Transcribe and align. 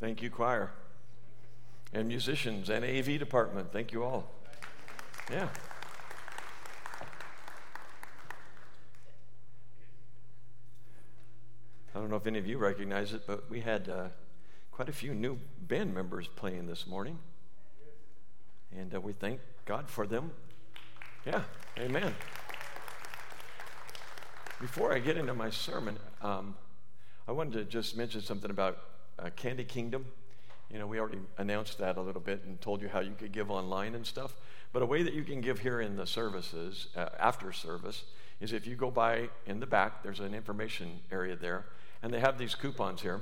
Thank 0.00 0.22
you, 0.22 0.30
choir. 0.30 0.70
And 1.92 2.06
musicians 2.06 2.70
and 2.70 2.84
AV 2.84 3.18
department. 3.18 3.72
Thank 3.72 3.92
you 3.92 4.04
all. 4.04 4.30
Yeah. 5.30 5.48
I 11.94 11.98
don't 11.98 12.10
know 12.10 12.16
if 12.16 12.28
any 12.28 12.38
of 12.38 12.46
you 12.46 12.58
recognize 12.58 13.12
it, 13.12 13.22
but 13.26 13.50
we 13.50 13.60
had 13.60 13.88
uh, 13.88 14.08
quite 14.70 14.88
a 14.88 14.92
few 14.92 15.14
new 15.14 15.36
band 15.62 15.92
members 15.92 16.28
playing 16.28 16.66
this 16.66 16.86
morning. 16.86 17.18
And 18.70 18.94
uh, 18.94 19.00
we 19.00 19.12
thank 19.12 19.40
God 19.64 19.90
for 19.90 20.06
them. 20.06 20.30
Yeah, 21.26 21.42
amen. 21.76 22.14
Before 24.60 24.94
I 24.94 25.00
get 25.00 25.16
into 25.16 25.34
my 25.34 25.50
sermon, 25.50 25.98
um, 26.22 26.54
I 27.26 27.32
wanted 27.32 27.54
to 27.54 27.64
just 27.64 27.96
mention 27.96 28.20
something 28.20 28.50
about 28.50 28.78
uh, 29.18 29.30
Candy 29.36 29.64
Kingdom. 29.64 30.06
You 30.70 30.78
know, 30.78 30.86
we 30.86 31.00
already 31.00 31.20
announced 31.38 31.78
that 31.78 31.96
a 31.96 32.02
little 32.02 32.20
bit 32.20 32.44
and 32.44 32.60
told 32.60 32.82
you 32.82 32.88
how 32.88 33.00
you 33.00 33.14
could 33.18 33.32
give 33.32 33.50
online 33.50 33.94
and 33.94 34.06
stuff. 34.06 34.34
But 34.72 34.82
a 34.82 34.86
way 34.86 35.02
that 35.02 35.14
you 35.14 35.24
can 35.24 35.40
give 35.40 35.60
here 35.60 35.80
in 35.80 35.96
the 35.96 36.06
services, 36.06 36.88
uh, 36.94 37.06
after 37.18 37.52
service, 37.52 38.04
is 38.40 38.52
if 38.52 38.66
you 38.66 38.76
go 38.76 38.90
by 38.90 39.30
in 39.46 39.60
the 39.60 39.66
back, 39.66 40.02
there's 40.02 40.20
an 40.20 40.34
information 40.34 41.00
area 41.10 41.36
there, 41.36 41.66
and 42.02 42.12
they 42.12 42.20
have 42.20 42.38
these 42.38 42.54
coupons 42.54 43.00
here. 43.00 43.20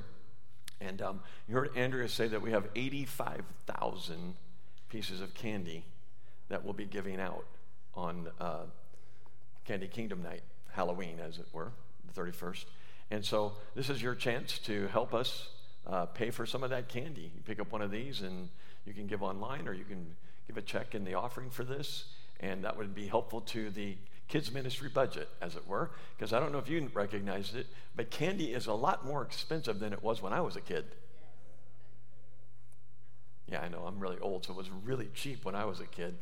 And 0.81 1.01
um, 1.01 1.21
you 1.49 1.55
heard 1.55 1.71
Andrea 1.77 2.09
say 2.09 2.29
that 2.29 2.43
we 2.43 2.51
have 2.51 2.69
85,000 2.75 4.35
pieces 4.89 5.21
of 5.21 5.35
candy 5.35 5.85
that 6.49 6.65
we'll 6.65 6.75
be 6.75 6.85
giving 6.85 7.21
out 7.21 7.45
on 7.95 8.29
uh, 8.41 8.65
Candy 9.65 9.89
Kingdom 9.89 10.23
night, 10.23 10.43
Halloween, 10.73 11.19
as 11.19 11.39
it 11.39 11.47
were, 11.53 11.73
the 12.13 12.21
31st. 12.21 12.65
And 13.11 13.25
so 13.25 13.55
this 13.75 13.89
is 13.89 14.03
your 14.03 14.15
chance 14.15 14.59
to 14.61 14.89
help 14.89 15.15
us 15.15 15.49
uh, 15.87 16.07
pay 16.07 16.31
for 16.31 16.47
some 16.47 16.63
of 16.63 16.71
that 16.71 16.89
candy. 16.89 17.33
You 17.35 17.43
pick 17.45 17.61
up 17.61 17.73
one 17.73 17.83
of 17.83 17.91
these 17.91 18.23
and 18.23 18.49
you 18.85 18.93
can 18.93 19.07
give 19.07 19.23
online 19.23 19.69
or 19.69 19.73
you 19.73 19.85
can 19.85 20.17
give 20.47 20.57
a 20.57 20.63
check 20.63 20.95
in 20.95 21.05
the 21.05 21.15
offering 21.15 21.51
for 21.51 21.65
this. 21.65 22.05
And 22.41 22.65
that 22.65 22.77
would 22.77 22.95
be 22.95 23.07
helpful 23.07 23.41
to 23.43 23.71
the 23.71 23.97
kids' 24.29 24.53
ministry 24.53 24.89
budget, 24.89 25.29
as 25.41 25.57
it 25.57 25.67
were, 25.67 25.91
because 26.17 26.33
I 26.33 26.41
don't 26.41 26.53
know 26.53 26.59
if 26.59 26.69
you 26.69 26.91
recognized 26.93 27.55
it, 27.57 27.67
but 27.95 28.11
candy 28.11 28.53
is 28.53 28.67
a 28.67 28.73
lot 28.73 29.07
more 29.07 29.23
expensive 29.23 29.79
than 29.79 29.93
it 29.93 30.03
was 30.03 30.21
when 30.21 30.33
I 30.33 30.41
was 30.41 30.57
a 30.57 30.61
kid. 30.61 30.85
Yeah, 33.51 33.61
I 33.61 33.69
know, 33.69 33.85
I'm 33.87 34.01
really 34.01 34.19
old, 34.19 34.45
so 34.45 34.53
it 34.53 34.57
was 34.57 34.69
really 34.85 35.09
cheap 35.15 35.45
when 35.45 35.55
I 35.55 35.65
was 35.65 35.81
a 35.81 35.87
kid. 35.87 36.17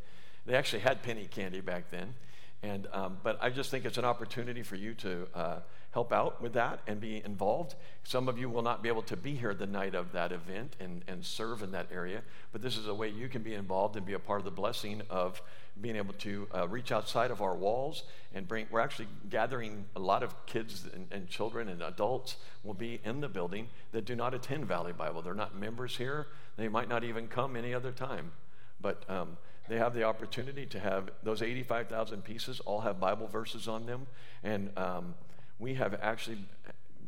They 0.45 0.55
actually 0.55 0.81
had 0.81 1.03
penny 1.03 1.27
candy 1.27 1.63
back 1.63 1.91
then. 1.91 2.15
And, 2.63 2.87
um, 2.93 3.19
but 3.23 3.39
I 3.43 3.51
just 3.51 3.71
think 3.71 3.85
it's 3.85 3.99
an 3.99 4.05
opportunity 4.05 4.63
for 4.63 4.77
you 4.77 4.95
to 4.95 5.27
uh, 5.35 5.57
help 5.95 6.13
out 6.13 6.43
with 6.43 6.53
that 6.53 6.81
and 6.89 7.01
be 7.01 7.23
involved. 7.25 7.77
Some 8.03 8.29
of 8.29 8.37
you 8.37 8.51
will 8.51 8.63
not 8.63 8.83
be 8.83 8.89
able 8.89 9.03
to 9.03 9.17
be 9.17 9.37
here 9.37 9.55
the 9.55 9.67
night 9.67 9.95
of 9.95 10.11
that 10.11 10.33
event 10.33 10.75
and, 10.81 11.03
and 11.07 11.25
serve 11.25 11.63
in 11.63 11.71
that 11.71 11.87
area, 11.93 12.23
but 12.53 12.61
this 12.61 12.77
is 12.77 12.89
a 12.89 12.95
way 12.95 13.09
you 13.09 13.29
can 13.29 13.43
be 13.43 13.55
involved 13.55 13.97
and 13.97 14.05
be 14.05 14.13
a 14.13 14.19
part 14.19 14.41
of 14.41 14.45
the 14.45 14.51
blessing 14.51 15.03
of 15.09 15.41
being 15.81 15.95
able 15.95 16.13
to 16.15 16.49
uh, 16.53 16.67
reach 16.67 16.91
outside 16.91 17.31
of 17.31 17.41
our 17.41 17.55
walls 17.55 18.03
and 18.35 18.49
bring. 18.49 18.67
We're 18.73 18.81
actually 18.81 19.07
gathering 19.31 19.85
a 19.95 20.01
lot 20.01 20.25
of 20.25 20.35
kids 20.47 20.85
and, 20.93 21.07
and 21.13 21.29
children 21.29 21.69
and 21.69 21.81
adults 21.81 22.37
will 22.65 22.75
be 22.75 23.01
in 23.05 23.21
the 23.21 23.29
building 23.29 23.69
that 23.93 24.05
do 24.05 24.17
not 24.17 24.35
attend 24.35 24.67
Valley 24.67 24.93
Bible. 24.93 25.23
They're 25.23 25.33
not 25.33 25.57
members 25.57 25.97
here. 25.97 26.27
They 26.57 26.69
might 26.69 26.89
not 26.89 27.05
even 27.05 27.29
come 27.29 27.55
any 27.55 27.73
other 27.73 27.93
time. 27.93 28.33
But 28.81 29.09
um, 29.09 29.37
they 29.69 29.79
have 29.79 29.95
the 29.95 30.03
opportunity 30.03 30.67
to 30.67 30.81
have 30.81 31.11
those 31.23 31.41
85,000 31.41 32.25
pieces 32.25 32.59
all 32.61 32.81
have 32.81 32.99
Bible 32.99 33.29
verses 33.29 33.69
on 33.69 33.87
them. 33.87 34.07
And 34.43 34.77
um, 34.77 35.15
we 35.59 35.75
have 35.75 35.99
actually 36.03 36.39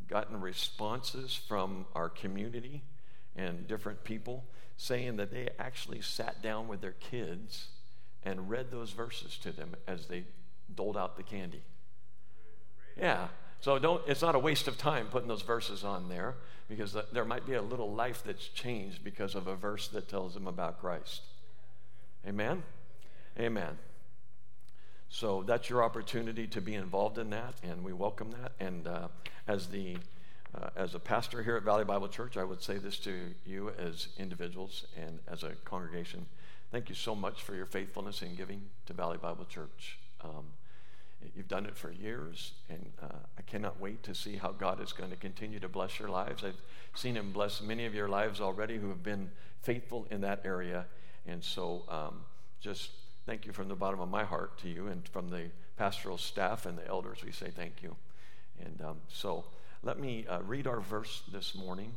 gotten 0.08 0.40
responses 0.40 1.34
from 1.34 1.86
our 1.94 2.08
community 2.08 2.82
and 3.34 3.66
different 3.66 4.04
people 4.04 4.44
saying 4.76 5.16
that 5.16 5.32
they 5.32 5.48
actually 5.58 6.00
sat 6.00 6.42
down 6.42 6.68
with 6.68 6.80
their 6.80 6.92
kids 6.92 7.68
and 8.22 8.50
read 8.50 8.70
those 8.70 8.90
verses 8.90 9.38
to 9.38 9.52
them 9.52 9.74
as 9.86 10.06
they 10.06 10.24
doled 10.74 10.96
out 10.96 11.16
the 11.16 11.22
candy. 11.22 11.62
Yeah. 12.96 13.28
So 13.60 13.78
don't 13.78 14.02
it's 14.06 14.22
not 14.22 14.34
a 14.34 14.38
waste 14.38 14.68
of 14.68 14.76
time 14.78 15.06
putting 15.06 15.28
those 15.28 15.42
verses 15.42 15.84
on 15.84 16.08
there 16.08 16.34
because 16.68 16.96
there 17.12 17.24
might 17.24 17.46
be 17.46 17.54
a 17.54 17.62
little 17.62 17.92
life 17.92 18.22
that's 18.24 18.48
changed 18.48 19.02
because 19.04 19.34
of 19.34 19.46
a 19.46 19.54
verse 19.54 19.88
that 19.88 20.08
tells 20.08 20.34
them 20.34 20.46
about 20.46 20.80
Christ. 20.80 21.22
Amen. 22.26 22.62
Amen. 23.38 23.78
So 25.08 25.44
that's 25.46 25.70
your 25.70 25.82
opportunity 25.82 26.46
to 26.48 26.60
be 26.60 26.74
involved 26.74 27.18
in 27.18 27.30
that, 27.30 27.54
and 27.62 27.82
we 27.84 27.92
welcome 27.92 28.32
that. 28.32 28.52
And 28.60 28.86
uh, 28.86 29.08
as 29.46 29.68
the 29.68 29.96
uh, 30.54 30.68
as 30.76 30.94
a 30.94 30.98
pastor 30.98 31.42
here 31.42 31.56
at 31.56 31.62
Valley 31.62 31.84
Bible 31.84 32.08
Church, 32.08 32.36
I 32.36 32.44
would 32.44 32.62
say 32.62 32.78
this 32.78 32.98
to 33.00 33.14
you 33.44 33.72
as 33.78 34.08
individuals 34.18 34.86
and 34.96 35.18
as 35.28 35.42
a 35.42 35.50
congregation. 35.64 36.26
Thank 36.70 36.88
you 36.88 36.94
so 36.94 37.14
much 37.14 37.42
for 37.42 37.54
your 37.54 37.66
faithfulness 37.66 38.22
in 38.22 38.34
giving 38.34 38.62
to 38.86 38.92
Valley 38.92 39.18
Bible 39.18 39.44
Church. 39.44 39.98
Um, 40.22 40.44
you've 41.34 41.48
done 41.48 41.66
it 41.66 41.76
for 41.76 41.90
years, 41.90 42.52
and 42.68 42.90
uh, 43.02 43.18
I 43.38 43.42
cannot 43.42 43.80
wait 43.80 44.02
to 44.04 44.14
see 44.14 44.36
how 44.36 44.52
God 44.52 44.82
is 44.82 44.92
going 44.92 45.10
to 45.10 45.16
continue 45.16 45.60
to 45.60 45.68
bless 45.68 45.98
your 45.98 46.08
lives. 46.08 46.42
I've 46.42 46.60
seen 46.94 47.16
Him 47.16 47.32
bless 47.32 47.60
many 47.60 47.86
of 47.86 47.94
your 47.94 48.08
lives 48.08 48.40
already 48.40 48.78
who 48.78 48.88
have 48.88 49.02
been 49.02 49.30
faithful 49.62 50.06
in 50.10 50.20
that 50.22 50.42
area. 50.44 50.86
And 51.26 51.42
so 51.42 51.82
um, 51.88 52.20
just 52.60 52.90
thank 53.26 53.44
you 53.44 53.52
from 53.52 53.68
the 53.68 53.74
bottom 53.74 54.00
of 54.00 54.08
my 54.08 54.24
heart 54.24 54.56
to 54.58 54.68
you 54.68 54.86
and 54.86 55.06
from 55.08 55.28
the 55.28 55.46
pastoral 55.76 56.16
staff 56.16 56.64
and 56.64 56.78
the 56.78 56.86
elders. 56.86 57.18
We 57.24 57.32
say 57.32 57.50
thank 57.50 57.82
you. 57.82 57.96
And 58.64 58.80
um, 58.80 58.96
so 59.08 59.44
let 59.82 59.98
me 59.98 60.24
uh, 60.28 60.40
read 60.42 60.66
our 60.66 60.80
verse 60.80 61.22
this 61.32 61.54
morning 61.54 61.92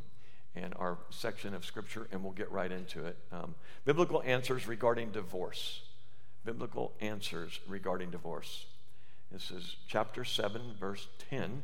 and 0.56 0.74
our 0.76 0.98
section 1.10 1.54
of 1.54 1.64
scripture, 1.64 2.08
and 2.10 2.24
we'll 2.24 2.32
get 2.32 2.50
right 2.50 2.70
into 2.70 3.06
it. 3.06 3.16
Um, 3.30 3.54
biblical 3.84 4.20
answers 4.26 4.66
regarding 4.66 5.12
divorce. 5.12 5.82
Biblical 6.44 6.92
answers 7.00 7.60
regarding 7.68 8.10
divorce. 8.10 8.66
This 9.30 9.52
is 9.52 9.76
chapter 9.86 10.24
7, 10.24 10.74
verse 10.78 11.06
10, 11.30 11.62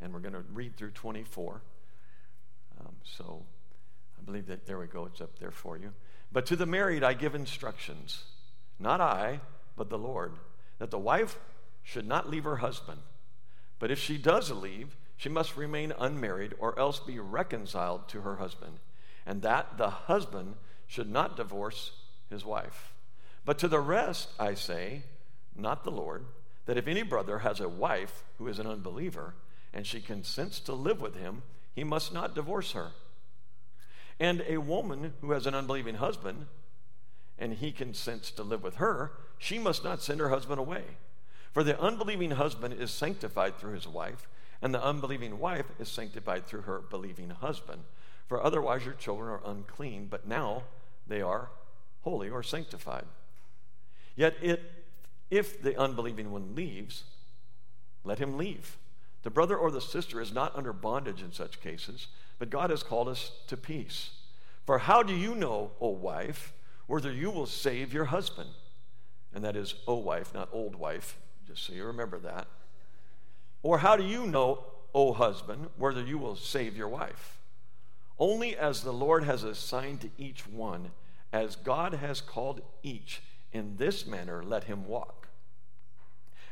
and 0.00 0.14
we're 0.14 0.20
going 0.20 0.32
to 0.32 0.44
read 0.54 0.76
through 0.76 0.92
24. 0.92 1.60
Um, 2.80 2.94
so 3.04 3.42
I 4.18 4.24
believe 4.24 4.46
that 4.46 4.66
there 4.66 4.78
we 4.78 4.86
go, 4.86 5.04
it's 5.04 5.20
up 5.20 5.38
there 5.38 5.50
for 5.50 5.76
you. 5.76 5.92
But 6.32 6.46
to 6.46 6.56
the 6.56 6.66
married 6.66 7.02
I 7.02 7.14
give 7.14 7.34
instructions, 7.34 8.24
not 8.78 9.00
I, 9.00 9.40
but 9.76 9.90
the 9.90 9.98
Lord, 9.98 10.34
that 10.78 10.90
the 10.90 10.98
wife 10.98 11.38
should 11.82 12.06
not 12.06 12.30
leave 12.30 12.44
her 12.44 12.56
husband. 12.56 13.00
But 13.78 13.90
if 13.90 13.98
she 13.98 14.18
does 14.18 14.50
leave, 14.50 14.96
she 15.16 15.28
must 15.28 15.56
remain 15.56 15.92
unmarried 15.98 16.54
or 16.58 16.78
else 16.78 17.00
be 17.00 17.18
reconciled 17.18 18.08
to 18.08 18.20
her 18.20 18.36
husband, 18.36 18.78
and 19.26 19.42
that 19.42 19.76
the 19.76 19.90
husband 19.90 20.54
should 20.86 21.10
not 21.10 21.36
divorce 21.36 21.92
his 22.28 22.44
wife. 22.44 22.92
But 23.44 23.58
to 23.58 23.68
the 23.68 23.80
rest 23.80 24.28
I 24.38 24.54
say, 24.54 25.02
not 25.56 25.84
the 25.84 25.90
Lord, 25.90 26.24
that 26.66 26.76
if 26.76 26.86
any 26.86 27.02
brother 27.02 27.40
has 27.40 27.60
a 27.60 27.68
wife 27.68 28.22
who 28.38 28.46
is 28.48 28.58
an 28.58 28.66
unbeliever, 28.66 29.34
and 29.72 29.86
she 29.86 30.00
consents 30.00 30.60
to 30.60 30.72
live 30.72 31.00
with 31.00 31.16
him, 31.16 31.42
he 31.74 31.84
must 31.84 32.12
not 32.12 32.34
divorce 32.34 32.72
her. 32.72 32.92
And 34.20 34.44
a 34.46 34.58
woman 34.58 35.14
who 35.22 35.30
has 35.30 35.46
an 35.46 35.54
unbelieving 35.54 35.96
husband 35.96 36.46
and 37.38 37.54
he 37.54 37.72
consents 37.72 38.30
to 38.32 38.42
live 38.42 38.62
with 38.62 38.76
her, 38.76 39.12
she 39.38 39.58
must 39.58 39.82
not 39.82 40.02
send 40.02 40.20
her 40.20 40.28
husband 40.28 40.60
away. 40.60 40.84
For 41.52 41.64
the 41.64 41.80
unbelieving 41.80 42.32
husband 42.32 42.74
is 42.74 42.90
sanctified 42.90 43.56
through 43.56 43.72
his 43.72 43.88
wife, 43.88 44.28
and 44.60 44.74
the 44.74 44.84
unbelieving 44.84 45.38
wife 45.38 45.64
is 45.78 45.88
sanctified 45.88 46.46
through 46.46 46.62
her 46.62 46.80
believing 46.80 47.30
husband. 47.30 47.82
For 48.28 48.44
otherwise 48.44 48.84
your 48.84 48.94
children 48.94 49.30
are 49.30 49.50
unclean, 49.50 50.08
but 50.10 50.28
now 50.28 50.64
they 51.06 51.22
are 51.22 51.48
holy 52.02 52.28
or 52.28 52.42
sanctified. 52.42 53.06
Yet 54.16 54.36
it, 54.42 54.62
if 55.30 55.62
the 55.62 55.76
unbelieving 55.80 56.30
one 56.30 56.54
leaves, 56.54 57.04
let 58.04 58.18
him 58.18 58.36
leave. 58.36 58.76
The 59.22 59.30
brother 59.30 59.56
or 59.56 59.70
the 59.70 59.80
sister 59.80 60.20
is 60.20 60.32
not 60.32 60.54
under 60.54 60.74
bondage 60.74 61.22
in 61.22 61.32
such 61.32 61.60
cases 61.60 62.08
but 62.40 62.50
God 62.50 62.70
has 62.70 62.82
called 62.82 63.06
us 63.06 63.32
to 63.48 63.56
peace. 63.56 64.10
For 64.64 64.78
how 64.78 65.02
do 65.02 65.14
you 65.14 65.34
know, 65.34 65.72
O 65.78 65.90
wife, 65.90 66.54
whether 66.86 67.12
you 67.12 67.30
will 67.30 67.46
save 67.46 67.92
your 67.92 68.06
husband? 68.06 68.48
And 69.34 69.44
that 69.44 69.56
is, 69.56 69.74
O 69.86 69.96
wife, 69.96 70.32
not 70.34 70.48
old 70.50 70.74
wife, 70.74 71.18
just 71.46 71.62
so 71.64 71.74
you 71.74 71.84
remember 71.84 72.18
that. 72.20 72.48
Or 73.62 73.78
how 73.78 73.94
do 73.94 74.04
you 74.04 74.26
know, 74.26 74.64
O 74.94 75.12
husband, 75.12 75.68
whether 75.76 76.02
you 76.02 76.16
will 76.16 76.34
save 76.34 76.76
your 76.78 76.88
wife? 76.88 77.38
Only 78.18 78.56
as 78.56 78.82
the 78.82 78.92
Lord 78.92 79.24
has 79.24 79.44
assigned 79.44 80.00
to 80.00 80.10
each 80.16 80.46
one, 80.46 80.92
as 81.34 81.56
God 81.56 81.92
has 81.92 82.22
called 82.22 82.62
each, 82.82 83.22
in 83.52 83.76
this 83.76 84.06
manner 84.06 84.42
let 84.42 84.64
him 84.64 84.86
walk. 84.86 85.28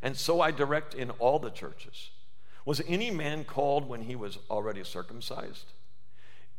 And 0.03 0.19
so 0.19 0.43
I 0.43 0.51
direct 0.51 0.93
in 0.93 1.11
all 1.13 1.39
the 1.39 1.51
churches. 1.51 2.11
Was 2.67 2.83
any 2.87 3.11
man 3.11 3.45
called 3.45 3.89
when 3.89 4.03
he 4.03 4.15
was 4.15 4.39
already 4.51 4.85
circumcised? 4.85 5.73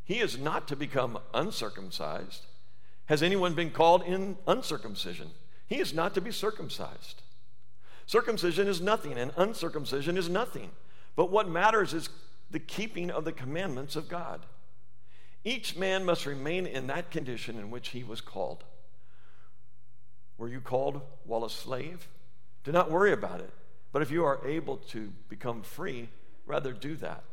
He 0.09 0.21
is 0.21 0.39
not 0.39 0.67
to 0.69 0.75
become 0.75 1.19
uncircumcised. 1.35 2.47
Has 3.05 3.21
anyone 3.21 3.53
been 3.53 3.69
called 3.69 4.01
in 4.01 4.39
uncircumcision? 4.47 5.29
He 5.67 5.79
is 5.79 5.93
not 5.93 6.15
to 6.15 6.21
be 6.21 6.31
circumcised. 6.31 7.21
Circumcision 8.07 8.67
is 8.67 8.81
nothing, 8.81 9.19
and 9.19 9.31
uncircumcision 9.37 10.17
is 10.17 10.27
nothing. 10.27 10.71
But 11.15 11.29
what 11.29 11.47
matters 11.47 11.93
is 11.93 12.09
the 12.49 12.57
keeping 12.57 13.11
of 13.11 13.23
the 13.23 13.31
commandments 13.31 13.95
of 13.95 14.09
God. 14.09 14.47
Each 15.43 15.77
man 15.77 16.05
must 16.05 16.25
remain 16.25 16.65
in 16.65 16.87
that 16.87 17.11
condition 17.11 17.59
in 17.59 17.69
which 17.69 17.89
he 17.89 18.03
was 18.03 18.19
called. 18.19 18.63
Were 20.39 20.49
you 20.49 20.59
called 20.59 21.01
while 21.23 21.45
a 21.45 21.51
slave? 21.51 22.07
Do 22.63 22.71
not 22.71 22.89
worry 22.89 23.13
about 23.13 23.41
it. 23.41 23.53
But 23.91 24.01
if 24.01 24.09
you 24.09 24.25
are 24.25 24.43
able 24.43 24.77
to 24.77 25.13
become 25.29 25.61
free, 25.61 26.09
rather 26.47 26.73
do 26.73 26.95
that. 26.95 27.23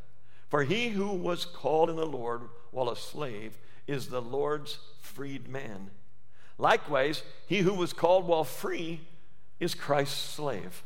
For 0.49 0.63
he 0.63 0.91
who 0.91 1.09
was 1.09 1.45
called 1.45 1.91
in 1.91 1.97
the 1.97 2.07
Lord 2.07 2.43
while 2.71 2.89
a 2.89 2.97
slave 2.97 3.59
is 3.87 4.09
the 4.09 4.23
Lord's 4.23 4.79
freed 5.01 5.49
man. 5.49 5.91
Likewise, 6.59 7.23
he 7.47 7.59
who 7.59 7.75
was 7.75 7.93
called 7.93 8.27
while 8.27 8.45
free 8.45 9.01
is 9.61 9.75
Christ's 9.75 10.35
slave. 10.35 10.83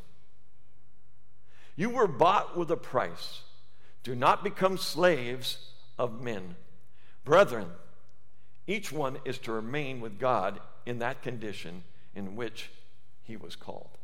You 1.77 1.91
were 1.91 2.07
bought 2.07 2.57
with 2.57 2.71
a 2.71 2.77
price. 2.77 3.43
Do 4.03 4.15
not 4.15 4.43
become 4.43 4.79
slaves 4.79 5.73
of 5.99 6.23
men. 6.23 6.57
Brethren, 7.25 7.69
each 8.67 8.91
one 8.91 9.19
is 9.25 9.39
to 9.39 9.53
remain 9.53 10.01
with 10.01 10.19
God 10.19 10.61
in 10.87 10.99
that 10.99 11.23
condition 11.23 11.85
in 12.15 12.37
which 12.37 12.71
he 13.23 13.37
was 13.37 13.57
called. 13.57 13.99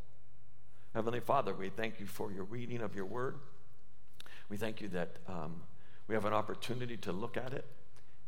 Heavenly 0.95 1.21
Father, 1.21 1.55
we 1.55 1.69
thank 1.69 2.01
you 2.01 2.07
for 2.07 2.31
your 2.33 2.45
reading 2.45 2.81
of 2.81 2.95
your 2.95 3.05
word. 3.05 3.37
We 4.49 4.57
thank 4.57 4.81
you 4.81 4.89
that 4.89 5.17
um, 5.29 5.63
we 6.09 6.15
have 6.15 6.25
an 6.25 6.33
opportunity 6.33 6.97
to 6.99 7.13
look 7.13 7.37
at 7.37 7.53
it 7.53 7.67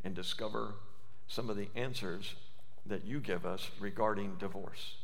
and 0.04 0.14
discover 0.14 0.74
some 1.26 1.50
of 1.50 1.56
the 1.56 1.68
answers 1.74 2.34
that 2.86 3.04
you 3.04 3.20
give 3.20 3.46
us 3.46 3.70
regarding 3.78 4.36
divorce. 4.36 4.96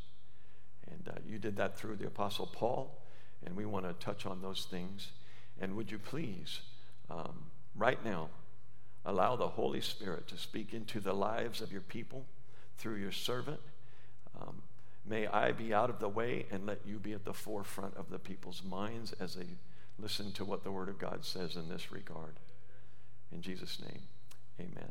And 0.91 1.09
uh, 1.09 1.19
you 1.27 1.39
did 1.39 1.57
that 1.57 1.79
through 1.79 1.97
the 1.97 2.07
Apostle 2.07 2.47
Paul, 2.47 3.01
and 3.45 3.57
we 3.57 3.65
want 3.65 3.87
to 3.87 4.05
touch 4.05 4.27
on 4.27 4.41
those 4.41 4.67
things. 4.71 5.09
And 5.61 5.77
would 5.77 5.91
you 5.91 5.99
please, 5.99 6.61
um, 7.11 7.35
right 7.77 8.03
now, 8.05 8.31
allow 9.05 9.37
the 9.37 9.49
Holy 9.49 9.81
Spirit 9.81 10.27
to 10.29 10.39
speak 10.39 10.73
into 10.73 10.99
the 10.99 11.13
lives 11.13 11.61
of 11.61 11.71
your 11.71 11.83
people 11.83 12.25
through 12.79 12.97
your 12.97 13.13
servant? 13.13 13.61
Um, 14.41 14.63
may 15.07 15.27
I 15.27 15.53
be 15.53 15.73
out 15.73 15.91
of 15.91 16.01
the 16.01 16.09
way 16.09 16.47
and 16.51 16.67
let 16.67 16.81
you 16.87 16.99
be 16.99 17.13
at 17.13 17.25
the 17.25 17.35
forefront 17.35 17.95
of 17.97 18.11
the 18.11 18.19
people's 18.19 18.63
minds 18.65 19.13
as 19.21 19.35
they 19.35 19.47
listen 19.99 20.33
to 20.33 20.45
what 20.45 20.65
the 20.65 20.71
Word 20.71 20.89
of 20.89 20.99
God 20.99 21.25
says 21.25 21.57
in 21.57 21.69
this 21.69 21.93
regard. 21.93 22.39
In 23.33 23.43
Jesus' 23.43 23.81
name, 23.81 24.03
amen. 24.61 24.91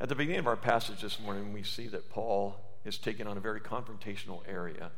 At 0.00 0.08
the 0.08 0.14
beginning 0.14 0.40
of 0.40 0.46
our 0.46 0.56
passage 0.56 1.00
this 1.02 1.18
morning, 1.18 1.52
we 1.52 1.62
see 1.62 1.88
that 1.88 2.10
Paul 2.10 2.56
is 2.84 2.98
taking 2.98 3.26
on 3.26 3.36
a 3.36 3.40
very 3.40 3.60
confrontational 3.60 4.42
area 4.48 4.90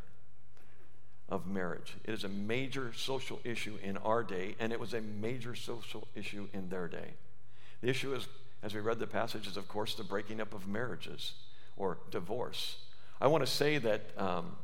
of 1.29 1.47
marriage. 1.47 1.95
It 2.05 2.12
is 2.12 2.25
a 2.25 2.29
major 2.29 2.93
social 2.93 3.41
issue 3.45 3.79
in 3.83 3.97
our 3.99 4.23
day, 4.23 4.57
and 4.59 4.73
it 4.73 4.81
was 4.81 4.95
a 4.95 5.01
major 5.01 5.55
social 5.55 6.09
issue 6.15 6.49
in 6.53 6.69
their 6.69 6.89
day. 6.89 7.15
The 7.81 7.89
issue 7.89 8.15
is, 8.15 8.29
as 8.62 8.75
we 8.75 8.81
read 8.81 8.99
the 8.99 9.07
passage, 9.07 9.47
is 9.47 9.57
of 9.57 9.69
course 9.69 9.95
the 9.95 10.05
breaking 10.05 10.41
up 10.41 10.53
of 10.53 10.67
marriages 10.67 11.35
or 11.77 11.99
divorce. 12.11 12.77
I 13.21 13.29
want 13.29 13.45
to 13.45 13.51
say 13.51 13.79
that 13.79 14.03
um, 14.19 14.57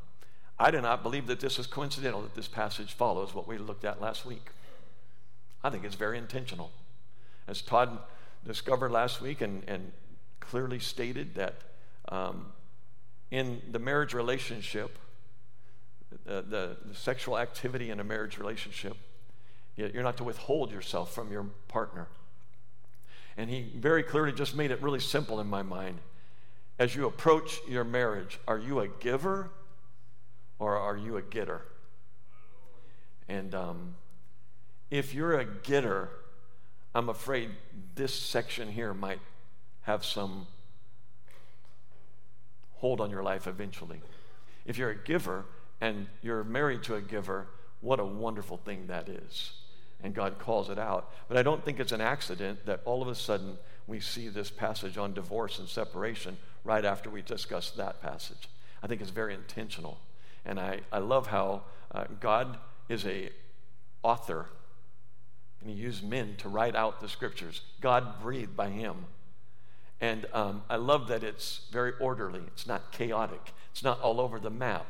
I 0.59 0.71
do 0.71 0.81
not 0.81 1.03
believe 1.03 1.27
that 1.27 1.41
this 1.41 1.59
is 1.59 1.67
coincidental 1.67 2.23
that 2.23 2.35
this 2.35 2.49
passage 2.49 2.95
follows 2.95 3.35
what 3.35 3.47
we 3.47 3.59
looked 3.59 3.85
at 3.85 4.01
last 4.01 4.25
week. 4.25 4.51
I 5.63 5.71
think 5.71 5.85
it's 5.85 5.95
very 5.95 6.17
intentional. 6.17 6.71
As 7.47 7.61
Todd 7.61 7.99
discovered 8.47 8.91
last 8.91 9.21
week 9.21 9.41
and, 9.41 9.63
and 9.67 9.93
clearly 10.41 10.79
stated 10.79 11.35
that 11.35 11.55
um, 12.09 12.47
in 13.31 13.61
the 13.71 13.79
marriage 13.79 14.15
relationship, 14.15 14.99
the, 16.25 16.43
the, 16.43 16.77
the, 16.87 16.95
sexual 16.95 17.37
activity 17.37 17.91
in 17.91 18.01
a 18.01 18.05
marriage 18.05 18.39
relationship, 18.39 18.97
you're 19.77 20.03
not 20.03 20.17
to 20.17 20.25
withhold 20.25 20.71
yourself 20.71 21.13
from 21.13 21.31
your 21.31 21.47
partner. 21.69 22.07
And 23.37 23.51
he 23.51 23.73
very 23.77 24.03
clearly 24.03 24.33
just 24.33 24.55
made 24.57 24.71
it 24.71 24.81
really 24.81 25.01
simple 25.01 25.41
in 25.41 25.49
my 25.49 25.63
mind. 25.63 25.99
As 26.79 26.95
you 26.95 27.07
approach 27.07 27.59
your 27.69 27.85
marriage, 27.85 28.39
are 28.47 28.59
you 28.59 28.81
a 28.81 28.89
giver 28.89 29.51
or 30.59 30.77
are 30.77 30.97
you 30.97 31.17
a 31.17 31.23
getter? 31.23 31.63
And 33.29 33.55
um, 33.55 33.95
if 34.91 35.15
you're 35.15 35.39
a 35.39 35.45
getter, 35.45 36.11
I'm 36.95 37.09
afraid 37.09 37.51
this 37.95 38.15
section 38.15 38.71
here 38.71 38.95
might 38.95 39.21
have 39.83 40.05
some 40.05 40.47
hold 42.77 43.01
on 43.01 43.11
your 43.11 43.23
life 43.23 43.47
eventually. 43.47 44.01
If 44.65 44.79
you're 44.79 44.91
a 44.91 44.97
giver 44.97 45.45
and 45.81 46.07
you're 46.23 46.45
married 46.45 46.83
to 46.85 46.95
a 46.95 47.01
giver, 47.01 47.49
what 47.81 48.01
a 48.01 48.05
wonderful 48.05 48.57
thing 48.57 48.87
that 48.87 49.09
is. 49.09 49.53
And 50.03 50.15
God 50.15 50.39
calls 50.39 50.69
it 50.69 50.79
out. 50.79 51.11
But 51.29 51.37
I 51.37 51.43
don't 51.43 51.65
think 51.65 51.81
it's 51.81 51.93
an 51.93 52.01
accident 52.01 52.67
that 52.67 52.81
all 52.85 53.03
of 53.03 53.09
a 53.09 53.15
sudden 53.15 53.57
we 53.87 54.01
see 54.01 54.29
this 54.29 54.51
passage 54.51 54.99
on 54.99 55.15
divorce 55.15 55.59
and 55.59 55.69
separation 55.69 56.37
right 56.65 56.85
after 56.85 57.09
we 57.09 57.23
discuss 57.23 57.71
that 57.73 58.03
passage. 58.03 58.49
I 58.83 58.87
think 58.87 59.01
it's 59.01 59.11
very 59.11 59.35
intentional. 59.35 59.99
And 60.47 60.59
I, 60.59 60.81
I 60.91 60.99
love 60.99 61.27
how 61.27 61.65
uh, 61.93 62.05
God 62.21 62.57
is 62.89 63.05
a 63.05 63.31
author 64.03 64.47
and 65.67 65.75
he 65.75 65.83
used 65.83 66.05
men 66.05 66.37
to 66.39 66.49
write 66.49 66.77
out 66.77 67.01
the 67.01 67.09
scriptures. 67.09 67.61
God 67.81 68.21
breathed 68.23 68.57
by 68.57 68.69
him. 68.69 69.07
And 70.01 70.27
um, 70.33 70.63
I 70.71 70.77
love 70.77 71.09
that 71.09 71.25
it's 71.25 71.63
very 71.73 71.93
orderly. 71.99 72.43
It's 72.49 72.69
not 72.69 72.93
chaotic. 72.93 73.53
It's 73.73 73.83
not 73.83 74.01
all 74.01 74.21
over 74.21 74.39
the 74.39 74.51
map. 74.51 74.87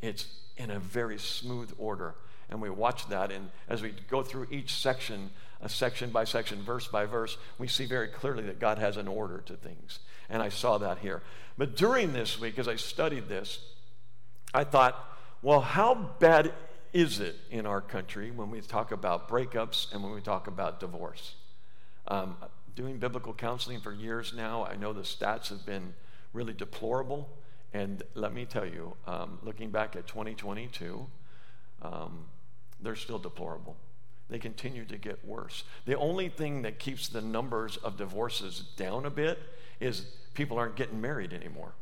It's 0.00 0.26
in 0.56 0.70
a 0.70 0.78
very 0.78 1.18
smooth 1.18 1.74
order. 1.78 2.14
And 2.48 2.62
we 2.62 2.70
watch 2.70 3.08
that. 3.08 3.30
And 3.30 3.50
as 3.68 3.82
we 3.82 3.92
go 4.08 4.22
through 4.22 4.46
each 4.50 4.74
section, 4.74 5.30
a 5.60 5.68
section 5.68 6.08
by 6.08 6.24
section, 6.24 6.62
verse 6.62 6.88
by 6.88 7.04
verse, 7.04 7.36
we 7.58 7.68
see 7.68 7.84
very 7.84 8.08
clearly 8.08 8.44
that 8.44 8.58
God 8.58 8.78
has 8.78 8.96
an 8.96 9.06
order 9.06 9.42
to 9.46 9.54
things. 9.54 9.98
And 10.30 10.42
I 10.42 10.48
saw 10.48 10.78
that 10.78 10.98
here. 10.98 11.22
But 11.58 11.76
during 11.76 12.14
this 12.14 12.40
week, 12.40 12.58
as 12.58 12.68
I 12.68 12.76
studied 12.76 13.28
this, 13.28 13.58
I 14.52 14.64
thought, 14.64 15.18
well, 15.42 15.60
how 15.60 15.94
bad 16.18 16.52
is 16.92 17.20
it 17.20 17.36
in 17.50 17.66
our 17.66 17.80
country 17.80 18.30
when 18.30 18.50
we 18.50 18.60
talk 18.60 18.92
about 18.92 19.28
breakups 19.28 19.92
and 19.92 20.02
when 20.02 20.12
we 20.12 20.20
talk 20.20 20.46
about 20.46 20.80
divorce? 20.80 21.34
Um, 22.08 22.36
doing 22.74 22.98
biblical 22.98 23.32
counseling 23.32 23.80
for 23.80 23.92
years 23.92 24.32
now, 24.34 24.64
I 24.64 24.76
know 24.76 24.92
the 24.92 25.02
stats 25.02 25.48
have 25.48 25.64
been 25.64 25.94
really 26.32 26.52
deplorable. 26.52 27.28
And 27.72 28.02
let 28.14 28.32
me 28.32 28.44
tell 28.44 28.66
you, 28.66 28.96
um, 29.06 29.38
looking 29.42 29.70
back 29.70 29.94
at 29.94 30.06
2022, 30.08 31.06
um, 31.82 32.24
they're 32.80 32.96
still 32.96 33.18
deplorable. 33.18 33.76
They 34.28 34.38
continue 34.38 34.84
to 34.86 34.96
get 34.96 35.24
worse. 35.24 35.64
The 35.86 35.96
only 35.96 36.28
thing 36.28 36.62
that 36.62 36.78
keeps 36.78 37.08
the 37.08 37.20
numbers 37.20 37.76
of 37.76 37.96
divorces 37.96 38.60
down 38.76 39.06
a 39.06 39.10
bit 39.10 39.38
is 39.80 40.06
people 40.34 40.58
aren't 40.58 40.76
getting 40.76 41.00
married 41.00 41.32
anymore. 41.32 41.72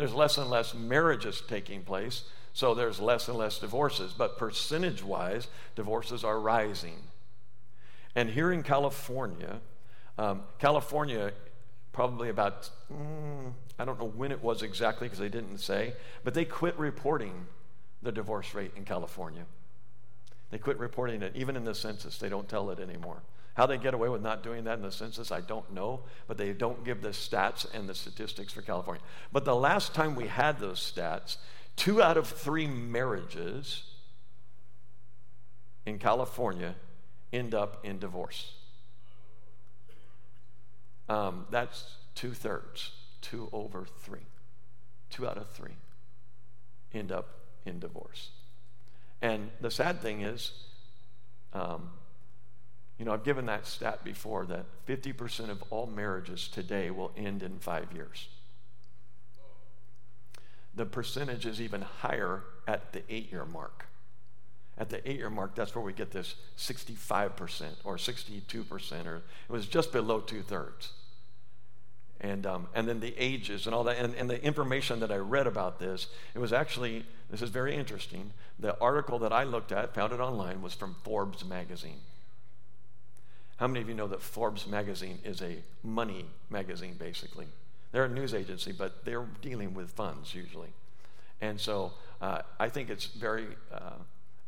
There's 0.00 0.14
less 0.14 0.38
and 0.38 0.48
less 0.48 0.72
marriages 0.72 1.42
taking 1.46 1.82
place, 1.82 2.24
so 2.54 2.72
there's 2.72 3.00
less 3.00 3.28
and 3.28 3.36
less 3.36 3.58
divorces. 3.58 4.14
But 4.16 4.38
percentage 4.38 5.04
wise, 5.04 5.46
divorces 5.76 6.24
are 6.24 6.40
rising. 6.40 6.96
And 8.16 8.30
here 8.30 8.50
in 8.50 8.62
California, 8.62 9.60
um, 10.16 10.44
California, 10.58 11.32
probably 11.92 12.30
about, 12.30 12.70
mm, 12.90 13.52
I 13.78 13.84
don't 13.84 14.00
know 14.00 14.06
when 14.08 14.32
it 14.32 14.42
was 14.42 14.62
exactly 14.62 15.06
because 15.06 15.18
they 15.18 15.28
didn't 15.28 15.58
say, 15.58 15.92
but 16.24 16.32
they 16.32 16.46
quit 16.46 16.78
reporting 16.78 17.46
the 18.00 18.10
divorce 18.10 18.54
rate 18.54 18.72
in 18.76 18.86
California. 18.86 19.44
They 20.48 20.56
quit 20.56 20.78
reporting 20.78 21.20
it, 21.20 21.36
even 21.36 21.56
in 21.56 21.64
the 21.64 21.74
census. 21.74 22.16
They 22.16 22.30
don't 22.30 22.48
tell 22.48 22.70
it 22.70 22.80
anymore. 22.80 23.20
How 23.54 23.66
they 23.66 23.78
get 23.78 23.94
away 23.94 24.08
with 24.08 24.22
not 24.22 24.42
doing 24.42 24.64
that 24.64 24.74
in 24.74 24.82
the 24.82 24.92
census, 24.92 25.32
I 25.32 25.40
don't 25.40 25.72
know, 25.72 26.00
but 26.26 26.38
they 26.38 26.52
don't 26.52 26.84
give 26.84 27.02
the 27.02 27.10
stats 27.10 27.66
and 27.74 27.88
the 27.88 27.94
statistics 27.94 28.52
for 28.52 28.62
California. 28.62 29.02
But 29.32 29.44
the 29.44 29.56
last 29.56 29.94
time 29.94 30.14
we 30.14 30.28
had 30.28 30.58
those 30.60 30.78
stats, 30.80 31.36
two 31.76 32.02
out 32.02 32.16
of 32.16 32.28
three 32.28 32.66
marriages 32.66 33.84
in 35.84 35.98
California 35.98 36.74
end 37.32 37.54
up 37.54 37.84
in 37.84 37.98
divorce. 37.98 38.52
Um, 41.08 41.46
that's 41.50 41.96
two 42.14 42.32
thirds, 42.32 42.92
two 43.20 43.48
over 43.52 43.86
three. 44.00 44.20
Two 45.10 45.26
out 45.26 45.36
of 45.36 45.50
three 45.50 45.74
end 46.94 47.12
up 47.12 47.40
in 47.64 47.78
divorce. 47.78 48.30
And 49.22 49.50
the 49.60 49.70
sad 49.70 50.00
thing 50.00 50.22
is, 50.22 50.52
um, 51.52 51.90
you 53.00 53.06
know, 53.06 53.14
I've 53.14 53.24
given 53.24 53.46
that 53.46 53.66
stat 53.66 54.04
before 54.04 54.44
that 54.44 54.66
50% 54.86 55.48
of 55.48 55.64
all 55.70 55.86
marriages 55.86 56.48
today 56.48 56.90
will 56.90 57.12
end 57.16 57.42
in 57.42 57.58
five 57.58 57.90
years. 57.94 58.28
The 60.74 60.84
percentage 60.84 61.46
is 61.46 61.62
even 61.62 61.80
higher 61.80 62.42
at 62.68 62.92
the 62.92 63.02
eight 63.08 63.32
year 63.32 63.46
mark. 63.46 63.86
At 64.76 64.90
the 64.90 65.08
eight 65.10 65.16
year 65.16 65.30
mark, 65.30 65.54
that's 65.54 65.74
where 65.74 65.82
we 65.82 65.94
get 65.94 66.10
this 66.10 66.34
65% 66.58 67.70
or 67.84 67.96
62%, 67.96 69.06
or 69.06 69.16
it 69.16 69.22
was 69.48 69.66
just 69.66 69.92
below 69.92 70.20
two 70.20 70.42
thirds. 70.42 70.92
And, 72.20 72.44
um, 72.44 72.66
and 72.74 72.86
then 72.86 73.00
the 73.00 73.14
ages 73.16 73.64
and 73.64 73.74
all 73.74 73.84
that. 73.84 73.96
And, 73.96 74.14
and 74.14 74.28
the 74.28 74.44
information 74.44 75.00
that 75.00 75.10
I 75.10 75.16
read 75.16 75.46
about 75.46 75.78
this, 75.78 76.08
it 76.34 76.38
was 76.38 76.52
actually, 76.52 77.06
this 77.30 77.40
is 77.40 77.48
very 77.48 77.74
interesting. 77.74 78.34
The 78.58 78.78
article 78.78 79.18
that 79.20 79.32
I 79.32 79.44
looked 79.44 79.72
at, 79.72 79.94
found 79.94 80.12
it 80.12 80.20
online, 80.20 80.60
was 80.60 80.74
from 80.74 80.96
Forbes 81.02 81.46
magazine. 81.46 82.00
How 83.60 83.66
many 83.66 83.82
of 83.82 83.88
you 83.90 83.94
know 83.94 84.08
that 84.08 84.22
Forbes 84.22 84.66
magazine 84.66 85.18
is 85.22 85.42
a 85.42 85.58
money 85.82 86.24
magazine, 86.48 86.96
basically? 86.98 87.46
They're 87.92 88.06
a 88.06 88.08
news 88.08 88.32
agency, 88.32 88.72
but 88.72 89.04
they're 89.04 89.26
dealing 89.42 89.74
with 89.74 89.90
funds 89.90 90.34
usually. 90.34 90.70
And 91.42 91.60
so 91.60 91.92
uh, 92.22 92.40
I 92.58 92.70
think 92.70 92.88
it's 92.88 93.04
very 93.04 93.48
uh, 93.70 93.98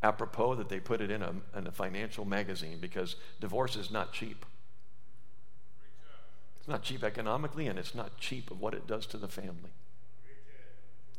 apropos 0.02 0.54
that 0.54 0.70
they 0.70 0.80
put 0.80 1.02
it 1.02 1.10
in 1.10 1.20
a, 1.20 1.34
in 1.54 1.66
a 1.66 1.70
financial 1.70 2.24
magazine 2.24 2.78
because 2.80 3.16
divorce 3.38 3.76
is 3.76 3.90
not 3.90 4.14
cheap. 4.14 4.46
It's 6.58 6.68
not 6.68 6.82
cheap 6.82 7.04
economically, 7.04 7.66
and 7.66 7.78
it's 7.78 7.94
not 7.94 8.16
cheap 8.16 8.50
of 8.50 8.62
what 8.62 8.72
it 8.72 8.86
does 8.86 9.04
to 9.06 9.18
the 9.18 9.28
family. 9.28 9.72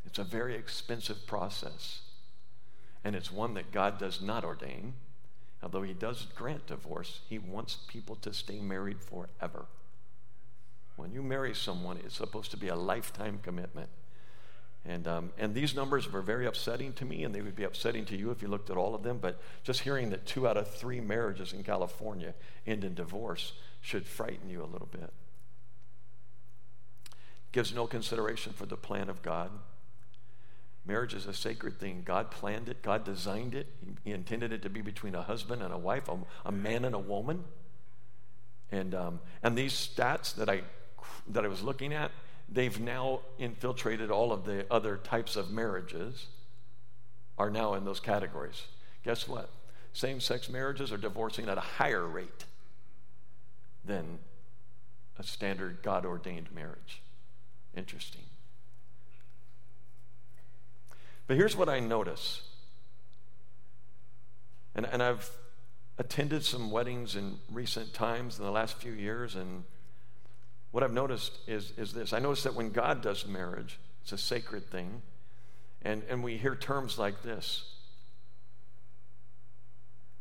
It's 0.03 0.17
a 0.17 0.23
very 0.23 0.55
expensive 0.55 1.27
process. 1.27 2.01
And 3.03 3.15
it's 3.15 3.31
one 3.31 3.53
that 3.53 3.71
God 3.71 3.99
does 3.99 4.19
not 4.19 4.43
ordain. 4.43 4.93
Although 5.63 5.83
He 5.83 5.93
does 5.93 6.27
grant 6.35 6.67
divorce, 6.67 7.21
He 7.29 7.39
wants 7.39 7.77
people 7.87 8.15
to 8.17 8.33
stay 8.33 8.59
married 8.59 8.99
forever. 9.01 9.65
When 10.95 11.11
you 11.11 11.23
marry 11.23 11.55
someone, 11.55 11.97
it's 11.97 12.17
supposed 12.17 12.51
to 12.51 12.57
be 12.57 12.67
a 12.67 12.75
lifetime 12.75 13.39
commitment. 13.41 13.89
And, 14.85 15.07
um, 15.07 15.31
and 15.37 15.55
these 15.55 15.73
numbers 15.73 16.11
were 16.11 16.21
very 16.21 16.45
upsetting 16.45 16.91
to 16.93 17.05
me, 17.05 17.23
and 17.23 17.33
they 17.33 17.41
would 17.41 17.55
be 17.55 17.63
upsetting 17.63 18.03
to 18.05 18.17
you 18.17 18.31
if 18.31 18.41
you 18.41 18.49
looked 18.49 18.69
at 18.69 18.75
all 18.75 18.93
of 18.93 19.01
them. 19.01 19.17
But 19.17 19.41
just 19.63 19.81
hearing 19.81 20.09
that 20.09 20.25
two 20.25 20.47
out 20.47 20.57
of 20.57 20.69
three 20.69 20.99
marriages 20.99 21.53
in 21.53 21.63
California 21.63 22.33
end 22.67 22.83
in 22.83 22.93
divorce 22.93 23.53
should 23.81 24.05
frighten 24.05 24.49
you 24.49 24.61
a 24.61 24.67
little 24.67 24.89
bit. 24.91 25.11
Gives 27.53 27.73
no 27.73 27.87
consideration 27.87 28.51
for 28.51 28.65
the 28.65 28.75
plan 28.75 29.09
of 29.09 29.21
God. 29.21 29.51
Marriage 30.85 31.13
is 31.13 31.25
a 31.25 31.33
sacred 31.33 31.79
thing. 31.79 32.03
God 32.03 32.29
planned 32.29 32.67
it, 32.67 32.81
God 32.81 33.05
designed 33.05 33.55
it. 33.55 33.67
He 34.03 34.11
intended 34.11 34.51
it 34.51 34.61
to 34.63 34.69
be 34.69 34.81
between 34.81 35.15
a 35.15 35.21
husband 35.21 35.61
and 35.61 35.73
a 35.73 35.77
wife, 35.77 36.09
a, 36.09 36.17
a 36.45 36.51
man 36.51 36.83
and 36.83 36.93
a 36.93 36.99
woman. 36.99 37.43
And, 38.71 38.93
um, 38.93 39.19
and 39.41 39.57
these 39.57 39.73
stats 39.73 40.35
that 40.35 40.49
I, 40.49 40.61
that 41.29 41.45
I 41.45 41.47
was 41.47 41.61
looking 41.61 41.93
at, 41.93 42.11
they've 42.49 42.79
now 42.79 43.21
infiltrated 43.39 44.11
all 44.11 44.33
of 44.33 44.45
the 44.45 44.65
other 44.69 44.97
types 44.97 45.35
of 45.35 45.51
marriages, 45.51 46.27
are 47.37 47.49
now 47.49 47.73
in 47.73 47.85
those 47.85 47.99
categories. 47.99 48.63
Guess 49.03 49.27
what? 49.27 49.49
Same 49.93 50.19
sex 50.19 50.49
marriages 50.49 50.91
are 50.91 50.97
divorcing 50.97 51.47
at 51.47 51.57
a 51.57 51.61
higher 51.61 52.05
rate 52.05 52.45
than 53.85 54.19
a 55.17 55.23
standard 55.23 55.79
God 55.83 56.05
ordained 56.05 56.51
marriage. 56.53 57.01
Interesting. 57.75 58.21
But 61.27 61.37
here's 61.37 61.55
what 61.55 61.69
I 61.69 61.79
notice. 61.79 62.41
And, 64.75 64.85
and 64.85 65.01
I've 65.01 65.29
attended 65.97 66.43
some 66.43 66.71
weddings 66.71 67.15
in 67.15 67.37
recent 67.51 67.93
times 67.93 68.39
in 68.39 68.45
the 68.45 68.51
last 68.51 68.77
few 68.77 68.91
years, 68.91 69.35
and 69.35 69.63
what 70.71 70.83
I've 70.83 70.93
noticed 70.93 71.33
is, 71.47 71.71
is 71.77 71.93
this. 71.93 72.13
I 72.13 72.19
notice 72.19 72.43
that 72.43 72.55
when 72.55 72.71
God 72.71 73.01
does 73.01 73.27
marriage, 73.27 73.79
it's 74.01 74.11
a 74.11 74.17
sacred 74.17 74.69
thing, 74.69 75.01
and, 75.83 76.03
and 76.09 76.23
we 76.23 76.37
hear 76.37 76.55
terms 76.55 76.97
like 76.97 77.21
this. 77.21 77.65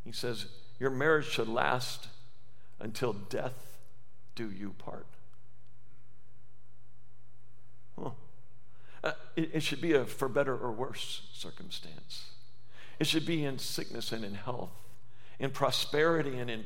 He 0.05 0.13
says, 0.13 0.47
Your 0.79 0.91
marriage 0.91 1.27
should 1.27 1.49
last 1.49 2.09
until 2.81 3.13
death 3.13 3.79
do 4.35 4.51
you 4.51 4.75
part. 4.79 5.07
Huh. 7.99 8.11
Uh, 9.03 9.13
it, 9.37 9.51
it 9.55 9.61
should 9.63 9.81
be 9.81 9.93
a 9.93 10.05
for 10.05 10.29
better 10.29 10.57
or 10.57 10.73
worse 10.73 11.23
circumstance. 11.33 12.27
It 12.99 13.07
should 13.07 13.27
be 13.27 13.45
in 13.45 13.59
sickness 13.59 14.13
and 14.13 14.25
in 14.25 14.35
health, 14.35 14.71
in 15.39 15.51
prosperity 15.51 16.39
and 16.39 16.51
in, 16.51 16.65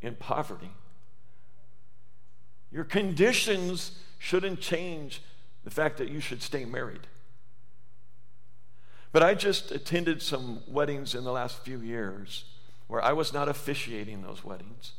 in 0.00 0.14
poverty. 0.14 0.70
Your 2.72 2.84
conditions 2.84 3.98
shouldn't 4.18 4.60
change 4.60 5.22
the 5.64 5.70
fact 5.70 5.98
that 5.98 6.08
you 6.08 6.20
should 6.20 6.42
stay 6.42 6.64
married. 6.64 7.06
But 9.12 9.22
I 9.22 9.34
just 9.34 9.70
attended 9.70 10.22
some 10.22 10.60
weddings 10.66 11.14
in 11.14 11.22
the 11.22 11.32
last 11.32 11.58
few 11.58 11.80
years 11.80 12.44
where 12.88 13.02
I 13.02 13.12
was 13.12 13.32
not 13.32 13.48
officiating 13.48 14.22
those 14.22 14.44
weddings. 14.44 14.92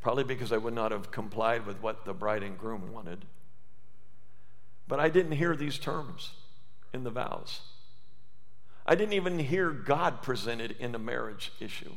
Probably 0.00 0.24
because 0.24 0.52
I 0.52 0.56
would 0.56 0.74
not 0.74 0.90
have 0.90 1.10
complied 1.10 1.66
with 1.66 1.80
what 1.80 2.04
the 2.04 2.12
bride 2.12 2.42
and 2.42 2.58
groom 2.58 2.92
wanted. 2.92 3.24
But 4.86 5.00
I 5.00 5.08
didn't 5.08 5.32
hear 5.32 5.56
these 5.56 5.78
terms 5.78 6.32
in 6.92 7.04
the 7.04 7.10
vows. 7.10 7.60
I 8.86 8.94
didn't 8.94 9.14
even 9.14 9.38
hear 9.38 9.70
God 9.70 10.22
presented 10.22 10.72
in 10.78 10.94
a 10.94 10.98
marriage 10.98 11.52
issue, 11.58 11.92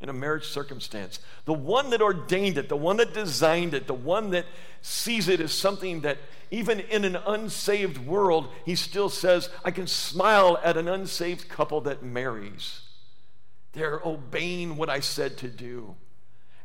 in 0.00 0.08
a 0.08 0.14
marriage 0.14 0.46
circumstance. 0.46 1.18
The 1.44 1.52
one 1.52 1.90
that 1.90 2.00
ordained 2.00 2.56
it, 2.56 2.70
the 2.70 2.76
one 2.76 2.96
that 2.96 3.12
designed 3.12 3.74
it, 3.74 3.86
the 3.86 3.94
one 3.94 4.30
that 4.30 4.46
sees 4.80 5.28
it 5.28 5.40
as 5.40 5.52
something 5.52 6.00
that 6.00 6.18
even 6.50 6.80
in 6.80 7.04
an 7.04 7.16
unsaved 7.16 7.98
world, 7.98 8.48
he 8.64 8.74
still 8.74 9.10
says, 9.10 9.50
I 9.64 9.70
can 9.70 9.86
smile 9.86 10.58
at 10.62 10.76
an 10.76 10.88
unsaved 10.88 11.48
couple 11.48 11.82
that 11.82 12.02
marries. 12.02 12.80
They're 13.72 14.00
obeying 14.04 14.76
what 14.76 14.88
I 14.88 15.00
said 15.00 15.36
to 15.38 15.48
do. 15.48 15.96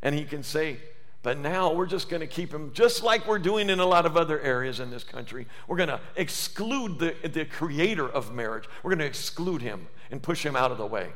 And 0.02 0.16
he 0.16 0.24
can 0.24 0.44
say, 0.44 0.78
but 1.22 1.38
now 1.38 1.74
we're 1.74 1.86
just 1.86 2.10
going 2.10 2.22
to 2.22 2.28
keep 2.28 2.54
him, 2.54 2.72
just 2.74 3.04
like 3.04 3.28
we're 3.28 3.40
doing 3.40 3.70
in 3.70 3.80
a 3.80 3.86
lot 3.86 4.06
of 4.06 4.16
other 4.16 4.40
areas 4.40 4.80
in 4.80 4.90
this 4.90 5.04
country. 5.04 5.48
We're 5.68 5.78
going 5.78 5.90
to 5.90 6.00
exclude 6.16 7.00
the, 7.00 7.16
the 7.28 7.46
creator 7.46 8.08
of 8.08 8.34
marriage. 8.34 8.66
We're 8.84 8.92
going 8.92 9.00
to 9.00 9.06
exclude 9.06 9.62
him 9.62 9.88
and 10.12 10.22
push 10.22 10.46
him 10.46 10.56
out 10.56 10.72
of 10.72 10.78
the 10.78 10.86
way. 10.86 11.10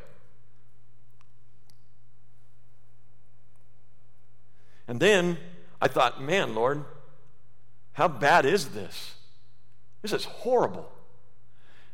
And 4.88 5.00
then 5.00 5.38
I 5.82 5.88
thought, 5.88 6.22
man, 6.22 6.54
Lord, 6.54 6.84
how 7.94 8.10
bad 8.10 8.46
is 8.46 8.70
this? 8.70 9.16
This 10.02 10.12
is 10.12 10.26
horrible. 10.26 10.92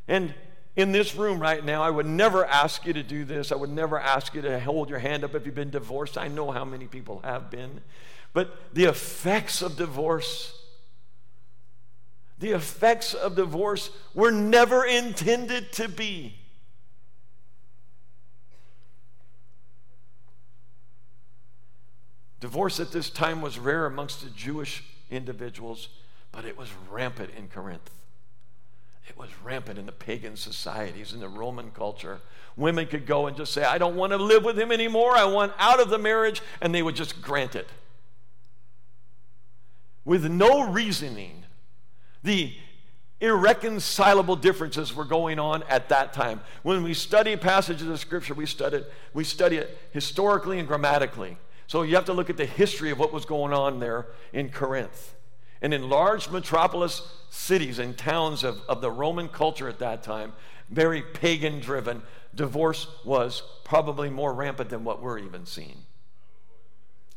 And 0.08 0.34
in 0.80 0.94
this 0.94 1.14
room 1.14 1.42
right 1.42 1.64
now, 1.64 1.84
I 1.84 1.90
would 1.90 2.06
never 2.06 2.46
ask 2.46 2.86
you 2.86 2.94
to 2.94 3.04
do 3.04 3.26
this. 3.26 3.52
I 3.52 3.56
would 3.56 3.70
never 3.70 4.00
ask 4.00 4.34
you 4.34 4.42
to 4.44 4.62
hold 4.62 4.90
your 4.90 5.00
hand 5.00 5.26
up 5.26 5.36
if 5.36 5.46
you've 5.46 5.54
been 5.54 5.70
divorced. 5.70 6.18
I 6.18 6.30
know 6.30 6.52
how 6.52 6.64
many 6.64 6.88
people 6.88 7.20
have 7.26 7.52
been. 7.52 7.82
But 8.32 8.56
the 8.74 8.86
effects 8.86 9.62
of 9.62 9.76
divorce, 9.76 10.58
the 12.38 12.52
effects 12.52 13.14
of 13.14 13.36
divorce 13.36 13.90
were 14.14 14.32
never 14.32 14.86
intended 14.86 15.74
to 15.74 15.90
be. 15.90 16.36
Divorce 22.40 22.80
at 22.80 22.94
this 22.94 23.10
time 23.10 23.42
was 23.42 23.60
rare 23.60 23.86
amongst 23.86 24.24
the 24.24 24.30
Jewish 24.30 24.86
individuals, 25.12 25.90
but 26.32 26.46
it 26.46 26.58
was 26.58 26.70
rampant 26.90 27.32
in 27.38 27.50
Corinth. 27.50 27.92
It 29.08 29.18
was 29.18 29.30
rampant 29.44 29.80
in 29.80 29.86
the 29.86 29.92
pagan 29.92 30.36
societies, 30.36 31.14
in 31.14 31.20
the 31.20 31.30
Roman 31.30 31.72
culture. 31.72 32.22
Women 32.56 32.88
could 32.88 33.06
go 33.06 33.28
and 33.28 33.36
just 33.36 33.52
say, 33.54 33.64
I 33.64 33.78
don't 33.78 33.96
want 33.96 34.12
to 34.12 34.18
live 34.18 34.44
with 34.44 34.60
him 34.60 34.72
anymore. 34.72 35.16
I 35.16 35.26
want 35.26 35.54
out 35.58 35.80
of 35.80 35.90
the 35.90 35.98
marriage, 35.98 36.42
and 36.62 36.74
they 36.74 36.84
would 36.84 36.96
just 36.96 37.22
grant 37.22 37.56
it. 37.56 37.68
With 40.06 40.26
no 40.26 40.70
reasoning. 40.70 41.46
The 42.24 42.54
irreconcilable 43.22 44.36
differences 44.36 44.96
were 44.96 45.06
going 45.06 45.40
on 45.40 45.64
at 45.64 45.90
that 45.90 46.14
time. 46.14 46.42
When 46.64 46.84
we 46.84 46.94
study 46.94 47.36
passages 47.36 47.88
of 47.88 48.00
Scripture, 48.00 48.34
we 48.34 48.46
study, 48.46 48.84
we 49.14 49.24
study 49.24 49.58
it 49.58 49.78
historically 49.92 50.60
and 50.60 50.68
grammatically. 50.68 51.38
So 51.68 51.82
you 51.84 51.96
have 51.96 52.06
to 52.06 52.14
look 52.14 52.30
at 52.30 52.38
the 52.38 52.46
history 52.46 52.92
of 52.92 53.00
what 53.00 53.14
was 53.14 53.26
going 53.26 53.54
on 53.54 53.80
there 53.80 54.08
in 54.34 54.50
Corinth. 54.50 55.14
And 55.62 55.74
in 55.74 55.90
large 55.90 56.30
metropolis 56.30 57.02
cities 57.30 57.80
and 57.80 57.98
towns 57.98 58.44
of, 58.44 58.62
of 58.68 58.82
the 58.82 58.92
Roman 58.92 59.28
culture 59.28 59.68
at 59.68 59.80
that 59.80 60.04
time, 60.04 60.34
very 60.70 61.02
pagan 61.02 61.60
driven, 61.60 62.02
divorce 62.34 62.88
was 63.04 63.44
probably 63.64 64.10
more 64.10 64.34
rampant 64.34 64.70
than 64.70 64.84
what 64.84 65.02
we're 65.02 65.20
even 65.20 65.46
seeing. 65.46 65.84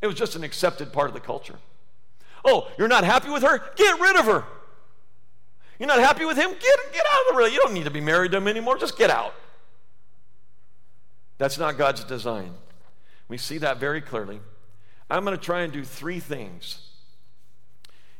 It 0.00 0.06
was 0.06 0.16
just 0.16 0.34
an 0.34 0.42
accepted 0.42 0.92
part 0.92 1.08
of 1.08 1.14
the 1.14 1.20
culture. 1.20 1.58
Oh, 2.44 2.68
you're 2.76 2.88
not 2.88 3.04
happy 3.04 3.30
with 3.30 3.42
her? 3.42 3.62
Get 3.76 4.00
rid 4.00 4.16
of 4.16 4.24
her. 4.24 4.44
You're 5.78 5.88
not 5.88 6.00
happy 6.00 6.24
with 6.24 6.36
him? 6.36 6.50
Get, 6.50 6.92
get 6.92 7.04
out 7.10 7.20
of 7.20 7.26
the 7.30 7.36
relationship. 7.36 7.54
You 7.54 7.66
don't 7.68 7.74
need 7.74 7.84
to 7.84 7.90
be 7.90 8.00
married 8.00 8.32
to 8.32 8.38
him 8.38 8.48
anymore. 8.48 8.78
Just 8.78 8.98
get 8.98 9.10
out. 9.10 9.34
That's 11.38 11.58
not 11.58 11.78
God's 11.78 12.04
design. 12.04 12.54
We 13.28 13.38
see 13.38 13.58
that 13.58 13.78
very 13.78 14.00
clearly. 14.00 14.40
I'm 15.10 15.24
going 15.24 15.36
to 15.36 15.42
try 15.42 15.62
and 15.62 15.72
do 15.72 15.84
three 15.84 16.20
things 16.20 16.91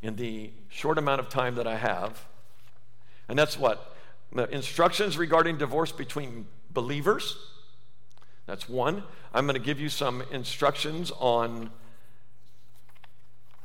in 0.03 0.17
the 0.17 0.51
short 0.69 0.99
amount 0.99 1.21
of 1.21 1.29
time 1.29 1.55
that 1.55 1.67
I 1.67 1.77
have. 1.77 2.27
And 3.29 3.39
that's 3.39 3.59
what? 3.59 3.95
The 4.33 4.49
instructions 4.53 5.17
regarding 5.17 5.59
divorce 5.59 5.93
between 5.93 6.47
believers. 6.71 7.37
That's 8.47 8.69
one. 8.69 9.05
I'm 9.33 9.47
going 9.47 9.55
to 9.59 9.65
give 9.65 9.79
you 9.79 9.89
some 9.89 10.23
instructions 10.33 11.13
on, 11.19 11.71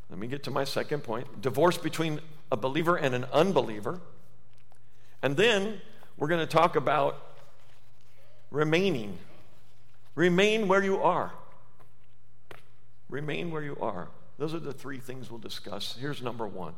let 0.09 0.19
me 0.19 0.27
get 0.27 0.43
to 0.43 0.51
my 0.51 0.63
second 0.63 1.03
point 1.03 1.41
divorce 1.41 1.77
between 1.77 2.21
a 2.51 2.57
believer 2.57 2.95
and 2.95 3.15
an 3.15 3.25
unbeliever. 3.33 3.99
And 5.21 5.35
then 5.35 5.81
we're 6.17 6.27
going 6.27 6.45
to 6.45 6.51
talk 6.51 6.75
about 6.75 7.21
remaining. 8.51 9.17
Remain 10.15 10.67
where 10.67 10.83
you 10.83 11.01
are. 11.01 11.31
remain 13.09 13.51
where 13.51 13.63
you 13.63 13.77
are. 13.81 14.07
Those 14.37 14.53
are 14.53 14.59
the 14.59 14.73
three 14.73 14.99
things 14.99 15.29
we'll 15.29 15.39
discuss. 15.39 15.97
Here's 15.99 16.21
number 16.21 16.47
one. 16.47 16.75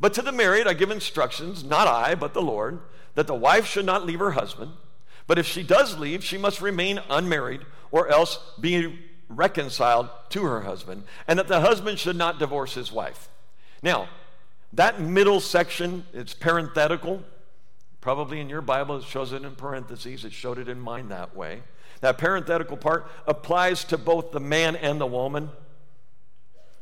But 0.00 0.14
to 0.14 0.22
the 0.22 0.32
married, 0.32 0.66
I 0.66 0.74
give 0.74 0.90
instructions, 0.90 1.64
not 1.64 1.88
I, 1.88 2.14
but 2.14 2.34
the 2.34 2.42
Lord, 2.42 2.80
that 3.14 3.26
the 3.26 3.34
wife 3.34 3.66
should 3.66 3.86
not 3.86 4.06
leave 4.06 4.18
her 4.20 4.32
husband. 4.32 4.72
But 5.26 5.38
if 5.38 5.46
she 5.46 5.62
does 5.62 5.98
leave, 5.98 6.24
she 6.24 6.38
must 6.38 6.60
remain 6.60 7.00
unmarried 7.10 7.62
or 7.90 8.08
else 8.08 8.38
be 8.60 8.98
reconciled 9.28 10.08
to 10.30 10.44
her 10.44 10.62
husband, 10.62 11.04
and 11.26 11.38
that 11.38 11.48
the 11.48 11.60
husband 11.60 11.98
should 11.98 12.16
not 12.16 12.38
divorce 12.38 12.74
his 12.74 12.90
wife. 12.90 13.28
Now, 13.82 14.08
that 14.72 15.00
middle 15.00 15.40
section, 15.40 16.06
it's 16.12 16.34
parenthetical. 16.34 17.22
Probably 18.00 18.40
in 18.40 18.48
your 18.48 18.62
Bible, 18.62 18.98
it 18.98 19.04
shows 19.04 19.32
it 19.32 19.42
in 19.42 19.54
parentheses. 19.54 20.24
It 20.24 20.32
showed 20.32 20.58
it 20.58 20.68
in 20.68 20.80
mine 20.80 21.08
that 21.08 21.36
way. 21.36 21.62
That 22.00 22.18
parenthetical 22.18 22.76
part 22.76 23.10
applies 23.26 23.84
to 23.84 23.98
both 23.98 24.30
the 24.30 24.40
man 24.40 24.76
and 24.76 25.00
the 25.00 25.06
woman. 25.06 25.50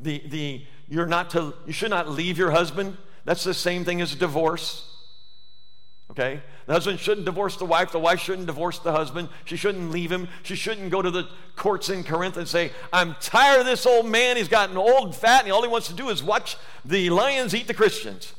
The, 0.00 0.22
the, 0.26 0.62
you're 0.88 1.06
not 1.06 1.30
to, 1.30 1.54
you 1.66 1.72
should 1.72 1.90
not 1.90 2.08
leave 2.08 2.38
your 2.38 2.50
husband. 2.50 2.96
That's 3.24 3.44
the 3.44 3.54
same 3.54 3.84
thing 3.84 4.00
as 4.00 4.14
divorce. 4.14 4.92
Okay? 6.10 6.40
The 6.66 6.72
husband 6.72 6.98
shouldn't 6.98 7.24
divorce 7.24 7.56
the 7.56 7.64
wife. 7.64 7.92
The 7.92 7.98
wife 7.98 8.20
shouldn't 8.20 8.46
divorce 8.46 8.78
the 8.78 8.92
husband. 8.92 9.28
She 9.44 9.56
shouldn't 9.56 9.90
leave 9.90 10.10
him. 10.10 10.28
She 10.42 10.54
shouldn't 10.54 10.90
go 10.90 11.02
to 11.02 11.10
the 11.10 11.28
courts 11.56 11.88
in 11.90 12.04
Corinth 12.04 12.36
and 12.36 12.46
say, 12.46 12.72
I'm 12.92 13.16
tired 13.20 13.60
of 13.60 13.66
this 13.66 13.86
old 13.86 14.06
man. 14.06 14.36
He's 14.36 14.48
gotten 14.48 14.76
old 14.76 15.04
and 15.06 15.14
fat, 15.14 15.44
and 15.44 15.52
all 15.52 15.62
he 15.62 15.68
wants 15.68 15.88
to 15.88 15.94
do 15.94 16.08
is 16.08 16.22
watch 16.22 16.56
the 16.84 17.10
lions 17.10 17.54
eat 17.54 17.66
the 17.66 17.74
Christians. 17.74 18.32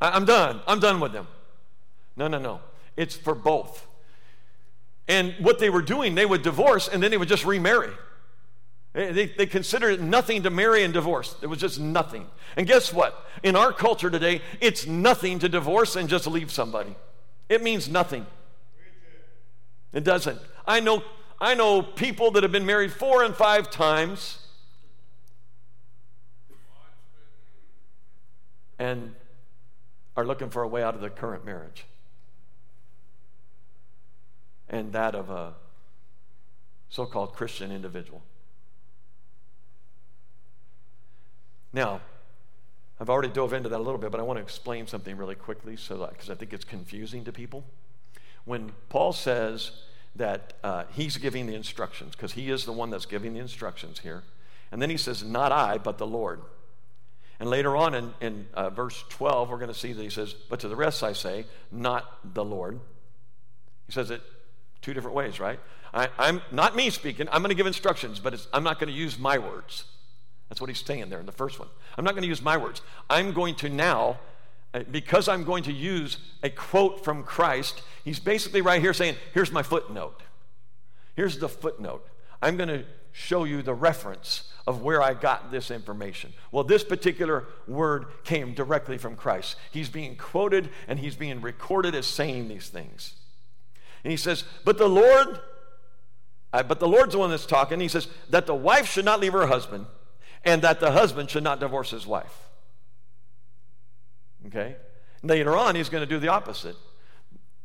I'm 0.00 0.24
done. 0.24 0.60
I'm 0.66 0.80
done 0.80 0.98
with 0.98 1.12
them. 1.12 1.28
No, 2.16 2.28
no, 2.28 2.38
no. 2.38 2.60
It's 2.96 3.16
for 3.16 3.34
both. 3.34 3.86
And 5.12 5.34
what 5.40 5.58
they 5.58 5.68
were 5.68 5.82
doing, 5.82 6.14
they 6.14 6.24
would 6.24 6.40
divorce 6.40 6.88
and 6.88 7.02
then 7.02 7.10
they 7.10 7.18
would 7.18 7.28
just 7.28 7.44
remarry. 7.44 7.92
They, 8.94 9.26
they 9.26 9.44
considered 9.44 10.00
it 10.00 10.00
nothing 10.00 10.44
to 10.44 10.50
marry 10.50 10.84
and 10.84 10.94
divorce. 10.94 11.36
It 11.42 11.48
was 11.48 11.58
just 11.58 11.78
nothing. 11.78 12.26
And 12.56 12.66
guess 12.66 12.94
what? 12.94 13.26
In 13.42 13.54
our 13.54 13.74
culture 13.74 14.08
today, 14.08 14.40
it's 14.58 14.86
nothing 14.86 15.38
to 15.40 15.50
divorce 15.50 15.96
and 15.96 16.08
just 16.08 16.26
leave 16.26 16.50
somebody. 16.50 16.96
It 17.50 17.62
means 17.62 17.90
nothing. 17.90 18.24
It 19.92 20.02
doesn't. 20.02 20.38
I 20.66 20.80
know, 20.80 21.02
I 21.38 21.56
know 21.56 21.82
people 21.82 22.30
that 22.30 22.42
have 22.42 22.52
been 22.52 22.64
married 22.64 22.90
four 22.90 23.22
and 23.22 23.34
five 23.34 23.70
times 23.70 24.38
and 28.78 29.14
are 30.16 30.24
looking 30.24 30.48
for 30.48 30.62
a 30.62 30.68
way 30.68 30.82
out 30.82 30.94
of 30.94 31.02
the 31.02 31.10
current 31.10 31.44
marriage 31.44 31.84
and 34.72 34.92
that 34.92 35.14
of 35.14 35.30
a 35.30 35.52
so 36.88 37.06
called 37.06 37.34
Christian 37.34 37.70
individual. 37.70 38.22
Now, 41.72 42.00
I've 43.00 43.08
already 43.08 43.28
dove 43.28 43.52
into 43.52 43.68
that 43.68 43.78
a 43.78 43.82
little 43.82 43.98
bit, 43.98 44.10
but 44.10 44.20
I 44.20 44.24
want 44.24 44.38
to 44.38 44.42
explain 44.42 44.86
something 44.86 45.16
really 45.16 45.34
quickly 45.34 45.76
so 45.76 46.06
because 46.06 46.30
I 46.30 46.34
think 46.34 46.52
it's 46.52 46.64
confusing 46.64 47.24
to 47.24 47.32
people. 47.32 47.64
When 48.44 48.72
Paul 48.88 49.12
says 49.12 49.72
that 50.16 50.54
uh, 50.62 50.84
he's 50.92 51.16
giving 51.16 51.46
the 51.46 51.54
instructions, 51.54 52.12
because 52.12 52.32
he 52.32 52.50
is 52.50 52.64
the 52.64 52.72
one 52.72 52.90
that's 52.90 53.06
giving 53.06 53.34
the 53.34 53.40
instructions 53.40 54.00
here, 54.00 54.22
and 54.70 54.80
then 54.80 54.90
he 54.90 54.96
says, 54.96 55.22
Not 55.22 55.52
I, 55.52 55.78
but 55.78 55.98
the 55.98 56.06
Lord. 56.06 56.42
And 57.40 57.48
later 57.48 57.74
on 57.76 57.94
in, 57.94 58.14
in 58.20 58.46
uh, 58.54 58.70
verse 58.70 59.04
12, 59.08 59.50
we're 59.50 59.56
going 59.56 59.72
to 59.72 59.78
see 59.78 59.92
that 59.92 60.02
he 60.02 60.10
says, 60.10 60.34
But 60.34 60.60
to 60.60 60.68
the 60.68 60.76
rest 60.76 61.02
I 61.02 61.12
say, 61.12 61.46
not 61.70 62.34
the 62.34 62.44
Lord. 62.44 62.78
He 63.86 63.92
says 63.92 64.10
it 64.10 64.22
two 64.82 64.92
different 64.92 65.16
ways, 65.16 65.40
right? 65.40 65.58
I, 65.94 66.08
am 66.18 66.42
not 66.50 66.74
me 66.74 66.90
speaking. 66.90 67.28
I'm 67.30 67.42
going 67.42 67.50
to 67.50 67.54
give 67.54 67.66
instructions, 67.66 68.18
but 68.18 68.46
I'm 68.52 68.64
not 68.64 68.78
going 68.78 68.92
to 68.92 68.98
use 68.98 69.18
my 69.18 69.38
words. 69.38 69.84
That's 70.48 70.60
what 70.60 70.68
he's 70.68 70.84
saying 70.84 71.08
there 71.08 71.20
in 71.20 71.26
the 71.26 71.32
first 71.32 71.58
one. 71.58 71.68
I'm 71.96 72.04
not 72.04 72.12
going 72.12 72.22
to 72.22 72.28
use 72.28 72.42
my 72.42 72.56
words. 72.56 72.82
I'm 73.08 73.32
going 73.32 73.54
to 73.56 73.68
now, 73.68 74.18
uh, 74.74 74.80
because 74.90 75.28
I'm 75.28 75.44
going 75.44 75.62
to 75.64 75.72
use 75.72 76.18
a 76.42 76.50
quote 76.50 77.04
from 77.04 77.22
Christ, 77.22 77.82
he's 78.04 78.18
basically 78.18 78.60
right 78.60 78.80
here 78.80 78.92
saying, 78.94 79.16
here's 79.32 79.52
my 79.52 79.62
footnote. 79.62 80.22
Here's 81.14 81.38
the 81.38 81.48
footnote. 81.48 82.06
I'm 82.40 82.56
going 82.56 82.68
to 82.68 82.84
show 83.12 83.44
you 83.44 83.62
the 83.62 83.74
reference 83.74 84.50
of 84.66 84.82
where 84.82 85.02
I 85.02 85.14
got 85.14 85.50
this 85.50 85.70
information. 85.70 86.32
Well, 86.50 86.64
this 86.64 86.84
particular 86.84 87.44
word 87.68 88.06
came 88.24 88.54
directly 88.54 88.96
from 88.96 89.16
Christ. 89.16 89.56
He's 89.70 89.88
being 89.88 90.16
quoted 90.16 90.70
and 90.88 90.98
he's 90.98 91.16
being 91.16 91.40
recorded 91.40 91.94
as 91.94 92.06
saying 92.06 92.48
these 92.48 92.68
things. 92.68 93.14
And 94.04 94.10
he 94.10 94.16
says, 94.16 94.44
But 94.64 94.78
the 94.78 94.88
Lord, 94.88 95.40
uh, 96.52 96.62
but 96.62 96.80
the 96.80 96.88
Lord's 96.88 97.12
the 97.12 97.18
one 97.18 97.30
that's 97.30 97.46
talking. 97.46 97.80
He 97.80 97.88
says, 97.88 98.08
That 98.30 98.46
the 98.46 98.54
wife 98.54 98.86
should 98.86 99.04
not 99.04 99.20
leave 99.20 99.32
her 99.32 99.46
husband 99.46 99.86
and 100.44 100.62
that 100.62 100.80
the 100.80 100.92
husband 100.92 101.30
should 101.30 101.44
not 101.44 101.60
divorce 101.60 101.90
his 101.90 102.06
wife. 102.06 102.50
Okay? 104.46 104.76
Later 105.22 105.56
on, 105.56 105.74
he's 105.74 105.88
going 105.88 106.02
to 106.02 106.06
do 106.06 106.18
the 106.18 106.28
opposite. 106.28 106.76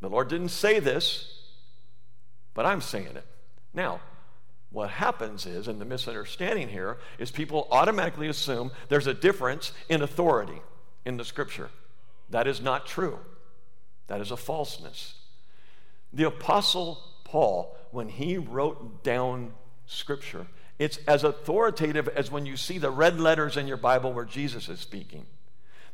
The 0.01 0.09
Lord 0.09 0.27
didn't 0.27 0.49
say 0.49 0.79
this, 0.79 1.41
but 2.53 2.65
I'm 2.65 2.81
saying 2.81 3.15
it. 3.15 3.25
Now, 3.73 3.99
what 4.69 4.91
happens 4.91 5.45
is, 5.45 5.67
and 5.67 5.81
the 5.81 5.85
misunderstanding 5.85 6.69
here, 6.69 6.97
is 7.17 7.31
people 7.31 7.67
automatically 7.71 8.27
assume 8.27 8.71
there's 8.89 9.07
a 9.07 9.13
difference 9.13 9.71
in 9.89 10.01
authority 10.01 10.61
in 11.05 11.17
the 11.17 11.25
scripture. 11.25 11.69
That 12.29 12.47
is 12.47 12.61
not 12.61 12.85
true. 12.85 13.19
That 14.07 14.21
is 14.21 14.29
a 14.29 14.37
falseness. 14.37 15.15
The 16.13 16.25
Apostle 16.25 17.01
Paul, 17.23 17.75
when 17.91 18.09
he 18.09 18.37
wrote 18.37 19.03
down 19.03 19.53
scripture, 19.85 20.47
it's 20.79 20.97
as 21.07 21.23
authoritative 21.23 22.07
as 22.09 22.31
when 22.31 22.45
you 22.45 22.55
see 22.55 22.77
the 22.77 22.91
red 22.91 23.19
letters 23.19 23.57
in 23.57 23.67
your 23.67 23.77
Bible 23.77 24.13
where 24.13 24.25
Jesus 24.25 24.69
is 24.69 24.79
speaking. 24.79 25.25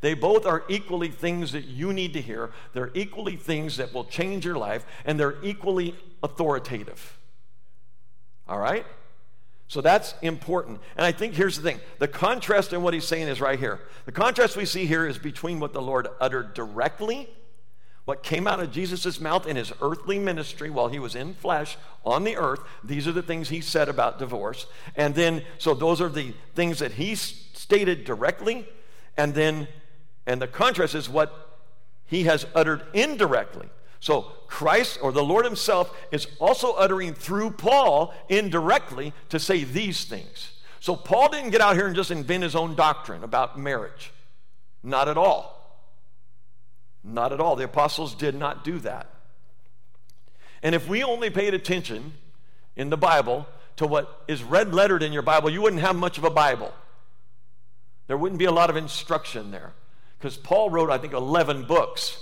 They 0.02 0.14
both 0.14 0.46
are 0.46 0.66
equally 0.68 1.08
things 1.08 1.54
that 1.54 1.64
you 1.64 1.94
need 1.94 2.12
to 2.14 2.22
hear. 2.22 2.52
They're 2.74 2.92
equally 2.94 3.38
things 3.38 3.78
that 3.78 3.94
will 3.94 4.04
change 4.04 4.46
your 4.46 4.58
life, 4.58 4.86
and 5.06 5.18
they're 5.18 5.42
equally 5.44 5.96
authoritative. 6.22 7.18
All 8.48 8.60
right? 8.60 8.86
So 9.70 9.80
that's 9.80 10.14
important. 10.22 10.82
And 10.98 11.06
I 11.06 11.14
think 11.14 11.36
here's 11.36 11.56
the 11.56 11.64
thing 11.64 11.80
the 12.00 12.08
contrast 12.10 12.74
in 12.74 12.84
what 12.84 12.94
he's 12.94 13.08
saying 13.08 13.30
is 13.30 13.40
right 13.40 13.58
here. 13.58 13.80
The 14.06 14.12
contrast 14.12 14.58
we 14.58 14.66
see 14.66 14.86
here 14.86 15.08
is 15.08 15.18
between 15.18 15.62
what 15.62 15.72
the 15.72 15.82
Lord 15.82 16.10
uttered 16.20 16.54
directly 16.54 17.30
what 18.06 18.24
came 18.24 18.48
out 18.48 18.60
of 18.60 18.72
Jesus' 18.72 19.22
mouth 19.22 19.48
in 19.48 19.56
his 19.56 19.72
earthly 19.82 20.20
ministry 20.20 20.70
while 20.70 20.90
he 20.90 21.00
was 21.00 21.16
in 21.16 21.34
flesh 21.36 21.78
on 22.04 22.26
the 22.26 22.36
earth, 22.36 22.60
these 22.84 23.08
are 23.08 23.14
the 23.14 23.22
things 23.22 23.48
he 23.48 23.62
said 23.62 23.88
about 23.88 24.20
divorce. 24.20 24.66
And 24.96 25.16
then, 25.16 25.44
so 25.58 25.74
those 25.74 26.02
are 26.02 26.10
the 26.10 26.34
things 26.54 26.80
that 26.80 26.94
he 26.94 27.16
stated 27.16 28.04
directly. 28.04 28.68
And 29.16 29.34
then, 29.34 29.70
and 30.28 30.42
the 30.42 30.48
contrast 30.48 30.96
is 30.96 31.10
what 31.10 31.62
he 32.06 32.24
has 32.24 32.46
uttered 32.54 32.84
indirectly. 32.94 33.70
So 34.02 34.34
Christ 34.48 35.00
or 35.02 35.14
the 35.14 35.24
Lord 35.24 35.46
himself 35.46 35.96
is 36.12 36.28
also 36.40 36.74
uttering 36.74 37.14
through 37.14 37.52
Paul 37.52 38.14
indirectly 38.28 39.14
to 39.30 39.40
say 39.40 39.64
these 39.64 40.04
things. 40.04 40.52
So 40.82 40.98
Paul 40.98 41.30
didn't 41.30 41.52
get 41.52 41.62
out 41.62 41.78
here 41.78 41.88
and 41.88 41.96
just 41.96 42.12
invent 42.12 42.44
his 42.44 42.54
own 42.54 42.76
doctrine 42.76 43.24
about 43.24 43.58
marriage. 43.58 44.12
Not 44.84 45.08
at 45.08 45.18
all. 45.18 45.63
Not 47.04 47.34
at 47.34 47.40
all. 47.40 47.56
The 47.56 47.66
apostles 47.66 48.16
did 48.16 48.36
not 48.36 48.64
do 48.64 48.80
that. 48.80 49.10
And 50.62 50.74
if 50.74 50.88
we 50.88 51.04
only 51.04 51.30
paid 51.30 51.54
attention 51.54 52.14
in 52.76 52.90
the 52.90 52.98
Bible 52.98 53.46
to 53.76 53.86
what 53.86 54.24
is 54.28 54.44
red 54.44 54.74
lettered 54.74 55.04
in 55.04 55.12
your 55.12 55.22
Bible, 55.22 55.50
you 55.50 55.62
wouldn't 55.62 55.82
have 55.82 55.96
much 55.96 56.18
of 56.18 56.24
a 56.24 56.30
Bible. 56.30 56.74
There 58.08 58.18
wouldn't 58.18 58.40
be 58.40 58.46
a 58.46 58.52
lot 58.52 58.70
of 58.70 58.78
instruction 58.78 59.52
there. 59.52 59.74
Because 60.18 60.38
Paul 60.38 60.70
wrote, 60.70 60.90
I 60.90 60.98
think, 60.98 61.14
11 61.14 61.64
books. 61.66 62.18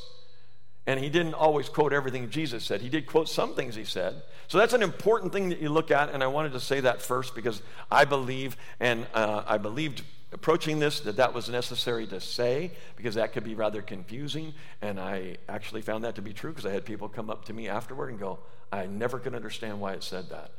And 0.88 1.00
he 1.00 1.10
didn't 1.10 1.36
always 1.36 1.70
quote 1.70 1.94
everything 1.94 2.32
Jesus 2.32 2.64
said. 2.64 2.82
He 2.82 2.90
did 2.90 3.06
quote 3.06 3.30
some 3.30 3.54
things 3.54 3.76
he 3.76 3.84
said. 3.84 4.24
So 4.48 4.58
that's 4.58 4.74
an 4.74 4.82
important 4.82 5.32
thing 5.32 5.50
that 5.50 5.60
you 5.60 5.70
look 5.70 5.92
at. 5.92 6.10
And 6.10 6.24
I 6.24 6.28
wanted 6.28 6.54
to 6.54 6.60
say 6.60 6.80
that 6.80 7.04
first 7.04 7.36
because 7.36 7.62
I 7.92 8.06
believe, 8.06 8.58
and 8.80 9.06
uh, 9.14 9.44
I 9.46 9.60
believed 9.60 10.02
approaching 10.32 10.80
this 10.80 11.02
that 11.02 11.18
that 11.18 11.34
was 11.34 11.50
necessary 11.50 12.08
to 12.08 12.22
say 12.22 12.72
because 12.96 13.16
that 13.16 13.34
could 13.34 13.44
be 13.44 13.56
rather 13.56 13.82
confusing. 13.82 14.54
And 14.82 15.00
I 15.00 15.38
actually 15.50 15.82
found 15.82 16.04
that 16.04 16.16
to 16.16 16.22
be 16.22 16.34
true 16.34 16.52
because 16.52 16.66
I 16.66 16.72
had 16.72 16.86
people 16.86 17.10
come 17.10 17.30
up 17.30 17.46
to 17.46 17.54
me 17.54 17.68
afterward 17.68 18.10
and 18.10 18.20
go, 18.20 18.40
I 18.72 18.86
never 18.86 19.20
could 19.20 19.36
understand 19.36 19.80
why 19.80 19.94
it 19.94 20.04
said 20.04 20.30
that. 20.30 20.52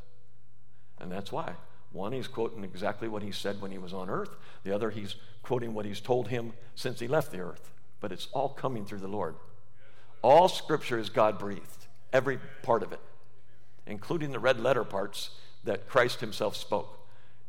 And 1.00 1.10
that's 1.10 1.32
why. 1.32 1.54
One, 1.92 2.12
he's 2.12 2.28
quoting 2.28 2.64
exactly 2.64 3.08
what 3.08 3.22
he 3.22 3.32
said 3.32 3.60
when 3.60 3.70
he 3.70 3.78
was 3.78 3.92
on 3.92 4.08
earth. 4.08 4.36
The 4.64 4.74
other, 4.74 4.90
he's 4.90 5.16
quoting 5.42 5.74
what 5.74 5.84
he's 5.84 6.00
told 6.00 6.28
him 6.28 6.52
since 6.74 7.00
he 7.00 7.08
left 7.08 7.32
the 7.32 7.40
earth. 7.40 7.70
But 8.00 8.12
it's 8.12 8.28
all 8.32 8.48
coming 8.48 8.84
through 8.84 9.00
the 9.00 9.08
Lord. 9.08 9.34
All 10.22 10.48
scripture 10.48 10.98
is 10.98 11.10
God 11.10 11.38
breathed, 11.38 11.86
every 12.12 12.38
part 12.62 12.82
of 12.82 12.92
it, 12.92 13.00
including 13.86 14.32
the 14.32 14.38
red 14.38 14.60
letter 14.60 14.84
parts 14.84 15.30
that 15.64 15.88
Christ 15.88 16.20
himself 16.20 16.56
spoke. 16.56 16.98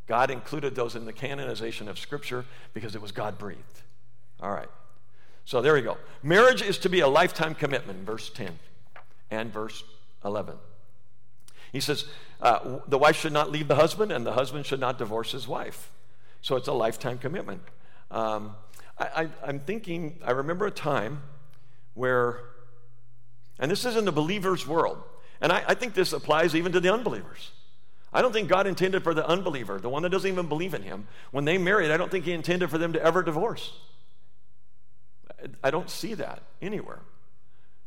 God 0.08 0.30
included 0.30 0.76
those 0.76 0.96
in 0.96 1.06
the 1.06 1.14
canonization 1.14 1.88
of 1.88 1.98
Scripture 1.98 2.46
because 2.74 2.96
it 2.96 3.02
was 3.02 3.12
God 3.12 3.38
breathed. 3.38 3.82
All 4.42 4.52
right. 4.52 4.70
So 5.46 5.62
there 5.62 5.74
we 5.74 5.82
go. 5.82 5.98
Marriage 6.22 6.62
is 6.62 6.78
to 6.80 6.90
be 6.90 7.00
a 7.00 7.08
lifetime 7.08 7.56
commitment, 7.56 8.06
verse 8.06 8.30
10 8.30 8.60
and 9.32 9.52
verse 9.52 9.84
11. 10.24 10.56
He 11.72 11.80
says 11.80 12.06
uh, 12.42 12.80
the 12.88 12.98
wife 12.98 13.18
should 13.18 13.34
not 13.34 13.52
leave 13.52 13.68
the 13.68 13.76
husband, 13.76 14.12
and 14.12 14.26
the 14.26 14.34
husband 14.34 14.66
should 14.66 14.80
not 14.80 14.98
divorce 14.98 15.32
his 15.32 15.48
wife. 15.48 15.90
So 16.42 16.56
it's 16.56 16.68
a 16.68 16.74
lifetime 16.74 17.18
commitment. 17.18 17.62
Um, 18.12 18.56
I, 19.00 19.30
am 19.46 19.60
thinking, 19.60 20.20
I 20.24 20.32
remember 20.32 20.68
a 20.68 20.72
time 20.72 21.24
where, 21.96 22.40
and 23.60 23.72
this 23.72 23.86
is 23.86 23.96
in 23.96 24.06
the 24.06 24.12
believer's 24.12 24.68
world, 24.68 25.02
and 25.42 25.52
I, 25.52 25.64
I 25.70 25.74
think 25.74 25.94
this 25.94 26.14
applies 26.14 26.56
even 26.56 26.72
to 26.74 26.80
the 26.80 26.94
unbelievers. 26.94 27.52
I 28.14 28.22
don't 28.22 28.32
think 28.32 28.48
God 28.48 28.68
intended 28.68 29.04
for 29.04 29.14
the 29.14 29.28
unbeliever, 29.28 29.80
the 29.80 29.90
one 29.90 30.04
that 30.04 30.10
doesn't 30.10 30.30
even 30.30 30.48
believe 30.48 30.74
in 30.74 30.84
Him, 30.84 31.08
when 31.32 31.46
they 31.46 31.58
married, 31.58 31.92
I 31.92 31.98
don't 31.98 32.12
think 32.12 32.26
He 32.26 32.34
intended 32.34 32.70
for 32.70 32.78
them 32.78 32.94
to 32.94 33.04
ever 33.04 33.24
divorce. 33.24 33.74
I 35.64 35.72
don't 35.72 35.90
see 35.90 36.14
that 36.14 36.42
anywhere. 36.62 37.00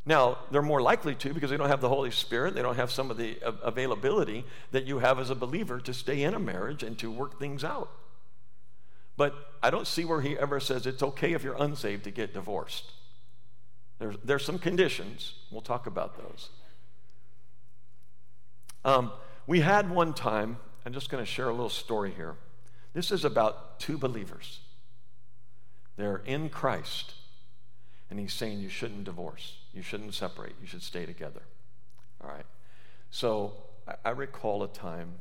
Now, 0.04 0.38
they're 0.50 0.62
more 0.62 0.82
likely 0.82 1.16
to 1.16 1.34
because 1.34 1.50
they 1.50 1.56
don't 1.56 1.68
have 1.68 1.80
the 1.80 1.88
Holy 1.88 2.12
Spirit. 2.12 2.54
They 2.54 2.62
don't 2.62 2.76
have 2.76 2.92
some 2.92 3.10
of 3.10 3.16
the 3.16 3.38
availability 3.62 4.44
that 4.70 4.84
you 4.84 5.00
have 5.00 5.18
as 5.18 5.30
a 5.30 5.34
believer 5.34 5.80
to 5.80 5.92
stay 5.92 6.22
in 6.22 6.34
a 6.34 6.38
marriage 6.38 6.84
and 6.84 6.96
to 6.98 7.10
work 7.10 7.40
things 7.40 7.64
out. 7.64 7.90
But 9.16 9.34
I 9.62 9.70
don't 9.70 9.86
see 9.86 10.04
where 10.04 10.20
he 10.20 10.38
ever 10.38 10.60
says 10.60 10.86
it's 10.86 11.02
okay 11.02 11.32
if 11.32 11.42
you're 11.42 11.60
unsaved 11.60 12.04
to 12.04 12.10
get 12.10 12.34
divorced. 12.34 12.92
There's, 13.98 14.16
there's 14.22 14.44
some 14.44 14.58
conditions. 14.58 15.34
We'll 15.50 15.62
talk 15.62 15.86
about 15.86 16.16
those. 16.18 16.50
Um, 18.84 19.10
we 19.46 19.60
had 19.60 19.90
one 19.90 20.12
time, 20.12 20.58
I'm 20.84 20.92
just 20.92 21.08
going 21.08 21.24
to 21.24 21.30
share 21.30 21.48
a 21.48 21.52
little 21.52 21.68
story 21.68 22.12
here. 22.12 22.34
This 22.92 23.10
is 23.10 23.24
about 23.24 23.78
two 23.78 23.98
believers. 23.98 24.60
They're 25.96 26.22
in 26.24 26.48
Christ, 26.48 27.14
and 28.10 28.18
he's 28.18 28.32
saying 28.32 28.60
you 28.60 28.68
shouldn't 28.68 29.04
divorce, 29.04 29.58
you 29.72 29.82
shouldn't 29.82 30.14
separate, 30.14 30.54
you 30.60 30.66
should 30.66 30.82
stay 30.82 31.06
together. 31.06 31.42
All 32.22 32.30
right. 32.30 32.46
So 33.10 33.54
I, 34.04 34.10
recall 34.10 34.62
a 34.62 34.68
time 34.68 35.14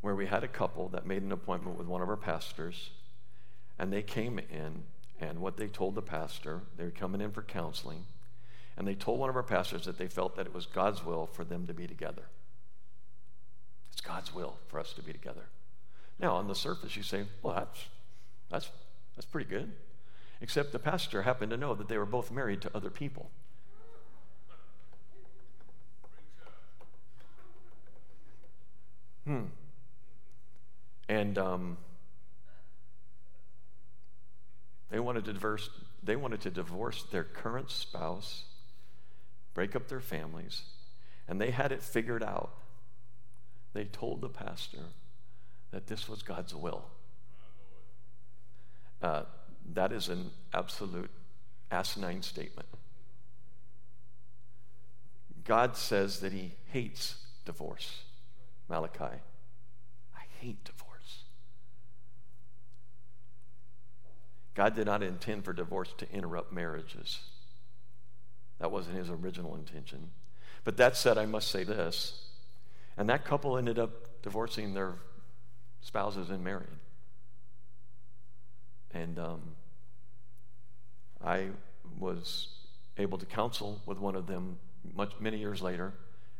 where 0.00 0.14
we 0.14 0.26
had 0.26 0.42
a 0.42 0.48
couple 0.48 0.88
that 0.88 1.06
made 1.06 1.22
an 1.22 1.32
appointment 1.32 1.76
with 1.76 1.86
one 1.86 2.02
of 2.02 2.08
our 2.08 2.16
pastors, 2.16 2.90
and 3.78 3.92
they 3.92 4.02
came 4.02 4.38
in, 4.38 4.84
and 5.20 5.40
what 5.40 5.56
they 5.56 5.68
told 5.68 5.94
the 5.94 6.02
pastor, 6.02 6.62
they 6.76 6.84
were 6.84 6.90
coming 6.90 7.20
in 7.20 7.30
for 7.30 7.42
counseling, 7.42 8.06
and 8.76 8.86
they 8.88 8.94
told 8.94 9.20
one 9.20 9.30
of 9.30 9.36
our 9.36 9.42
pastors 9.42 9.84
that 9.84 9.98
they 9.98 10.08
felt 10.08 10.36
that 10.36 10.46
it 10.46 10.54
was 10.54 10.66
God's 10.66 11.04
will 11.04 11.26
for 11.26 11.44
them 11.44 11.66
to 11.66 11.74
be 11.74 11.86
together. 11.86 12.24
God's 14.06 14.34
will 14.34 14.56
for 14.68 14.78
us 14.78 14.92
to 14.94 15.02
be 15.02 15.12
together. 15.12 15.46
Now, 16.18 16.36
on 16.36 16.48
the 16.48 16.54
surface, 16.54 16.96
you 16.96 17.02
say, 17.02 17.24
well, 17.42 17.54
that's, 17.54 17.86
that's, 18.50 18.70
that's 19.14 19.26
pretty 19.26 19.48
good. 19.48 19.72
Except 20.40 20.72
the 20.72 20.78
pastor 20.78 21.22
happened 21.22 21.50
to 21.50 21.56
know 21.56 21.74
that 21.74 21.88
they 21.88 21.98
were 21.98 22.06
both 22.06 22.30
married 22.30 22.60
to 22.62 22.70
other 22.74 22.90
people. 22.90 23.30
Hmm. 29.26 29.44
And 31.08 31.36
um, 31.36 31.76
they 34.90 35.00
wanted 35.00 35.24
to 35.24 35.32
divorce. 35.32 35.68
They 36.02 36.16
wanted 36.16 36.42
to 36.42 36.50
divorce 36.50 37.02
their 37.10 37.24
current 37.24 37.70
spouse, 37.70 38.44
break 39.54 39.74
up 39.74 39.88
their 39.88 40.00
families, 40.00 40.62
and 41.26 41.40
they 41.40 41.50
had 41.50 41.72
it 41.72 41.82
figured 41.82 42.22
out. 42.22 42.54
They 43.76 43.84
told 43.84 44.22
the 44.22 44.30
pastor 44.30 44.78
that 45.70 45.86
this 45.86 46.08
was 46.08 46.22
God's 46.22 46.54
will. 46.54 46.86
Uh, 49.02 49.24
that 49.74 49.92
is 49.92 50.08
an 50.08 50.30
absolute 50.54 51.10
asinine 51.70 52.22
statement. 52.22 52.70
God 55.44 55.76
says 55.76 56.20
that 56.20 56.32
He 56.32 56.52
hates 56.72 57.16
divorce. 57.44 58.04
Malachi. 58.70 59.20
I 60.16 60.22
hate 60.40 60.64
divorce. 60.64 61.24
God 64.54 64.74
did 64.74 64.86
not 64.86 65.02
intend 65.02 65.44
for 65.44 65.52
divorce 65.52 65.92
to 65.98 66.10
interrupt 66.10 66.50
marriages. 66.50 67.20
That 68.58 68.70
wasn't 68.70 68.96
his 68.96 69.10
original 69.10 69.54
intention. 69.54 70.12
But 70.64 70.78
that 70.78 70.96
said, 70.96 71.18
I 71.18 71.26
must 71.26 71.50
say 71.50 71.62
this. 71.62 72.22
And 72.96 73.08
that 73.10 73.24
couple 73.24 73.58
ended 73.58 73.78
up 73.78 74.22
divorcing 74.22 74.74
their 74.74 74.94
spouses 75.80 76.30
and 76.30 76.42
marrying. 76.42 76.78
And 78.92 79.18
um, 79.18 79.42
I 81.22 81.48
was 81.98 82.48
able 82.98 83.18
to 83.18 83.26
counsel 83.26 83.80
with 83.86 83.98
one 83.98 84.16
of 84.16 84.26
them 84.26 84.58
much, 84.94 85.12
many 85.20 85.38
years 85.38 85.60
later, 85.60 85.92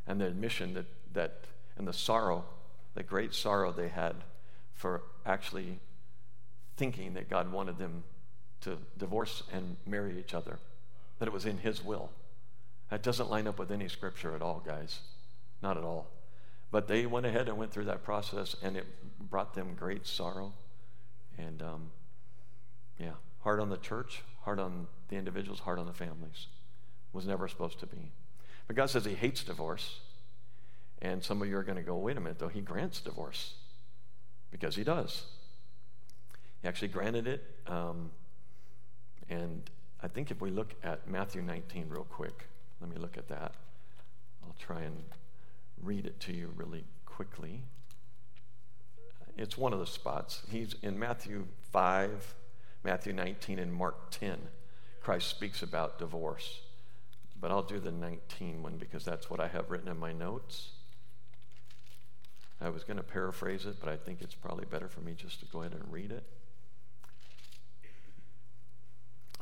and 0.07 0.21
the 0.21 0.27
admission 0.27 0.75
that, 0.75 0.87
that 1.13 1.45
and 1.77 1.87
the 1.87 1.93
sorrow, 1.93 2.45
the 2.95 3.03
great 3.03 3.35
sorrow 3.35 3.73
they 3.73 3.89
had 3.89 4.17
for 4.73 5.03
actually 5.25 5.79
thinking 6.77 7.15
that 7.15 7.29
God 7.29 7.51
wanted 7.53 7.79
them 7.79 8.05
to 8.63 8.79
divorce 8.99 9.43
and 9.53 9.77
marry 9.87 10.19
each 10.19 10.35
other, 10.35 10.59
that 11.19 11.29
it 11.29 11.33
was 11.33 11.47
in 11.47 11.59
His 11.59 11.85
will. 11.85 12.11
That 12.91 13.03
doesn't 13.03 13.31
line 13.31 13.47
up 13.47 13.59
with 13.59 13.71
any 13.71 13.89
scripture 13.89 14.35
at 14.35 14.43
all, 14.43 14.63
guys. 14.65 15.01
Not 15.63 15.77
at 15.77 15.85
all. 15.85 16.07
But 16.71 16.89
they 16.89 17.07
went 17.07 17.27
ahead 17.27 17.49
and 17.49 17.57
went 17.57 17.73
through 17.73 17.85
that 17.85 18.03
process, 18.03 18.57
and 18.63 18.77
it 18.77 18.87
brought 19.31 19.55
them 19.55 19.75
great 19.75 20.07
sorrow. 20.07 20.53
And 21.39 21.63
um, 21.63 21.91
yeah, 22.99 23.13
hard 23.41 23.61
on 23.61 23.69
the 23.69 23.77
church, 23.77 24.23
hard 24.43 24.59
on 24.59 24.87
the 25.09 25.17
individuals, 25.17 25.61
hard 25.61 25.79
on 25.79 25.87
the 25.87 25.93
families. 25.93 26.47
Was 27.13 27.27
never 27.27 27.49
supposed 27.49 27.81
to 27.81 27.87
be. 27.87 28.13
But 28.67 28.77
God 28.77 28.91
says 28.91 29.05
He 29.05 29.15
hates 29.15 29.45
divorce. 29.45 30.01
And 31.03 31.23
some 31.23 31.43
of 31.43 31.49
you 31.49 31.57
are 31.57 31.63
going 31.63 31.77
to 31.77 31.83
go, 31.83 31.97
wait 31.97 32.17
a 32.17 32.21
minute, 32.21 32.39
though, 32.39 32.49
He 32.49 32.61
grants 32.61 33.01
divorce. 33.01 33.55
Because 34.51 34.77
He 34.77 34.85
does. 34.85 35.25
He 36.63 36.69
actually 36.69 36.89
granted 36.89 37.27
it. 37.27 37.45
Um, 37.67 38.11
and 39.29 39.71
I 40.03 40.09
think 40.09 40.31
if 40.31 40.41
we 40.41 40.51
look 40.51 40.75
at 40.83 41.09
Matthew 41.09 41.43
19 41.43 41.87
real 41.89 42.05
quick, 42.05 42.47
let 42.81 42.91
me 42.91 42.97
look 42.97 43.17
at 43.17 43.29
that. 43.29 43.55
I'll 44.43 44.57
try 44.59 44.83
and 44.83 45.05
read 45.83 46.07
it 46.07 46.21
to 46.21 46.33
you 46.33 46.53
really 46.57 46.85
quickly. 47.05 47.63
It's 49.37 49.59
one 49.59 49.73
of 49.73 49.79
the 49.79 49.87
spots. 49.87 50.43
He's 50.51 50.75
in 50.83 50.99
Matthew 50.99 51.47
5, 51.73 52.35
Matthew 52.83 53.13
19, 53.13 53.59
and 53.59 53.73
Mark 53.73 54.11
10. 54.11 54.39
Christ 55.01 55.29
speaks 55.29 55.63
about 55.63 55.99
divorce. 55.99 56.61
But 57.39 57.51
I'll 57.51 57.63
do 57.63 57.79
the 57.79 57.93
19 57.93 58.63
one 58.63 58.77
because 58.77 59.05
that's 59.05 59.29
what 59.29 59.41
I 59.41 59.49
have 59.49 59.71
written 59.71 59.89
in 59.89 59.99
my 59.99 60.13
notes. 60.13 60.71
I 62.61 62.71
was 62.71 62.85
going 62.85 62.97
to 62.97 63.03
paraphrase 63.03 63.67
it, 63.67 63.77
but 63.79 63.91
I 63.91 63.97
think 63.97 64.23
it's 64.23 64.35
probably 64.35 64.65
better 64.65 64.89
for 64.89 65.01
me 65.01 65.13
just 65.15 65.41
to 65.41 65.47
go 65.47 65.61
ahead 65.61 65.75
and 65.75 65.93
read 65.93 66.11
it. 66.11 66.25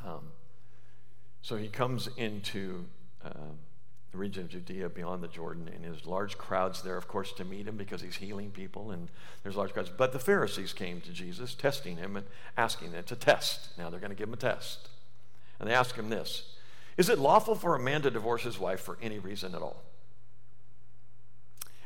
Um, 0.05 0.31
so 1.41 1.55
he 1.55 1.69
comes 1.69 2.09
into 2.17 2.85
uh, 3.23 3.53
the 4.15 4.21
region 4.21 4.43
of 4.43 4.49
Judea 4.49 4.87
beyond 4.87 5.21
the 5.21 5.27
Jordan, 5.27 5.67
and 5.67 5.83
there's 5.83 6.05
large 6.05 6.37
crowds 6.37 6.81
there, 6.81 6.95
of 6.95 7.05
course, 7.05 7.33
to 7.33 7.43
meet 7.43 7.67
him 7.67 7.75
because 7.75 8.01
he's 8.01 8.15
healing 8.15 8.49
people, 8.49 8.91
and 8.91 9.09
there's 9.43 9.57
large 9.57 9.73
crowds. 9.73 9.91
But 9.95 10.13
the 10.13 10.19
Pharisees 10.19 10.71
came 10.71 11.01
to 11.01 11.11
Jesus, 11.11 11.53
testing 11.53 11.97
him 11.97 12.15
and 12.15 12.25
asking 12.55 12.93
him. 12.93 13.03
to 13.03 13.15
test. 13.15 13.77
Now 13.77 13.89
they're 13.89 13.99
going 13.99 14.11
to 14.11 14.15
give 14.15 14.29
him 14.29 14.33
a 14.33 14.37
test. 14.37 14.87
And 15.59 15.69
they 15.69 15.73
ask 15.73 15.95
him 15.95 16.09
this 16.09 16.43
Is 16.95 17.09
it 17.09 17.19
lawful 17.19 17.55
for 17.55 17.75
a 17.75 17.79
man 17.79 18.03
to 18.03 18.09
divorce 18.09 18.43
his 18.43 18.57
wife 18.57 18.79
for 18.79 18.97
any 19.01 19.19
reason 19.19 19.53
at 19.53 19.61
all? 19.61 19.83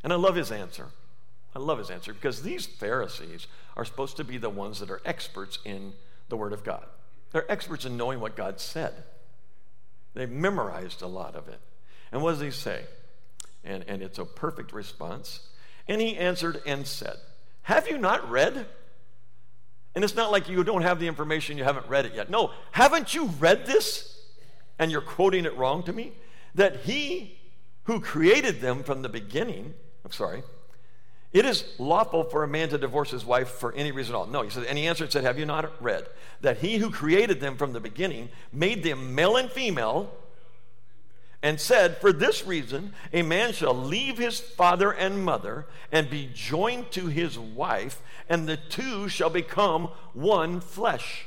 And 0.04 0.14
I 0.14 0.16
love 0.16 0.36
his 0.36 0.52
answer. 0.52 0.86
I 1.56 1.60
love 1.60 1.80
his 1.80 1.90
answer 1.90 2.14
because 2.14 2.44
these 2.44 2.68
Pharisees 2.68 3.48
are 3.76 3.86
supposed 3.86 4.18
to 4.18 4.24
be 4.24 4.38
the 4.38 4.52
ones 4.52 4.80
that 4.82 4.92
are 4.92 5.02
experts 5.04 5.58
in 5.66 5.94
the 6.30 6.38
Word 6.38 6.54
of 6.54 6.64
God. 6.64 6.86
They're 7.32 7.52
experts 7.52 7.86
in 7.86 7.98
knowing 7.98 8.20
what 8.20 8.36
God 8.36 8.60
said. 8.60 8.94
They've 10.14 10.30
memorized 10.30 11.02
a 11.02 11.08
lot 11.08 11.36
of 11.36 11.48
it. 11.48 11.60
And 12.12 12.22
what 12.22 12.32
does 12.32 12.42
he 12.42 12.52
say? 12.52 12.84
And, 13.64 13.84
and 13.88 14.02
it's 14.02 14.20
a 14.20 14.26
perfect 14.26 14.74
response. 14.74 15.42
And 15.88 16.02
he 16.02 16.16
answered 16.18 16.62
and 16.66 16.86
said, 16.88 17.18
Have 17.64 17.88
you 17.88 17.98
not 17.98 18.30
read? 18.30 18.66
And 19.96 20.04
it's 20.04 20.16
not 20.16 20.32
like 20.32 20.48
you 20.48 20.64
don't 20.64 20.84
have 20.84 21.00
the 21.00 21.08
information, 21.08 21.58
you 21.58 21.64
haven't 21.64 21.88
read 21.88 22.06
it 22.06 22.14
yet. 22.14 22.30
No, 22.30 22.52
haven't 22.72 23.14
you 23.14 23.26
read 23.40 23.66
this? 23.66 24.18
And 24.78 24.92
you're 24.92 25.02
quoting 25.02 25.46
it 25.46 25.58
wrong 25.58 25.84
to 25.84 25.94
me? 25.94 26.14
That 26.56 26.82
he 26.82 27.38
who 27.84 28.00
created 28.00 28.62
them 28.62 28.84
from 28.84 29.02
the 29.02 29.10
beginning, 29.10 29.74
I'm 30.06 30.12
sorry, 30.12 30.44
it 31.32 31.46
is 31.46 31.64
lawful 31.78 32.24
for 32.24 32.44
a 32.44 32.48
man 32.48 32.70
to 32.70 32.78
divorce 32.78 33.12
his 33.12 33.24
wife 33.24 33.50
for 33.50 33.74
any 33.74 33.92
reason 33.92 34.16
at 34.16 34.18
all. 34.18 34.26
No, 34.26 34.42
he 34.42 34.50
said, 34.50 34.64
and 34.66 34.78
he 34.78 34.88
answered, 34.88 35.06
and 35.06 35.14
said, 35.14 35.24
Have 35.24 35.38
you 35.38 35.46
not 35.46 35.82
read 35.82 36.08
that 36.42 36.58
he 36.58 36.78
who 36.78 36.90
created 36.90 37.40
them 37.40 37.58
from 37.58 37.74
the 37.74 37.80
beginning 37.80 38.30
made 38.52 38.84
them 38.84 39.14
male 39.14 39.36
and 39.36 39.52
female, 39.52 40.12
and 41.42 41.60
said, 41.60 41.98
For 41.98 42.12
this 42.12 42.46
reason, 42.46 42.94
a 43.14 43.22
man 43.22 43.54
shall 43.54 43.74
leave 43.74 44.18
his 44.18 44.40
father 44.40 44.92
and 44.92 45.24
mother 45.24 45.66
and 45.92 46.10
be 46.10 46.30
joined 46.34 46.92
to 46.92 47.08
his 47.08 47.40
wife, 47.40 48.02
and 48.28 48.48
the 48.48 48.58
two 48.58 49.08
shall 49.08 49.30
become 49.30 49.90
one 50.14 50.60
flesh. 50.60 51.26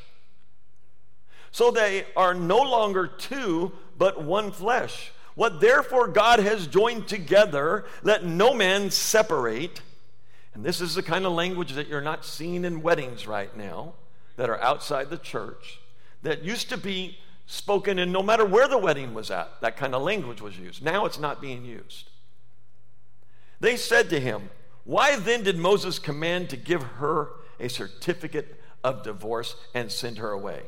So 1.50 1.70
they 1.70 2.06
are 2.16 2.34
no 2.34 2.58
longer 2.58 3.06
two, 3.06 3.72
but 3.98 4.22
one 4.22 4.52
flesh. 4.52 5.12
What 5.34 5.60
therefore 5.60 6.08
God 6.08 6.40
has 6.40 6.66
joined 6.66 7.08
together, 7.08 7.84
let 8.02 8.24
no 8.24 8.52
man 8.52 8.90
separate. 8.90 9.80
And 10.54 10.64
this 10.64 10.80
is 10.80 10.94
the 10.94 11.02
kind 11.02 11.24
of 11.24 11.32
language 11.32 11.72
that 11.72 11.88
you're 11.88 12.02
not 12.02 12.24
seeing 12.24 12.64
in 12.64 12.82
weddings 12.82 13.26
right 13.26 13.54
now 13.56 13.94
that 14.36 14.50
are 14.50 14.60
outside 14.60 15.08
the 15.08 15.18
church 15.18 15.80
that 16.22 16.42
used 16.42 16.68
to 16.70 16.76
be 16.76 17.18
spoken 17.46 17.98
in 17.98 18.12
no 18.12 18.22
matter 18.22 18.44
where 18.44 18.68
the 18.68 18.78
wedding 18.78 19.14
was 19.14 19.30
at. 19.30 19.60
That 19.60 19.76
kind 19.76 19.94
of 19.94 20.02
language 20.02 20.40
was 20.40 20.58
used. 20.58 20.82
Now 20.82 21.06
it's 21.06 21.18
not 21.18 21.40
being 21.40 21.64
used. 21.64 22.10
They 23.60 23.76
said 23.76 24.10
to 24.10 24.20
him, 24.20 24.50
Why 24.84 25.16
then 25.16 25.44
did 25.44 25.56
Moses 25.56 25.98
command 25.98 26.50
to 26.50 26.56
give 26.56 26.82
her 26.82 27.30
a 27.60 27.68
certificate 27.68 28.60
of 28.82 29.04
divorce 29.04 29.54
and 29.74 29.90
send 29.90 30.18
her 30.18 30.30
away? 30.30 30.62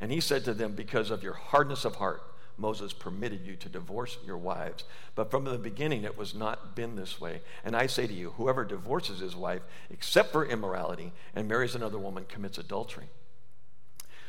And 0.00 0.12
he 0.12 0.20
said 0.20 0.44
to 0.44 0.54
them, 0.54 0.74
Because 0.74 1.10
of 1.10 1.22
your 1.22 1.34
hardness 1.34 1.84
of 1.84 1.96
heart, 1.96 2.22
Moses 2.56 2.92
permitted 2.92 3.44
you 3.44 3.56
to 3.56 3.68
divorce 3.68 4.18
your 4.24 4.36
wives. 4.36 4.84
But 5.14 5.30
from 5.30 5.44
the 5.44 5.58
beginning, 5.58 6.04
it 6.04 6.16
was 6.16 6.34
not 6.34 6.76
been 6.76 6.94
this 6.94 7.20
way. 7.20 7.40
And 7.64 7.74
I 7.74 7.86
say 7.86 8.06
to 8.06 8.12
you, 8.12 8.30
whoever 8.32 8.64
divorces 8.64 9.20
his 9.20 9.34
wife, 9.34 9.62
except 9.90 10.30
for 10.30 10.44
immorality, 10.44 11.12
and 11.34 11.48
marries 11.48 11.74
another 11.74 11.98
woman, 11.98 12.26
commits 12.28 12.58
adultery. 12.58 13.08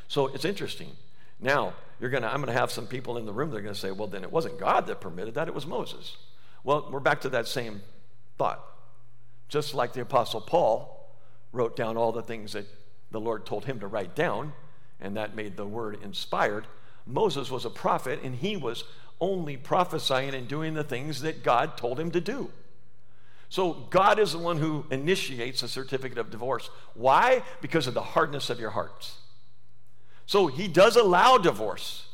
So 0.07 0.27
it's 0.27 0.45
interesting. 0.45 0.95
Now, 1.41 1.73
you're 1.99 2.09
gonna, 2.09 2.27
I'm 2.27 2.41
going 2.41 2.53
to 2.53 2.59
have 2.59 2.71
some 2.71 2.87
people 2.87 3.17
in 3.17 3.25
the 3.25 3.33
room 3.33 3.49
that 3.49 3.57
are 3.57 3.61
going 3.61 3.73
to 3.73 3.79
say, 3.79 3.91
well, 3.91 4.07
then 4.07 4.23
it 4.23 4.31
wasn't 4.31 4.59
God 4.59 4.87
that 4.87 5.01
permitted 5.01 5.33
that, 5.35 5.47
it 5.47 5.53
was 5.53 5.65
Moses. 5.65 6.17
Well, 6.63 6.89
we're 6.91 6.99
back 6.99 7.21
to 7.21 7.29
that 7.29 7.47
same 7.47 7.81
thought. 8.37 8.63
Just 9.49 9.73
like 9.73 9.93
the 9.93 10.01
Apostle 10.01 10.41
Paul 10.41 11.09
wrote 11.51 11.75
down 11.75 11.97
all 11.97 12.11
the 12.11 12.21
things 12.21 12.53
that 12.53 12.67
the 13.09 13.19
Lord 13.19 13.45
told 13.45 13.65
him 13.65 13.79
to 13.79 13.87
write 13.87 14.15
down, 14.15 14.53
and 14.99 15.17
that 15.17 15.35
made 15.35 15.57
the 15.57 15.65
word 15.65 15.97
inspired. 16.03 16.65
Moses 17.05 17.51
was 17.51 17.65
a 17.65 17.69
prophet, 17.69 18.19
and 18.23 18.35
he 18.35 18.55
was 18.55 18.83
only 19.19 19.57
prophesying 19.57 20.33
and 20.33 20.47
doing 20.47 20.73
the 20.73 20.83
things 20.83 21.21
that 21.21 21.43
God 21.43 21.77
told 21.77 21.99
him 21.99 22.11
to 22.11 22.21
do. 22.21 22.49
So 23.49 23.73
God 23.89 24.17
is 24.17 24.31
the 24.31 24.39
one 24.39 24.57
who 24.57 24.85
initiates 24.91 25.61
a 25.61 25.67
certificate 25.67 26.17
of 26.17 26.31
divorce. 26.31 26.69
Why? 26.93 27.43
Because 27.59 27.85
of 27.85 27.93
the 27.93 28.01
hardness 28.01 28.49
of 28.49 28.59
your 28.59 28.69
hearts. 28.69 29.17
So 30.31 30.47
he 30.47 30.69
does 30.69 30.95
allow 30.95 31.37
divorce. 31.37 32.07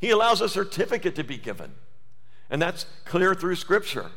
He 0.00 0.10
allows 0.10 0.40
a 0.40 0.48
certificate 0.48 1.14
to 1.14 1.22
be 1.22 1.38
given. 1.38 1.70
And 2.50 2.60
that's 2.60 2.84
clear 3.04 3.32
through 3.32 3.54
scripture. 3.54 4.10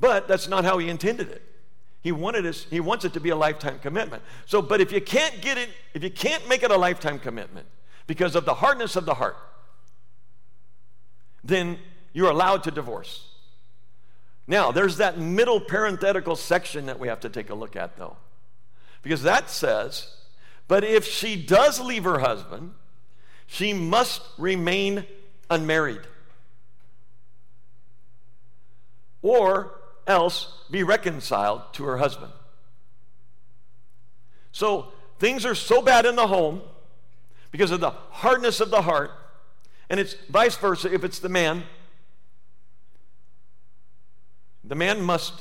But 0.00 0.26
that's 0.26 0.48
not 0.48 0.64
how 0.64 0.78
he 0.78 0.88
intended 0.88 1.28
it. 1.28 1.42
He 2.00 2.10
wanted 2.10 2.44
us, 2.44 2.66
he 2.70 2.80
wants 2.80 3.04
it 3.04 3.12
to 3.12 3.20
be 3.20 3.28
a 3.28 3.36
lifetime 3.36 3.78
commitment. 3.78 4.24
So, 4.46 4.60
but 4.60 4.80
if 4.80 4.90
you 4.90 5.00
can't 5.00 5.40
get 5.40 5.58
it, 5.58 5.68
if 5.94 6.02
you 6.02 6.10
can't 6.10 6.48
make 6.48 6.64
it 6.64 6.72
a 6.72 6.76
lifetime 6.76 7.20
commitment 7.20 7.68
because 8.08 8.34
of 8.34 8.44
the 8.44 8.54
hardness 8.54 8.96
of 8.96 9.04
the 9.04 9.14
heart, 9.14 9.36
then 11.44 11.78
you're 12.12 12.32
allowed 12.32 12.64
to 12.64 12.72
divorce. 12.72 13.28
Now, 14.48 14.72
there's 14.72 14.96
that 14.96 15.18
middle 15.20 15.60
parenthetical 15.60 16.34
section 16.34 16.86
that 16.86 16.98
we 16.98 17.06
have 17.06 17.20
to 17.20 17.28
take 17.28 17.48
a 17.48 17.54
look 17.54 17.76
at, 17.76 17.96
though. 17.96 18.16
Because 19.02 19.22
that 19.22 19.50
says, 19.50 20.16
but 20.68 20.84
if 20.84 21.06
she 21.06 21.34
does 21.34 21.80
leave 21.80 22.04
her 22.04 22.18
husband, 22.18 22.72
she 23.46 23.72
must 23.72 24.22
remain 24.36 25.04
unmarried. 25.50 26.02
Or 29.22 29.72
else 30.06 30.52
be 30.70 30.82
reconciled 30.82 31.62
to 31.72 31.84
her 31.84 31.96
husband. 31.96 32.32
So 34.52 34.92
things 35.18 35.44
are 35.44 35.54
so 35.54 35.82
bad 35.82 36.04
in 36.04 36.16
the 36.16 36.26
home 36.26 36.60
because 37.50 37.70
of 37.70 37.80
the 37.80 37.90
hardness 37.90 38.60
of 38.60 38.70
the 38.70 38.82
heart, 38.82 39.10
and 39.88 39.98
it's 39.98 40.14
vice 40.28 40.56
versa 40.56 40.92
if 40.92 41.02
it's 41.04 41.18
the 41.18 41.28
man. 41.28 41.64
The 44.64 44.74
man 44.74 45.00
must 45.00 45.32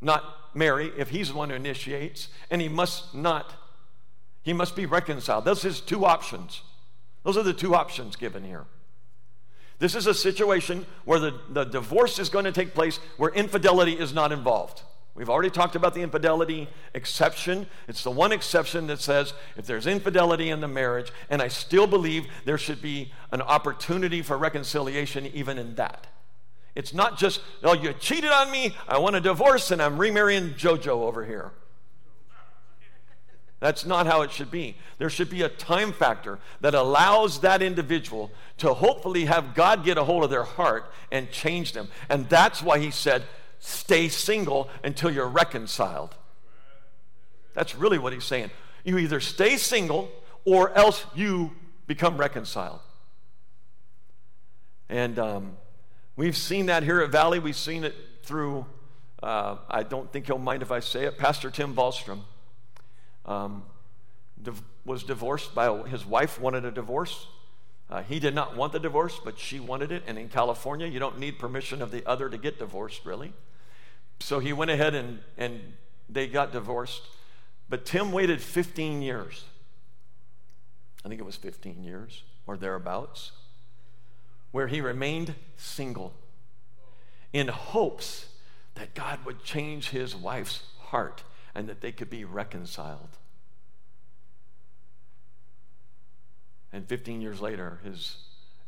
not 0.00 0.24
marry 0.54 0.90
if 0.96 1.10
he's 1.10 1.28
the 1.28 1.36
one 1.36 1.50
who 1.50 1.56
initiates, 1.56 2.28
and 2.50 2.60
he 2.60 2.68
must 2.68 3.14
not, 3.14 3.54
he 4.42 4.52
must 4.52 4.74
be 4.74 4.86
reconciled. 4.86 5.44
Those 5.44 5.64
are 5.64 5.68
his 5.68 5.80
two 5.80 6.04
options. 6.04 6.62
Those 7.24 7.36
are 7.36 7.42
the 7.42 7.52
two 7.52 7.74
options 7.74 8.16
given 8.16 8.44
here. 8.44 8.64
This 9.78 9.94
is 9.94 10.06
a 10.06 10.14
situation 10.14 10.86
where 11.04 11.18
the, 11.18 11.40
the 11.48 11.64
divorce 11.64 12.18
is 12.18 12.28
going 12.28 12.44
to 12.44 12.52
take 12.52 12.74
place 12.74 12.98
where 13.16 13.30
infidelity 13.30 13.92
is 13.92 14.12
not 14.12 14.32
involved. 14.32 14.82
We've 15.14 15.28
already 15.28 15.50
talked 15.50 15.74
about 15.74 15.94
the 15.94 16.02
infidelity 16.02 16.68
exception. 16.94 17.66
It's 17.88 18.04
the 18.04 18.10
one 18.10 18.32
exception 18.32 18.86
that 18.86 19.00
says 19.00 19.34
if 19.56 19.66
there's 19.66 19.86
infidelity 19.86 20.50
in 20.50 20.60
the 20.60 20.68
marriage, 20.68 21.12
and 21.28 21.42
I 21.42 21.48
still 21.48 21.86
believe 21.86 22.26
there 22.44 22.58
should 22.58 22.80
be 22.80 23.12
an 23.32 23.42
opportunity 23.42 24.22
for 24.22 24.38
reconciliation 24.38 25.26
even 25.26 25.58
in 25.58 25.74
that. 25.74 26.06
It's 26.74 26.94
not 26.94 27.18
just, 27.18 27.40
oh, 27.62 27.74
you 27.74 27.92
cheated 27.94 28.30
on 28.30 28.50
me, 28.50 28.76
I 28.88 28.98
want 28.98 29.16
a 29.16 29.20
divorce, 29.20 29.70
and 29.70 29.82
I'm 29.82 29.98
remarrying 29.98 30.50
JoJo 30.50 30.88
over 30.88 31.26
here. 31.26 31.52
That's 33.60 33.84
not 33.84 34.06
how 34.06 34.22
it 34.22 34.32
should 34.32 34.50
be. 34.50 34.76
There 34.98 35.10
should 35.10 35.28
be 35.28 35.42
a 35.42 35.48
time 35.48 35.92
factor 35.92 36.38
that 36.62 36.74
allows 36.74 37.40
that 37.40 37.60
individual 37.60 38.30
to 38.56 38.72
hopefully 38.72 39.26
have 39.26 39.54
God 39.54 39.84
get 39.84 39.98
a 39.98 40.04
hold 40.04 40.24
of 40.24 40.30
their 40.30 40.44
heart 40.44 40.90
and 41.12 41.30
change 41.30 41.72
them. 41.72 41.88
And 42.08 42.26
that's 42.30 42.62
why 42.62 42.78
he 42.78 42.90
said, 42.90 43.22
stay 43.58 44.08
single 44.08 44.70
until 44.82 45.10
you're 45.10 45.28
reconciled. 45.28 46.16
That's 47.52 47.74
really 47.74 47.98
what 47.98 48.14
he's 48.14 48.24
saying. 48.24 48.50
You 48.82 48.96
either 48.96 49.20
stay 49.20 49.58
single 49.58 50.10
or 50.46 50.72
else 50.72 51.04
you 51.14 51.52
become 51.86 52.16
reconciled. 52.16 52.80
And 54.88 55.18
um, 55.18 55.56
we've 56.16 56.36
seen 56.36 56.66
that 56.66 56.82
here 56.82 57.02
at 57.02 57.10
Valley. 57.10 57.38
We've 57.38 57.54
seen 57.54 57.84
it 57.84 57.94
through, 58.22 58.64
uh, 59.22 59.56
I 59.68 59.82
don't 59.82 60.10
think 60.10 60.26
he'll 60.26 60.38
mind 60.38 60.62
if 60.62 60.72
I 60.72 60.80
say 60.80 61.04
it, 61.04 61.18
Pastor 61.18 61.50
Tim 61.50 61.74
Ballstrom 61.74 62.20
um, 63.26 63.62
div- 64.42 64.62
was 64.84 65.02
divorced 65.02 65.54
by 65.54 65.88
his 65.88 66.04
wife 66.04 66.40
wanted 66.40 66.64
a 66.64 66.70
divorce. 66.70 67.26
Uh, 67.88 68.02
he 68.02 68.20
did 68.20 68.34
not 68.34 68.56
want 68.56 68.72
the 68.72 68.78
divorce, 68.78 69.20
but 69.22 69.38
she 69.38 69.58
wanted 69.58 69.90
it. 69.90 70.04
And 70.06 70.18
in 70.18 70.28
California, 70.28 70.86
you 70.86 71.00
don't 71.00 71.18
need 71.18 71.38
permission 71.38 71.82
of 71.82 71.90
the 71.90 72.06
other 72.06 72.28
to 72.28 72.38
get 72.38 72.58
divorced, 72.58 73.04
really. 73.04 73.32
So 74.20 74.38
he 74.38 74.52
went 74.52 74.70
ahead 74.70 74.94
and, 74.94 75.18
and 75.36 75.60
they 76.08 76.28
got 76.28 76.52
divorced. 76.52 77.02
But 77.68 77.84
Tim 77.84 78.12
waited 78.12 78.40
15 78.40 79.02
years. 79.02 79.44
I 81.04 81.08
think 81.08 81.20
it 81.20 81.24
was 81.24 81.36
15 81.36 81.82
years 81.82 82.22
or 82.46 82.56
thereabouts, 82.56 83.32
where 84.52 84.66
he 84.66 84.80
remained 84.80 85.34
single 85.56 86.12
in 87.32 87.48
hopes 87.48 88.26
that 88.74 88.94
God 88.94 89.24
would 89.24 89.42
change 89.44 89.90
his 89.90 90.14
wife's 90.14 90.62
heart 90.78 91.22
and 91.54 91.68
that 91.68 91.80
they 91.80 91.92
could 91.92 92.10
be 92.10 92.24
reconciled. 92.24 93.18
And 96.72 96.86
15 96.86 97.20
years 97.20 97.40
later, 97.40 97.80
his 97.82 98.16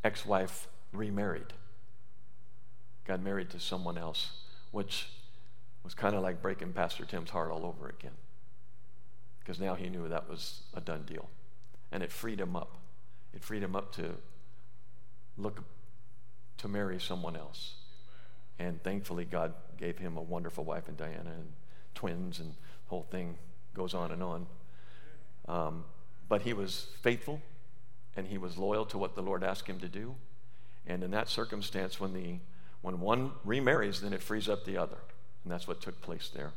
ex 0.03 0.27
wife 0.27 0.68
remarried, 0.92 1.53
got 3.07 3.21
married 3.21 3.51
to 3.51 3.61
someone 3.61 3.97
else, 3.97 4.33
which 4.71 5.09
was 5.85 5.95
kind 5.95 6.14
of 6.14 6.23
like 6.23 6.42
breaking 6.42 6.73
Pastor 6.73 7.05
Tim's 7.05 7.31
heart 7.31 7.51
all 7.51 7.64
over 7.64 7.88
again. 7.88 8.16
Because 9.38 9.59
now 9.59 9.75
he 9.75 9.88
knew 9.88 10.09
that 10.09 10.29
was 10.29 10.62
a 10.75 10.81
done 10.81 11.03
deal. 11.05 11.29
And 11.90 12.03
it 12.03 12.12
freed 12.12 12.40
him 12.40 12.57
up. 12.57 12.79
It 13.35 13.42
freed 13.42 13.62
him 13.62 13.75
up 13.75 13.92
to 13.97 14.14
look 15.37 15.64
to 16.59 16.68
marry 16.68 17.01
someone 17.01 17.37
else. 17.37 17.75
And 18.59 18.83
thankfully, 18.83 19.25
God 19.25 19.55
gave 19.77 19.99
him 19.99 20.16
a 20.16 20.23
wonderful 20.23 20.64
wife 20.64 20.88
in 20.88 20.95
Diana 20.95 21.31
and 21.31 21.53
twins 21.95 22.39
and 22.39 22.51
the 22.51 22.89
whole 22.89 23.07
thing 23.11 23.37
goes 23.75 23.95
on 23.95 24.13
and 24.13 24.23
on. 24.23 24.47
Um, 25.49 25.85
but 26.29 26.43
he 26.43 26.53
was 26.53 26.89
faithful 27.03 27.41
and 28.17 28.27
he 28.27 28.39
was 28.39 28.59
loyal 28.59 28.85
to 28.87 28.99
what 28.99 29.15
the 29.15 29.23
Lord 29.23 29.43
asked 29.43 29.67
him 29.67 29.81
to 29.81 29.89
do. 29.89 30.15
And 30.87 31.03
in 31.03 31.11
that 31.13 31.29
circumstance, 31.29 32.01
when, 32.01 32.13
the, 32.13 32.39
when 32.81 33.01
one 33.01 33.33
remarries, 33.45 34.01
then 34.01 34.13
it 34.13 34.23
frees 34.23 34.49
up 34.49 34.65
the 34.65 34.77
other. 34.77 34.99
And 35.45 35.53
that's 35.53 35.67
what 35.67 35.81
took 35.81 36.01
place 36.01 36.31
there. 36.35 36.53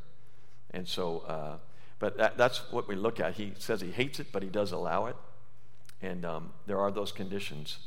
And 0.72 0.88
so, 0.88 1.20
uh, 1.28 1.58
but 2.00 2.18
that, 2.18 2.38
that's 2.38 2.72
what 2.72 2.88
we 2.88 2.96
look 2.96 3.20
at. 3.20 3.36
He 3.36 3.54
says 3.58 3.82
he 3.82 3.92
hates 3.92 4.20
it, 4.20 4.28
but 4.32 4.44
he 4.44 4.50
does 4.50 4.72
allow 4.72 5.06
it. 5.06 5.16
And 6.02 6.26
um, 6.26 6.52
there 6.68 6.80
are 6.80 6.92
those 6.92 7.12
conditions. 7.12 7.78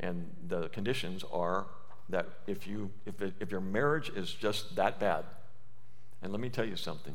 And 0.00 0.30
the 0.48 0.68
conditions 0.68 1.24
are 1.32 1.66
that 2.08 2.26
if, 2.46 2.66
you, 2.66 2.90
if, 3.06 3.20
it, 3.20 3.34
if 3.40 3.50
your 3.50 3.60
marriage 3.60 4.10
is 4.10 4.32
just 4.32 4.76
that 4.76 4.98
bad, 4.98 5.24
and 6.24 6.32
let 6.32 6.40
me 6.40 6.48
tell 6.48 6.64
you 6.64 6.74
something 6.74 7.14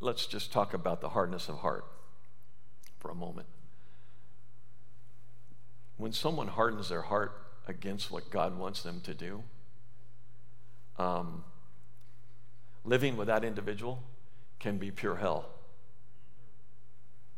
let's 0.00 0.26
just 0.26 0.52
talk 0.52 0.74
about 0.74 1.00
the 1.00 1.10
hardness 1.10 1.48
of 1.48 1.58
heart 1.58 1.84
for 2.98 3.10
a 3.10 3.14
moment. 3.14 3.46
When 5.96 6.12
someone 6.12 6.48
hardens 6.48 6.88
their 6.88 7.02
heart 7.02 7.32
against 7.66 8.10
what 8.10 8.30
God 8.30 8.58
wants 8.58 8.82
them 8.82 9.00
to 9.02 9.14
do, 9.14 9.42
um, 10.98 11.44
living 12.84 13.16
with 13.16 13.28
that 13.28 13.44
individual 13.44 14.02
can 14.58 14.78
be 14.78 14.90
pure 14.90 15.16
hell. 15.16 15.46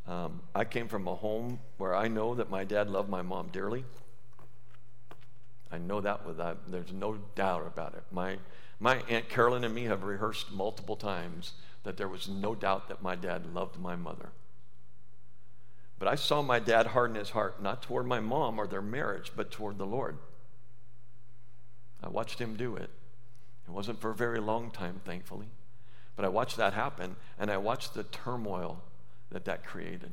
Um, 0.07 0.43
I 0.55 0.65
came 0.65 0.89
from 0.89 1.07
a 1.07 1.15
home 1.15 1.61
where 1.79 1.95
I 1.95 2.09
know 2.09 2.35
that 2.35 2.51
my 2.51 2.65
dad 2.65 2.91
loved 2.91 3.09
my 3.09 3.23
mom 3.23 3.49
dearly. 3.53 3.85
I 5.71 5.79
know 5.79 6.01
that 6.01 6.27
without, 6.27 6.71
there's 6.71 6.93
no 6.93 7.19
doubt 7.35 7.67
about 7.67 7.95
it. 7.95 8.03
My, 8.11 8.37
my 8.83 9.01
Aunt 9.09 9.29
Carolyn 9.29 9.63
and 9.63 9.73
me 9.73 9.85
have 9.85 10.03
rehearsed 10.03 10.51
multiple 10.51 10.97
times 10.97 11.53
that 11.85 11.97
there 11.97 12.09
was 12.09 12.29
no 12.29 12.53
doubt 12.53 12.89
that 12.89 13.01
my 13.01 13.15
dad 13.15 13.55
loved 13.55 13.79
my 13.79 13.95
mother. 13.95 14.31
But 16.01 16.09
I 16.09 16.17
saw 16.17 16.43
my 16.43 16.59
dad 16.59 16.89
harden 16.89 17.15
his 17.15 17.31
heart, 17.31 17.63
not 17.63 17.83
toward 17.83 18.07
my 18.07 18.19
mom 18.19 18.59
or 18.59 18.67
their 18.67 18.83
marriage, 18.83 19.31
but 19.37 19.53
toward 19.53 19.79
the 19.79 19.87
Lord. 19.87 20.19
I 22.03 22.09
watched 22.09 22.41
him 22.41 22.57
do 22.57 22.75
it. 22.75 22.91
It 23.69 23.71
wasn't 23.71 24.01
for 24.01 24.11
a 24.11 24.17
very 24.17 24.41
long 24.41 24.73
time, 24.73 25.01
thankfully. 25.05 25.47
But 26.17 26.25
I 26.25 26.29
watched 26.29 26.57
that 26.57 26.75
happen, 26.75 27.15
and 27.39 27.53
I 27.53 27.59
watched 27.59 27.95
the 27.95 28.03
turmoil 28.03 28.83
that 29.31 29.45
that 29.45 29.65
created. 29.65 30.11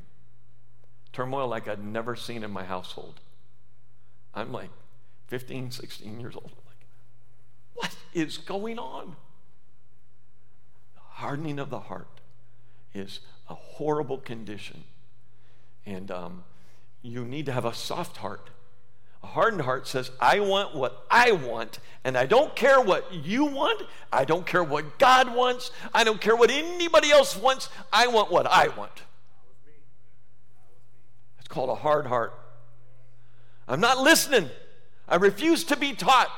Turmoil 1.12 1.48
like 1.48 1.66
I'd 1.66 1.82
never 1.82 2.14
seen 2.14 2.44
in 2.44 2.52
my 2.52 2.62
household. 2.62 3.18
I'm 4.32 4.52
like 4.52 4.70
15, 5.26 5.72
16 5.72 6.20
years 6.20 6.36
old. 6.36 6.52
What 7.74 7.94
is 8.12 8.38
going 8.38 8.78
on? 8.78 9.16
Hardening 10.94 11.58
of 11.58 11.70
the 11.70 11.80
heart 11.80 12.20
is 12.94 13.20
a 13.48 13.54
horrible 13.54 14.18
condition. 14.18 14.84
And 15.84 16.10
um, 16.10 16.44
you 17.02 17.24
need 17.24 17.46
to 17.46 17.52
have 17.52 17.64
a 17.64 17.74
soft 17.74 18.18
heart 18.18 18.50
a 19.22 19.26
hardened 19.26 19.62
heart 19.62 19.86
says, 19.86 20.10
I 20.18 20.40
want 20.40 20.74
what 20.74 21.04
I 21.10 21.32
want, 21.32 21.78
and 22.04 22.16
I 22.16 22.24
don't 22.26 22.56
care 22.56 22.80
what 22.80 23.12
you 23.12 23.44
want. 23.44 23.82
I 24.12 24.24
don't 24.24 24.46
care 24.46 24.64
what 24.64 24.98
God 24.98 25.34
wants. 25.34 25.70
I 25.92 26.04
don't 26.04 26.20
care 26.20 26.34
what 26.34 26.50
anybody 26.50 27.10
else 27.10 27.36
wants. 27.36 27.68
I 27.92 28.06
want 28.06 28.30
what 28.30 28.46
I 28.46 28.68
want. 28.68 29.02
It's 31.38 31.48
called 31.48 31.68
a 31.68 31.74
hard 31.74 32.06
heart. 32.06 32.32
I'm 33.68 33.80
not 33.80 33.98
listening. 33.98 34.48
I 35.06 35.16
refuse 35.16 35.64
to 35.64 35.76
be 35.76 35.92
taught. 35.92 36.30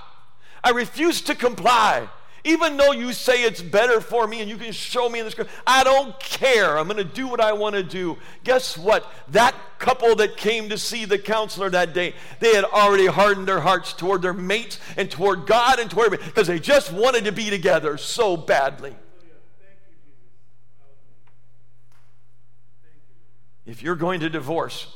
I 0.65 0.71
refuse 0.71 1.21
to 1.23 1.35
comply. 1.35 2.09
Even 2.45 2.77
though 2.77 2.91
you 2.91 3.13
say 3.13 3.45
it's 3.45 3.63
better 3.63 4.01
for 4.01 4.27
me 4.27 4.41
and 4.41 4.51
you 4.51 4.57
can 4.57 4.73
show 4.73 5.09
me 5.09 5.21
in 5.21 5.25
the 5.25 5.31
scripture, 5.31 5.53
I 5.65 5.85
don't 5.85 6.19
care. 6.19 6.77
I'm 6.77 6.89
going 6.89 6.97
to 6.97 7.05
do 7.05 7.29
what 7.29 7.41
I 7.41 7.53
want 7.53 7.77
to 7.77 7.85
do. 7.85 8.19
Guess 8.43 8.77
what? 8.77 9.09
That 9.29 9.55
couple 9.79 10.17
that 10.17 10.37
came 10.37 10.69
to 10.71 10.79
see 10.79 11.05
the 11.05 11.19
counselor 11.19 11.71
that 11.71 11.95
day, 11.95 12.15
they 12.41 12.53
had 12.55 12.65
already 12.65 13.07
hardened 13.07 13.47
their 13.47 13.61
hearts 13.61 13.93
toward 13.93 14.23
their 14.23 14.33
mates 14.33 14.81
and 14.97 15.09
toward 15.09 15.47
God 15.47 15.79
and 15.79 15.89
toward 15.89 16.11
me 16.11 16.19
because 16.25 16.49
they 16.49 16.59
just 16.59 16.93
wanted 16.93 17.25
to 17.27 17.33
be 17.33 17.49
together 17.49 17.97
so 17.97 18.37
badly. 18.37 18.97
If 23.65 23.83
you're 23.85 23.95
going 23.95 24.19
to 24.21 24.29
divorce 24.29 24.93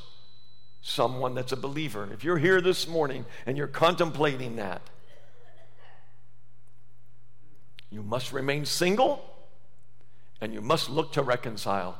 someone 0.83 1.35
that's 1.35 1.53
a 1.53 1.57
believer, 1.57 2.09
if 2.13 2.25
you're 2.25 2.39
here 2.39 2.61
this 2.61 2.89
morning 2.89 3.25
and 3.47 3.57
you're 3.57 3.69
contemplating 3.69 4.57
that, 4.57 4.83
you 7.97 8.03
must 8.03 8.31
remain 8.31 8.67
single 8.67 9.25
and 10.43 10.53
you 10.53 10.61
must 10.61 10.91
look 10.91 11.13
to 11.13 11.23
reconcile. 11.23 11.99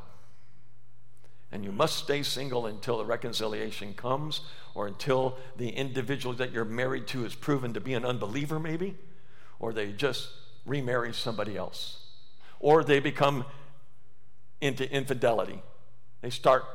And 1.51 1.65
you 1.65 1.73
must 1.73 1.97
stay 1.97 2.23
single 2.23 2.67
until 2.67 2.99
the 2.99 3.07
reconciliation 3.07 3.95
comes 3.95 4.43
or 4.75 4.87
until 4.87 5.39
the 5.57 5.71
individual 5.71 6.35
that 6.35 6.53
you're 6.53 6.67
married 6.67 7.07
to 7.07 7.25
is 7.25 7.35
proven 7.35 7.73
to 7.73 7.81
be 7.81 7.95
an 7.95 8.05
unbeliever, 8.05 8.61
maybe, 8.61 8.95
or 9.59 9.73
they 9.73 9.91
just 9.91 10.29
remarry 10.67 11.15
somebody 11.15 11.57
else, 11.57 12.01
or 12.61 12.85
they 12.85 13.01
become 13.01 13.47
into 14.61 14.87
infidelity. 14.93 15.63
They 16.21 16.29
start 16.29 16.67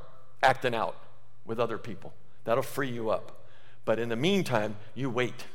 acting 0.41 0.73
out 0.73 0.97
with 1.45 1.59
other 1.59 1.77
people. 1.77 2.11
That'll 2.43 2.63
free 2.63 2.89
you 2.89 3.11
up. 3.11 3.45
But 3.85 3.99
in 3.99 4.09
the 4.09 4.15
meantime, 4.15 4.77
you 4.95 5.11
wait. 5.11 5.45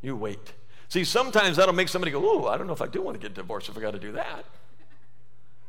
You 0.00 0.16
wait. 0.16 0.54
See, 0.88 1.04
sometimes 1.04 1.56
that'll 1.56 1.74
make 1.74 1.88
somebody 1.88 2.10
go, 2.10 2.22
Ooh, 2.22 2.46
I 2.46 2.56
don't 2.56 2.66
know 2.66 2.72
if 2.72 2.80
I 2.80 2.86
do 2.86 3.02
want 3.02 3.20
to 3.20 3.20
get 3.20 3.34
divorced 3.34 3.68
if 3.68 3.76
I 3.76 3.80
got 3.80 3.92
to 3.92 3.98
do 3.98 4.12
that. 4.12 4.44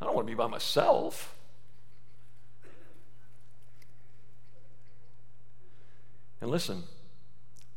I 0.01 0.05
don't 0.05 0.15
want 0.15 0.27
to 0.27 0.31
be 0.31 0.35
by 0.35 0.47
myself. 0.47 1.35
And 6.41 6.49
listen, 6.49 6.83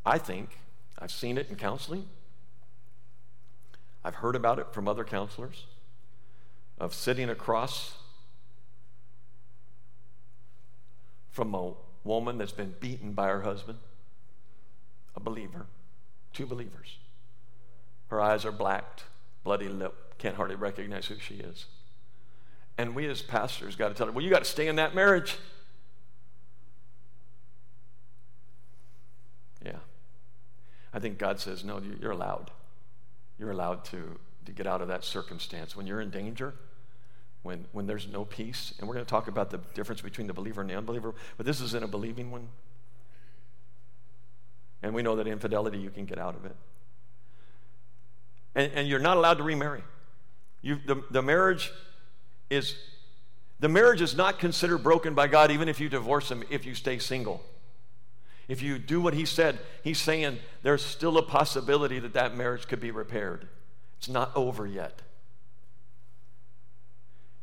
I 0.06 0.18
think 0.18 0.50
I've 0.98 1.10
seen 1.10 1.36
it 1.36 1.48
in 1.50 1.56
counseling. 1.56 2.06
I've 4.04 4.16
heard 4.16 4.36
about 4.36 4.60
it 4.60 4.72
from 4.72 4.86
other 4.86 5.04
counselors 5.04 5.66
of 6.78 6.94
sitting 6.94 7.28
across 7.28 7.96
from 11.30 11.54
a 11.54 11.72
woman 12.04 12.38
that's 12.38 12.52
been 12.52 12.74
beaten 12.78 13.12
by 13.12 13.28
her 13.28 13.42
husband, 13.42 13.78
a 15.16 15.20
believer, 15.20 15.66
two 16.32 16.46
believers. 16.46 16.98
Her 18.12 18.20
eyes 18.20 18.44
are 18.44 18.52
blacked, 18.52 19.04
bloody 19.42 19.70
lip, 19.70 20.18
can't 20.18 20.36
hardly 20.36 20.54
recognize 20.54 21.06
who 21.06 21.18
she 21.18 21.36
is. 21.36 21.64
And 22.76 22.94
we 22.94 23.06
as 23.06 23.22
pastors 23.22 23.74
got 23.74 23.88
to 23.88 23.94
tell 23.94 24.04
her, 24.04 24.12
well, 24.12 24.22
you 24.22 24.28
got 24.28 24.40
to 24.40 24.50
stay 24.50 24.68
in 24.68 24.76
that 24.76 24.94
marriage. 24.94 25.38
Yeah. 29.64 29.78
I 30.92 30.98
think 30.98 31.16
God 31.16 31.40
says, 31.40 31.64
no, 31.64 31.80
you're 32.02 32.10
allowed. 32.10 32.50
You're 33.38 33.50
allowed 33.50 33.82
to, 33.86 34.18
to 34.44 34.52
get 34.52 34.66
out 34.66 34.82
of 34.82 34.88
that 34.88 35.04
circumstance. 35.04 35.74
When 35.74 35.86
you're 35.86 36.02
in 36.02 36.10
danger, 36.10 36.52
when, 37.42 37.64
when 37.72 37.86
there's 37.86 38.06
no 38.06 38.26
peace, 38.26 38.74
and 38.78 38.86
we're 38.86 38.94
going 38.94 39.06
to 39.06 39.10
talk 39.10 39.26
about 39.26 39.48
the 39.48 39.60
difference 39.72 40.02
between 40.02 40.26
the 40.26 40.34
believer 40.34 40.60
and 40.60 40.68
the 40.68 40.76
unbeliever, 40.76 41.14
but 41.38 41.46
this 41.46 41.62
is 41.62 41.72
in 41.72 41.82
a 41.82 41.88
believing 41.88 42.30
one. 42.30 42.48
And 44.82 44.92
we 44.92 45.00
know 45.00 45.16
that 45.16 45.26
infidelity, 45.26 45.78
you 45.78 45.88
can 45.88 46.04
get 46.04 46.18
out 46.18 46.34
of 46.34 46.44
it 46.44 46.56
and, 48.54 48.72
and 48.74 48.88
you're 48.88 48.98
not 48.98 49.16
allowed 49.16 49.38
to 49.38 49.42
remarry. 49.42 49.82
You, 50.60 50.78
the, 50.86 51.02
the 51.10 51.22
marriage 51.22 51.72
is 52.50 52.76
the 53.58 53.68
marriage 53.68 54.00
is 54.00 54.16
not 54.16 54.38
considered 54.38 54.78
broken 54.78 55.14
by 55.14 55.28
God 55.28 55.50
even 55.52 55.68
if 55.68 55.78
you 55.78 55.88
divorce 55.88 56.30
him 56.30 56.42
if 56.50 56.66
you 56.66 56.74
stay 56.74 56.98
single. 56.98 57.42
If 58.48 58.60
you 58.60 58.78
do 58.78 59.00
what 59.00 59.14
he 59.14 59.24
said, 59.24 59.58
he's 59.84 60.00
saying 60.00 60.38
there's 60.62 60.84
still 60.84 61.16
a 61.16 61.22
possibility 61.22 62.00
that 62.00 62.12
that 62.14 62.36
marriage 62.36 62.66
could 62.66 62.80
be 62.80 62.90
repaired. 62.90 63.46
It's 63.98 64.08
not 64.08 64.36
over 64.36 64.66
yet. 64.66 65.02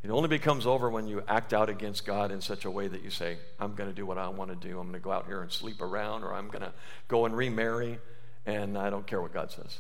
It 0.03 0.09
only 0.11 0.29
becomes 0.29 0.65
over 0.65 0.89
when 0.89 1.07
you 1.07 1.23
act 1.27 1.53
out 1.53 1.69
against 1.69 2.05
God 2.05 2.31
in 2.31 2.41
such 2.41 2.65
a 2.65 2.71
way 2.71 2.87
that 2.87 3.01
you 3.01 3.09
say, 3.09 3.37
I'm 3.59 3.75
going 3.75 3.89
to 3.89 3.95
do 3.95 4.05
what 4.05 4.17
I 4.17 4.27
want 4.29 4.49
to 4.49 4.67
do. 4.67 4.79
I'm 4.79 4.87
going 4.87 4.93
to 4.93 5.03
go 5.03 5.11
out 5.11 5.25
here 5.25 5.41
and 5.41 5.51
sleep 5.51 5.81
around, 5.81 6.23
or 6.23 6.33
I'm 6.33 6.47
going 6.47 6.61
to 6.61 6.73
go 7.07 7.25
and 7.25 7.35
remarry, 7.35 7.99
and 8.45 8.77
I 8.77 8.89
don't 8.89 9.05
care 9.05 9.21
what 9.21 9.33
God 9.33 9.51
says. 9.51 9.79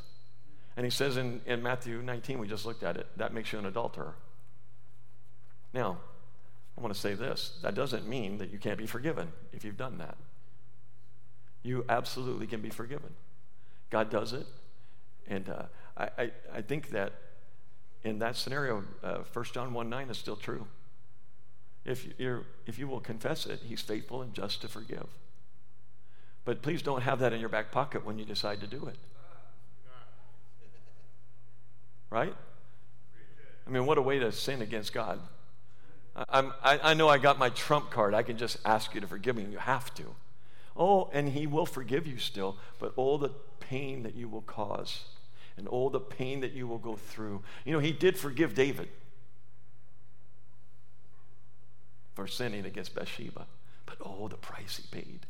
And 0.79 0.85
he 0.85 0.91
says 0.91 1.17
in, 1.17 1.41
in 1.45 1.61
Matthew 1.61 2.01
19, 2.01 2.39
we 2.39 2.47
just 2.47 2.65
looked 2.65 2.83
at 2.83 2.95
it, 2.95 3.05
that 3.17 3.33
makes 3.33 3.51
you 3.51 3.59
an 3.59 3.65
adulterer. 3.65 4.15
Now, 5.73 5.97
I 6.77 6.81
want 6.81 6.93
to 6.93 6.99
say 7.01 7.15
this 7.15 7.59
that 7.63 7.75
doesn't 7.75 8.07
mean 8.07 8.37
that 8.37 8.49
you 8.49 8.59
can't 8.59 8.77
be 8.77 8.85
forgiven 8.85 9.33
if 9.51 9.65
you've 9.65 9.75
done 9.75 9.97
that. 9.97 10.15
You 11.63 11.83
absolutely 11.89 12.47
can 12.47 12.61
be 12.61 12.69
forgiven. 12.69 13.09
God 13.89 14.09
does 14.09 14.31
it. 14.31 14.47
And 15.27 15.49
uh, 15.49 15.63
I, 15.97 16.09
I, 16.17 16.31
I, 16.53 16.61
think 16.61 16.91
that 16.91 17.11
in 18.05 18.19
that 18.19 18.37
scenario, 18.37 18.85
uh, 19.03 19.17
1 19.33 19.45
John 19.53 19.73
1 19.73 19.89
9 19.89 20.09
is 20.09 20.17
still 20.17 20.37
true. 20.37 20.65
If, 21.83 22.07
you're, 22.17 22.43
if 22.65 22.79
you 22.79 22.87
will 22.87 23.01
confess 23.01 23.45
it, 23.45 23.59
he's 23.65 23.81
faithful 23.81 24.21
and 24.21 24.33
just 24.33 24.61
to 24.61 24.69
forgive. 24.69 25.07
But 26.45 26.61
please 26.61 26.81
don't 26.81 27.01
have 27.01 27.19
that 27.19 27.33
in 27.33 27.41
your 27.41 27.49
back 27.49 27.69
pocket 27.69 28.05
when 28.05 28.17
you 28.17 28.23
decide 28.23 28.61
to 28.61 28.67
do 28.67 28.85
it. 28.85 28.95
Right? 32.09 32.35
I 33.67 33.69
mean, 33.69 33.85
what 33.85 33.97
a 33.97 34.01
way 34.01 34.19
to 34.19 34.31
sin 34.31 34.61
against 34.61 34.93
God. 34.93 35.19
I, 36.15 36.49
I, 36.63 36.79
I 36.83 36.93
know 36.95 37.07
I 37.07 37.17
got 37.17 37.37
my 37.37 37.49
trump 37.49 37.91
card. 37.91 38.13
I 38.13 38.23
can 38.23 38.37
just 38.37 38.57
ask 38.65 38.95
you 38.95 39.01
to 39.01 39.07
forgive 39.07 39.35
me. 39.35 39.45
You 39.49 39.57
have 39.57 39.93
to. 39.95 40.03
Oh, 40.75 41.09
and 41.13 41.29
He 41.29 41.45
will 41.45 41.65
forgive 41.65 42.07
you 42.07 42.17
still, 42.17 42.57
but 42.79 42.93
all 42.95 43.17
the 43.17 43.31
pain 43.59 44.03
that 44.03 44.15
you 44.15 44.27
will 44.27 44.41
cause 44.41 45.03
and 45.55 45.67
all 45.67 45.89
the 45.89 45.99
pain 45.99 46.39
that 46.39 46.53
you 46.53 46.67
will 46.67 46.77
go 46.77 46.95
through. 46.95 47.43
You 47.65 47.73
know, 47.73 47.79
He 47.79 47.91
did 47.91 48.17
forgive 48.17 48.55
David 48.55 48.89
for 52.15 52.27
sinning 52.27 52.65
against 52.65 52.95
Bathsheba, 52.95 53.45
but 53.85 53.97
oh, 54.03 54.27
the 54.27 54.37
price 54.37 54.77
He 54.77 54.83
paid 54.89 55.25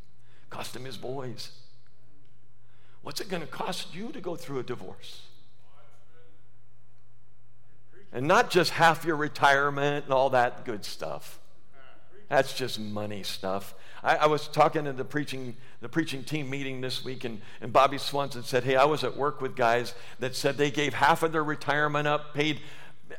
cost 0.49 0.75
him 0.75 0.85
his 0.85 0.97
boys. 0.97 1.51
What's 3.01 3.21
it 3.21 3.29
going 3.29 3.41
to 3.41 3.47
cost 3.47 3.95
you 3.95 4.11
to 4.11 4.19
go 4.19 4.35
through 4.35 4.59
a 4.59 4.63
divorce? 4.63 5.21
And 8.11 8.27
not 8.27 8.49
just 8.49 8.71
half 8.71 9.05
your 9.05 9.15
retirement 9.15 10.05
and 10.05 10.13
all 10.13 10.31
that 10.31 10.65
good 10.65 10.83
stuff. 10.83 11.39
That's 12.27 12.53
just 12.53 12.79
money 12.79 13.23
stuff. 13.23 13.73
I, 14.03 14.17
I, 14.17 14.25
was 14.27 14.47
talking 14.47 14.85
to 14.85 14.93
the 14.93 15.03
preaching, 15.03 15.57
the 15.81 15.89
preaching 15.89 16.23
team 16.23 16.49
meeting 16.49 16.79
this 16.79 17.03
week, 17.03 17.23
and, 17.23 17.41
and 17.59 17.73
Bobby 17.73 17.97
Swanson 17.97 18.43
said, 18.43 18.63
Hey, 18.63 18.75
I 18.75 18.85
was 18.85 19.03
at 19.03 19.17
work 19.17 19.41
with 19.41 19.55
guys 19.55 19.93
that 20.19 20.35
said 20.35 20.55
they 20.55 20.71
gave 20.71 20.93
half 20.93 21.23
of 21.23 21.31
their 21.31 21.43
retirement 21.43 22.07
up, 22.07 22.33
paid 22.33 22.61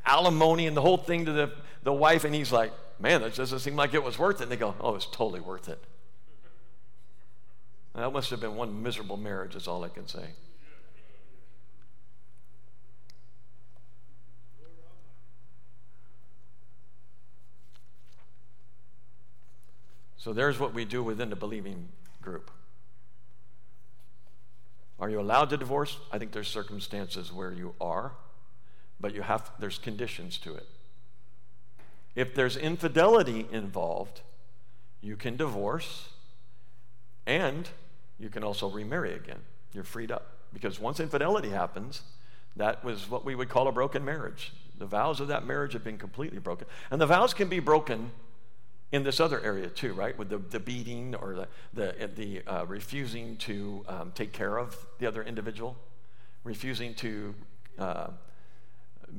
alimony 0.07 0.67
and 0.67 0.77
the 0.77 0.81
whole 0.81 0.97
thing 0.97 1.27
to 1.27 1.33
the, 1.33 1.53
the 1.83 1.93
wife. 1.93 2.25
And 2.25 2.35
he's 2.35 2.53
like, 2.53 2.73
Man, 3.01 3.23
that 3.23 3.35
doesn't 3.35 3.59
seem 3.59 3.77
like 3.77 3.95
it 3.95 4.03
was 4.03 4.19
worth 4.19 4.41
it. 4.41 4.45
And 4.45 4.53
they 4.53 4.57
go, 4.57 4.75
Oh, 4.81 4.95
it's 4.95 5.07
totally 5.07 5.41
worth 5.41 5.69
it. 5.69 5.83
That 7.95 8.13
must 8.13 8.31
have 8.31 8.41
been 8.41 8.55
one 8.55 8.83
miserable 8.83 9.17
marriage, 9.17 9.57
is 9.57 9.67
all 9.67 9.85
I 9.85 9.89
can 9.89 10.07
say. 10.07 10.31
So 20.21 20.35
there's 20.35 20.59
what 20.59 20.75
we 20.75 20.85
do 20.85 21.03
within 21.03 21.31
the 21.31 21.37
believing 21.37 21.89
group. 22.21 22.51
Are 24.99 25.09
you 25.09 25.19
allowed 25.19 25.49
to 25.49 25.57
divorce? 25.57 25.97
I 26.13 26.19
think 26.19 26.33
there's 26.33 26.47
circumstances 26.47 27.33
where 27.33 27.51
you 27.51 27.75
are, 27.81 28.13
but 29.01 29.15
you 29.15 29.23
have 29.23 29.51
there's 29.59 29.79
conditions 29.79 30.37
to 30.39 30.55
it. 30.55 30.67
If 32.15 32.35
there's 32.35 32.59
infidelity 32.59 33.47
involved, 33.51 34.21
you 35.01 35.17
can 35.17 35.39
divorce 35.39 36.11
and 37.27 37.67
you 38.19 38.29
can 38.29 38.45
also 38.45 38.69
remarry 38.69 39.15
again. 39.15 39.41
You're 39.73 39.85
freed 39.85 40.13
up. 40.13 40.27
Because 40.53 40.79
once 40.79 41.01
infidelity 41.01 41.49
happens, 41.49 42.03
that 42.57 42.85
was 42.85 43.09
what 43.09 43.25
we 43.25 43.35
would 43.35 43.49
call 43.49 43.69
a 43.69 43.73
broken 43.73 44.05
marriage. 44.05 44.53
The 44.79 44.85
vows 44.85 45.21
of 45.21 45.29
that 45.29 45.47
marriage 45.47 45.73
have 45.73 45.85
been 45.85 45.97
completely 45.97 46.41
broken. 46.41 46.67
And 46.91 47.01
the 47.01 47.07
vows 47.07 47.33
can 47.33 47.49
be 47.49 47.61
broken 47.61 48.11
in 48.93 49.05
this 49.05 49.21
other 49.21 49.41
area 49.41 49.69
too, 49.69 49.93
right? 49.93 50.17
With 50.19 50.31
the, 50.31 50.39
the 50.39 50.61
beating 50.61 51.15
or 51.15 51.35
the, 51.35 51.49
the, 51.73 52.11
the 52.15 52.43
uh, 52.47 52.67
refusing 52.67 53.37
to 53.39 53.85
um, 53.89 54.13
take 54.15 54.33
care 54.33 54.59
of 54.59 54.77
the 54.99 55.07
other 55.07 55.23
individual, 55.23 55.77
refusing 56.43 56.95
to 56.95 57.35
uh, 57.79 58.09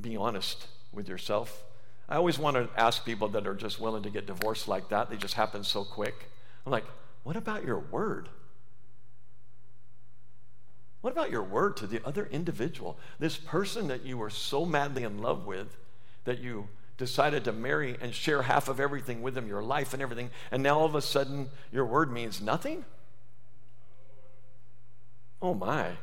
be 0.00 0.16
honest 0.16 0.66
with 0.92 1.08
yourself. 1.08 1.64
I 2.08 2.16
always 2.16 2.38
want 2.38 2.56
to 2.56 2.68
ask 2.78 3.04
people 3.04 3.28
that 3.28 3.46
are 3.46 3.54
just 3.54 3.80
willing 3.80 4.02
to 4.02 4.10
get 4.10 4.26
divorced 4.26 4.68
like 4.68 4.88
that, 4.90 5.08
they 5.08 5.16
just 5.16 5.34
happen 5.34 5.64
so 5.64 5.84
quick. 5.84 6.30
I'm 6.66 6.72
like, 6.72 6.84
what 7.22 7.36
about 7.36 7.64
your 7.64 7.78
word? 7.78 8.28
What 11.00 11.12
about 11.12 11.30
your 11.30 11.42
word 11.42 11.76
to 11.78 11.86
the 11.86 12.00
other 12.06 12.28
individual? 12.30 12.96
This 13.18 13.36
person 13.36 13.88
that 13.88 14.04
you 14.04 14.18
were 14.18 14.30
so 14.30 14.64
madly 14.64 15.02
in 15.02 15.20
love 15.20 15.46
with 15.46 15.76
that 16.24 16.38
you 16.38 16.68
decided 17.02 17.42
to 17.42 17.52
marry 17.52 17.96
and 18.00 18.14
share 18.14 18.42
half 18.42 18.68
of 18.68 18.78
everything 18.78 19.22
with 19.22 19.34
them, 19.34 19.48
your 19.48 19.60
life 19.60 19.92
and 19.92 20.00
everything, 20.00 20.30
and 20.52 20.62
now 20.62 20.78
all 20.78 20.86
of 20.86 20.94
a 20.94 21.02
sudden 21.02 21.50
your 21.72 21.84
word 21.84 22.12
means 22.12 22.40
nothing? 22.40 22.84
Oh 25.40 25.52
my. 25.52 25.96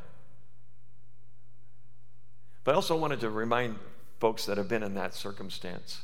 But 2.66 2.74
I 2.74 2.76
also 2.76 2.98
wanted 2.98 3.22
to 3.22 3.30
remind 3.30 3.78
folks 4.20 4.46
that 4.46 4.58
have 4.58 4.68
been 4.68 4.84
in 4.84 4.94
that 4.96 5.16
circumstance 5.16 6.02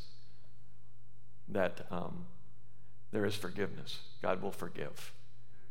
that 1.50 1.86
um, 1.91 2.26
there 3.12 3.26
is 3.26 3.36
forgiveness. 3.36 4.00
God 4.22 4.41
will 4.41 4.54
forgive, 4.54 5.12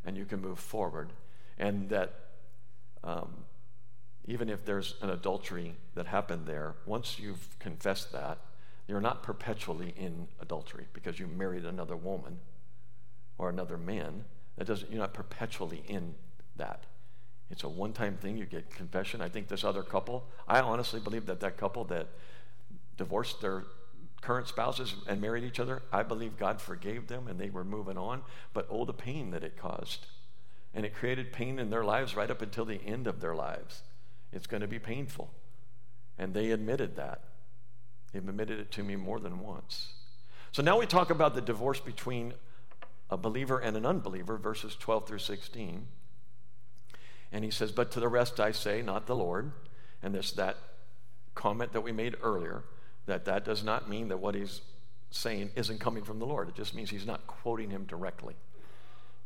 and 0.04 0.18
you 0.18 0.26
can 0.26 0.42
move 0.42 0.58
forward. 0.58 1.14
And 1.58 1.88
that 1.88 2.12
um, 3.02 3.30
even 4.26 4.50
if 4.50 4.66
there's 4.66 4.96
an 5.00 5.08
adultery 5.08 5.76
that 5.94 6.08
happened 6.08 6.44
there, 6.44 6.74
once 6.84 7.18
you've 7.18 7.58
confessed 7.58 8.12
that, 8.12 8.36
you're 8.86 9.00
not 9.00 9.22
perpetually 9.22 9.94
in 9.96 10.28
adultery 10.40 10.86
because 10.92 11.18
you 11.18 11.26
married 11.26 11.64
another 11.64 11.96
woman 11.96 12.38
or 13.38 13.48
another 13.48 13.78
man. 13.78 14.24
That 14.56 14.66
doesn't, 14.66 14.90
you're 14.90 15.00
not 15.00 15.14
perpetually 15.14 15.82
in 15.88 16.14
that. 16.56 16.84
It's 17.50 17.64
a 17.64 17.68
one 17.68 17.92
time 17.92 18.16
thing. 18.16 18.36
You 18.36 18.46
get 18.46 18.70
confession. 18.70 19.20
I 19.20 19.28
think 19.28 19.48
this 19.48 19.64
other 19.64 19.82
couple, 19.82 20.24
I 20.46 20.60
honestly 20.60 21.00
believe 21.00 21.26
that 21.26 21.40
that 21.40 21.56
couple 21.56 21.84
that 21.84 22.08
divorced 22.96 23.40
their 23.40 23.64
current 24.20 24.48
spouses 24.48 24.94
and 25.06 25.20
married 25.20 25.44
each 25.44 25.60
other, 25.60 25.82
I 25.92 26.02
believe 26.02 26.38
God 26.38 26.60
forgave 26.60 27.08
them 27.08 27.28
and 27.28 27.38
they 27.38 27.50
were 27.50 27.64
moving 27.64 27.98
on. 27.98 28.22
But 28.52 28.66
oh, 28.70 28.84
the 28.84 28.92
pain 28.92 29.30
that 29.30 29.44
it 29.44 29.56
caused. 29.56 30.06
And 30.74 30.84
it 30.84 30.94
created 30.94 31.32
pain 31.32 31.58
in 31.58 31.70
their 31.70 31.84
lives 31.84 32.16
right 32.16 32.30
up 32.30 32.42
until 32.42 32.64
the 32.64 32.82
end 32.84 33.06
of 33.06 33.20
their 33.20 33.34
lives. 33.34 33.82
It's 34.32 34.46
going 34.46 34.62
to 34.62 34.66
be 34.66 34.78
painful. 34.78 35.30
And 36.18 36.34
they 36.34 36.50
admitted 36.50 36.96
that. 36.96 37.22
They've 38.14 38.26
admitted 38.26 38.60
it 38.60 38.70
to 38.72 38.84
me 38.84 38.94
more 38.94 39.18
than 39.18 39.40
once. 39.40 39.88
So 40.52 40.62
now 40.62 40.78
we 40.78 40.86
talk 40.86 41.10
about 41.10 41.34
the 41.34 41.40
divorce 41.40 41.80
between 41.80 42.34
a 43.10 43.16
believer 43.16 43.58
and 43.58 43.76
an 43.76 43.84
unbeliever, 43.84 44.38
verses 44.38 44.76
12 44.76 45.08
through 45.08 45.18
16. 45.18 45.88
And 47.32 47.44
he 47.44 47.50
says, 47.50 47.72
But 47.72 47.90
to 47.90 48.00
the 48.00 48.08
rest 48.08 48.38
I 48.38 48.52
say, 48.52 48.82
not 48.82 49.06
the 49.06 49.16
Lord. 49.16 49.50
And 50.00 50.14
this 50.14 50.30
that 50.32 50.56
comment 51.34 51.72
that 51.72 51.80
we 51.80 51.90
made 51.90 52.14
earlier, 52.22 52.62
that 53.06 53.24
that 53.24 53.44
does 53.44 53.64
not 53.64 53.90
mean 53.90 54.06
that 54.08 54.18
what 54.18 54.36
he's 54.36 54.60
saying 55.10 55.50
isn't 55.56 55.80
coming 55.80 56.04
from 56.04 56.20
the 56.20 56.26
Lord. 56.26 56.48
It 56.48 56.54
just 56.54 56.72
means 56.72 56.90
he's 56.90 57.06
not 57.06 57.26
quoting 57.26 57.70
him 57.70 57.84
directly. 57.84 58.36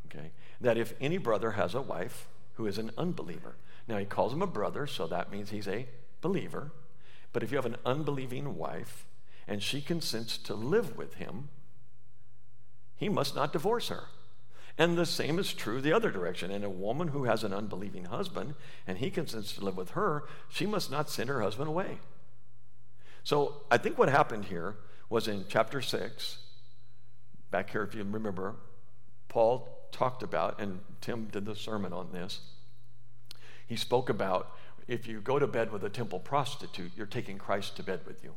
Okay? 0.07 0.31
That 0.61 0.79
if 0.79 0.95
any 0.99 1.19
brother 1.19 1.51
has 1.51 1.75
a 1.75 1.81
wife 1.81 2.27
who 2.55 2.65
is 2.65 2.79
an 2.79 2.89
unbeliever, 2.97 3.55
now 3.87 3.99
he 3.99 4.05
calls 4.05 4.33
him 4.33 4.41
a 4.41 4.47
brother, 4.47 4.87
so 4.87 5.05
that 5.05 5.31
means 5.31 5.51
he's 5.51 5.67
a 5.67 5.85
believer. 6.21 6.71
But 7.31 7.43
if 7.43 7.51
you 7.51 7.57
have 7.57 7.65
an 7.65 7.77
unbelieving 7.85 8.57
wife 8.57 9.05
and 9.47 9.61
she 9.61 9.81
consents 9.81 10.37
to 10.39 10.53
live 10.53 10.97
with 10.97 11.15
him, 11.15 11.49
he 12.95 13.09
must 13.09 13.35
not 13.35 13.53
divorce 13.53 13.89
her. 13.89 14.05
And 14.77 14.97
the 14.97 15.05
same 15.05 15.39
is 15.39 15.53
true 15.53 15.81
the 15.81 15.93
other 15.93 16.09
direction. 16.09 16.51
And 16.51 16.63
a 16.63 16.69
woman 16.69 17.09
who 17.09 17.25
has 17.25 17.43
an 17.43 17.53
unbelieving 17.53 18.05
husband 18.05 18.55
and 18.87 18.97
he 18.97 19.11
consents 19.11 19.53
to 19.53 19.65
live 19.65 19.77
with 19.77 19.91
her, 19.91 20.23
she 20.47 20.65
must 20.65 20.89
not 20.89 21.09
send 21.09 21.29
her 21.29 21.41
husband 21.41 21.67
away. 21.67 21.99
So 23.23 23.61
I 23.69 23.77
think 23.77 23.97
what 23.97 24.09
happened 24.09 24.45
here 24.45 24.75
was 25.09 25.27
in 25.27 25.45
chapter 25.49 25.81
6, 25.81 26.37
back 27.51 27.71
here, 27.71 27.83
if 27.83 27.93
you 27.93 28.03
remember, 28.03 28.55
Paul 29.27 29.67
talked 29.91 30.23
about, 30.23 30.61
and 30.61 30.79
Tim 31.01 31.25
did 31.25 31.45
the 31.45 31.55
sermon 31.55 31.93
on 31.93 32.11
this. 32.11 32.39
He 33.67 33.75
spoke 33.75 34.09
about 34.09 34.55
if 34.89 35.07
you 35.07 35.21
go 35.21 35.37
to 35.37 35.45
bed 35.45 35.71
with 35.71 35.83
a 35.83 35.89
temple 35.89 36.19
prostitute, 36.19 36.91
you're 36.97 37.05
taking 37.05 37.37
Christ 37.37 37.77
to 37.77 37.83
bed 37.83 38.01
with 38.07 38.23
you. 38.23 38.33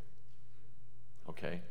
Okay? 1.28 1.62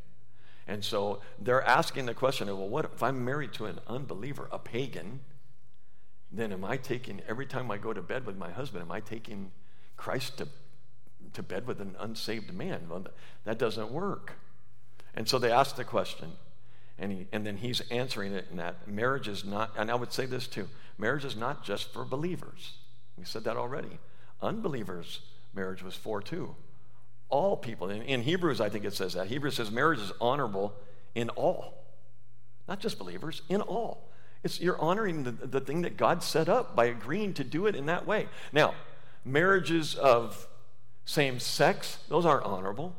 And 0.67 0.83
so 0.83 1.21
they're 1.39 1.63
asking 1.63 2.07
the 2.07 2.15
question 2.15 2.49
of, 2.49 2.57
well, 2.57 2.67
what 2.67 2.85
if 2.85 3.03
I'm 3.03 3.23
married 3.23 3.53
to 3.53 3.67
an 3.67 3.79
unbeliever, 3.87 4.49
a 4.51 4.57
pagan? 4.57 5.19
Then 6.31 6.51
am 6.51 6.65
I 6.65 6.77
taking, 6.77 7.21
every 7.27 7.45
time 7.45 7.69
I 7.69 7.77
go 7.77 7.93
to 7.93 8.01
bed 8.01 8.25
with 8.25 8.37
my 8.37 8.49
husband, 8.49 8.83
am 8.83 8.91
I 8.91 9.01
taking 9.01 9.51
Christ 9.97 10.39
to, 10.39 10.47
to 11.33 11.43
bed 11.43 11.67
with 11.67 11.79
an 11.79 11.95
unsaved 11.99 12.51
man? 12.51 12.87
Well, 12.89 13.05
that 13.43 13.59
doesn't 13.59 13.91
work. 13.91 14.33
And 15.13 15.29
so 15.29 15.37
they 15.37 15.51
ask 15.51 15.75
the 15.75 15.83
question, 15.83 16.31
and, 16.97 17.11
he, 17.11 17.27
and 17.31 17.45
then 17.45 17.57
he's 17.57 17.81
answering 17.91 18.33
it 18.33 18.47
in 18.49 18.57
that 18.57 18.87
marriage 18.87 19.27
is 19.27 19.45
not, 19.45 19.73
and 19.77 19.91
I 19.91 19.95
would 19.95 20.11
say 20.11 20.25
this 20.25 20.47
too 20.47 20.67
marriage 20.97 21.25
is 21.25 21.35
not 21.35 21.63
just 21.63 21.93
for 21.93 22.03
believers. 22.03 22.73
We 23.17 23.25
said 23.25 23.43
that 23.43 23.57
already 23.57 23.99
unbelievers' 24.41 25.21
marriage 25.53 25.83
was 25.83 25.95
for 25.95 26.21
too. 26.21 26.55
All 27.29 27.55
people. 27.55 27.89
In, 27.89 28.01
in 28.01 28.21
Hebrews, 28.23 28.59
I 28.59 28.69
think 28.69 28.85
it 28.85 28.93
says 28.93 29.13
that. 29.13 29.27
Hebrews 29.27 29.55
says 29.55 29.71
marriage 29.71 29.99
is 29.99 30.11
honorable 30.19 30.73
in 31.15 31.29
all, 31.29 31.85
not 32.67 32.79
just 32.79 32.97
believers, 32.99 33.41
in 33.49 33.61
all. 33.61 34.09
It's, 34.43 34.59
you're 34.59 34.79
honoring 34.79 35.23
the, 35.23 35.31
the 35.31 35.59
thing 35.59 35.83
that 35.83 35.97
God 35.97 36.23
set 36.23 36.49
up 36.49 36.75
by 36.75 36.85
agreeing 36.85 37.33
to 37.35 37.43
do 37.43 37.67
it 37.67 37.75
in 37.75 37.85
that 37.85 38.07
way. 38.07 38.27
Now, 38.51 38.73
marriages 39.23 39.95
of 39.95 40.47
same 41.05 41.39
sex, 41.39 41.99
those 42.09 42.25
aren't 42.25 42.45
honorable. 42.45 42.95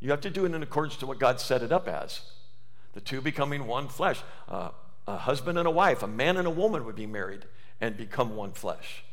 You 0.00 0.10
have 0.10 0.20
to 0.22 0.30
do 0.30 0.44
it 0.44 0.54
in 0.54 0.62
accordance 0.62 0.96
to 0.96 1.06
what 1.06 1.18
God 1.18 1.40
set 1.40 1.62
it 1.62 1.72
up 1.72 1.88
as. 1.88 2.20
The 2.92 3.00
two 3.00 3.20
becoming 3.20 3.66
one 3.66 3.88
flesh. 3.88 4.20
Uh, 4.48 4.70
a 5.06 5.16
husband 5.16 5.58
and 5.58 5.66
a 5.66 5.70
wife, 5.70 6.02
a 6.02 6.06
man 6.06 6.36
and 6.36 6.46
a 6.46 6.50
woman 6.50 6.84
would 6.84 6.96
be 6.96 7.06
married 7.06 7.44
and 7.80 7.96
become 7.96 8.36
one 8.36 8.52
flesh. 8.52 9.03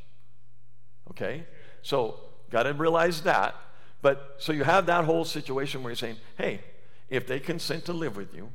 Okay? 1.11 1.45
So, 1.81 2.19
got 2.49 2.63
to 2.63 2.73
realize 2.73 3.21
that. 3.21 3.55
But 4.01 4.35
so 4.39 4.51
you 4.51 4.63
have 4.63 4.87
that 4.87 5.05
whole 5.05 5.25
situation 5.25 5.83
where 5.83 5.91
you're 5.91 5.95
saying, 5.95 6.17
hey, 6.37 6.61
if 7.09 7.27
they 7.27 7.39
consent 7.39 7.85
to 7.85 7.93
live 7.93 8.15
with 8.15 8.33
you, 8.33 8.49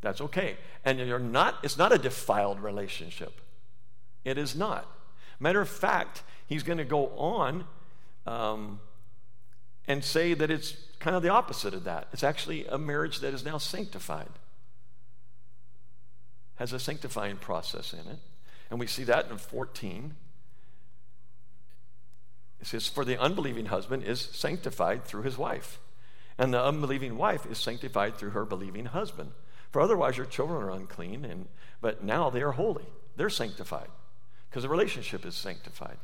that's 0.00 0.20
okay. 0.20 0.56
And 0.84 0.98
you're 0.98 1.18
not, 1.18 1.56
it's 1.62 1.78
not 1.78 1.92
a 1.92 1.98
defiled 1.98 2.60
relationship. 2.60 3.40
It 4.24 4.36
is 4.38 4.54
not. 4.54 4.86
Matter 5.38 5.60
of 5.60 5.68
fact, 5.68 6.22
he's 6.46 6.62
going 6.62 6.78
to 6.78 6.84
go 6.84 7.08
on 7.16 7.64
um, 8.26 8.80
and 9.88 10.04
say 10.04 10.34
that 10.34 10.50
it's 10.50 10.76
kind 10.98 11.16
of 11.16 11.22
the 11.22 11.30
opposite 11.30 11.72
of 11.72 11.84
that. 11.84 12.08
It's 12.12 12.22
actually 12.22 12.66
a 12.66 12.76
marriage 12.76 13.20
that 13.20 13.32
is 13.32 13.44
now 13.44 13.56
sanctified, 13.56 14.28
has 16.56 16.74
a 16.74 16.78
sanctifying 16.78 17.36
process 17.36 17.94
in 17.94 18.00
it. 18.00 18.18
And 18.70 18.78
we 18.78 18.86
see 18.86 19.04
that 19.04 19.30
in 19.30 19.38
14. 19.38 20.14
It 22.60 22.66
says, 22.66 22.86
For 22.86 23.04
the 23.04 23.18
unbelieving 23.18 23.66
husband 23.66 24.04
is 24.04 24.20
sanctified 24.20 25.04
through 25.04 25.22
his 25.22 25.38
wife, 25.38 25.78
and 26.38 26.52
the 26.52 26.62
unbelieving 26.62 27.16
wife 27.16 27.46
is 27.46 27.58
sanctified 27.58 28.16
through 28.16 28.30
her 28.30 28.44
believing 28.44 28.86
husband. 28.86 29.32
For 29.70 29.80
otherwise 29.80 30.16
your 30.16 30.26
children 30.26 30.62
are 30.62 30.70
unclean, 30.70 31.24
and, 31.24 31.48
but 31.80 32.02
now 32.02 32.28
they 32.30 32.42
are 32.42 32.52
holy. 32.52 32.86
They're 33.16 33.30
sanctified 33.30 33.88
because 34.48 34.62
the 34.62 34.68
relationship 34.68 35.24
is 35.24 35.34
sanctified. 35.34 35.98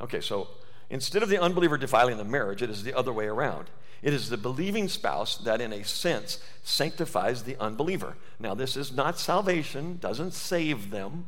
Okay, 0.00 0.20
so 0.20 0.48
instead 0.90 1.22
of 1.22 1.28
the 1.28 1.40
unbeliever 1.40 1.78
defiling 1.78 2.16
the 2.16 2.24
marriage, 2.24 2.62
it 2.62 2.70
is 2.70 2.82
the 2.82 2.94
other 2.94 3.12
way 3.12 3.26
around. 3.26 3.70
It 4.02 4.14
is 4.14 4.28
the 4.28 4.36
believing 4.36 4.88
spouse 4.88 5.36
that, 5.38 5.60
in 5.60 5.72
a 5.72 5.84
sense, 5.84 6.38
sanctifies 6.62 7.42
the 7.42 7.56
unbeliever. 7.60 8.16
Now, 8.38 8.54
this 8.54 8.76
is 8.76 8.92
not 8.92 9.18
salvation, 9.18 9.98
doesn't 10.00 10.34
save 10.34 10.90
them. 10.90 11.26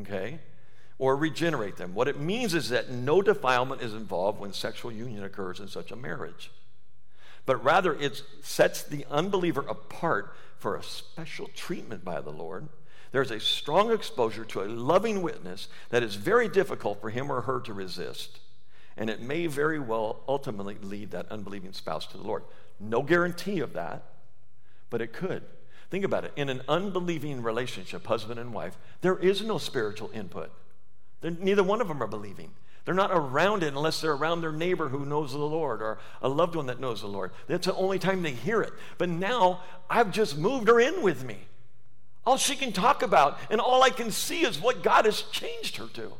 okay? 0.00 0.40
Or 0.98 1.14
regenerate 1.14 1.76
them. 1.76 1.94
What 1.94 2.08
it 2.08 2.18
means 2.18 2.54
is 2.54 2.70
that 2.70 2.90
no 2.90 3.20
defilement 3.20 3.82
is 3.82 3.92
involved 3.92 4.40
when 4.40 4.52
sexual 4.52 4.90
union 4.90 5.24
occurs 5.24 5.60
in 5.60 5.68
such 5.68 5.90
a 5.90 5.96
marriage, 5.96 6.50
but 7.44 7.62
rather 7.62 7.94
it 7.94 8.22
sets 8.40 8.82
the 8.82 9.04
unbeliever 9.10 9.60
apart 9.68 10.34
for 10.56 10.74
a 10.74 10.82
special 10.82 11.48
treatment 11.54 12.04
by 12.04 12.20
the 12.20 12.30
Lord. 12.30 12.68
There's 13.12 13.30
a 13.30 13.40
strong 13.40 13.92
exposure 13.92 14.44
to 14.46 14.62
a 14.62 14.68
loving 14.68 15.22
witness 15.22 15.68
that 15.90 16.02
is 16.02 16.14
very 16.16 16.48
difficult 16.48 17.00
for 17.00 17.10
him 17.10 17.30
or 17.30 17.42
her 17.42 17.60
to 17.60 17.72
resist. 17.72 18.40
And 18.96 19.10
it 19.10 19.20
may 19.20 19.46
very 19.46 19.78
well 19.78 20.20
ultimately 20.26 20.76
lead 20.82 21.10
that 21.10 21.30
unbelieving 21.30 21.72
spouse 21.72 22.06
to 22.06 22.16
the 22.16 22.26
Lord. 22.26 22.42
No 22.80 23.02
guarantee 23.02 23.60
of 23.60 23.74
that, 23.74 24.02
but 24.90 25.02
it 25.02 25.12
could. 25.12 25.42
Think 25.90 26.04
about 26.04 26.24
it. 26.24 26.32
In 26.36 26.48
an 26.48 26.62
unbelieving 26.68 27.42
relationship, 27.42 28.06
husband 28.06 28.40
and 28.40 28.52
wife, 28.52 28.76
there 29.02 29.18
is 29.18 29.42
no 29.42 29.58
spiritual 29.58 30.10
input. 30.12 30.50
They're, 31.20 31.30
neither 31.30 31.62
one 31.62 31.80
of 31.80 31.88
them 31.88 32.02
are 32.02 32.08
believing. 32.08 32.50
They're 32.84 32.94
not 32.94 33.10
around 33.12 33.64
it 33.64 33.74
unless 33.74 34.00
they're 34.00 34.12
around 34.12 34.40
their 34.40 34.52
neighbor 34.52 34.88
who 34.88 35.04
knows 35.04 35.32
the 35.32 35.38
Lord 35.38 35.82
or 35.82 35.98
a 36.22 36.28
loved 36.28 36.54
one 36.54 36.66
that 36.66 36.80
knows 36.80 37.00
the 37.00 37.08
Lord. 37.08 37.32
That's 37.48 37.66
the 37.66 37.74
only 37.74 37.98
time 37.98 38.22
they 38.22 38.30
hear 38.30 38.62
it. 38.62 38.72
But 38.96 39.08
now 39.08 39.62
I've 39.90 40.12
just 40.12 40.38
moved 40.38 40.68
her 40.68 40.78
in 40.78 41.02
with 41.02 41.24
me. 41.24 41.38
All 42.24 42.36
she 42.36 42.54
can 42.54 42.72
talk 42.72 43.02
about 43.02 43.38
and 43.50 43.60
all 43.60 43.82
I 43.82 43.90
can 43.90 44.12
see 44.12 44.42
is 44.42 44.60
what 44.60 44.84
God 44.84 45.04
has 45.04 45.22
changed 45.22 45.76
her 45.78 45.88
to. 45.94 46.12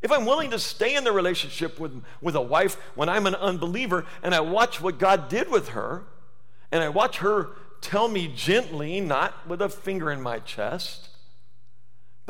If 0.00 0.10
I'm 0.10 0.24
willing 0.24 0.52
to 0.52 0.58
stay 0.58 0.96
in 0.96 1.04
the 1.04 1.12
relationship 1.12 1.78
with, 1.78 2.02
with 2.22 2.34
a 2.34 2.40
wife 2.40 2.76
when 2.94 3.10
I'm 3.10 3.26
an 3.26 3.34
unbeliever 3.34 4.06
and 4.22 4.34
I 4.34 4.40
watch 4.40 4.80
what 4.80 4.98
God 4.98 5.28
did 5.28 5.50
with 5.50 5.68
her, 5.70 6.04
and 6.72 6.82
I 6.82 6.88
watch 6.88 7.18
her 7.18 7.50
tell 7.82 8.08
me 8.08 8.32
gently, 8.34 9.00
not 9.00 9.46
with 9.46 9.60
a 9.60 9.68
finger 9.68 10.10
in 10.10 10.22
my 10.22 10.38
chest, 10.38 11.09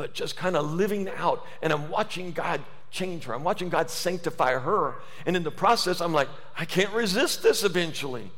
but 0.01 0.15
just 0.15 0.35
kind 0.35 0.55
of 0.55 0.73
living 0.73 1.07
out, 1.15 1.45
and 1.61 1.71
I'm 1.71 1.87
watching 1.87 2.31
God 2.31 2.59
change 2.89 3.25
her. 3.25 3.35
I'm 3.35 3.43
watching 3.43 3.69
God 3.69 3.87
sanctify 3.91 4.53
her. 4.57 4.95
And 5.27 5.35
in 5.35 5.43
the 5.43 5.51
process, 5.51 6.01
I'm 6.01 6.11
like, 6.11 6.27
I 6.57 6.65
can't 6.65 6.91
resist 6.91 7.43
this 7.43 7.63
eventually. 7.63 8.31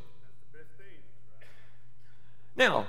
Now, 2.57 2.85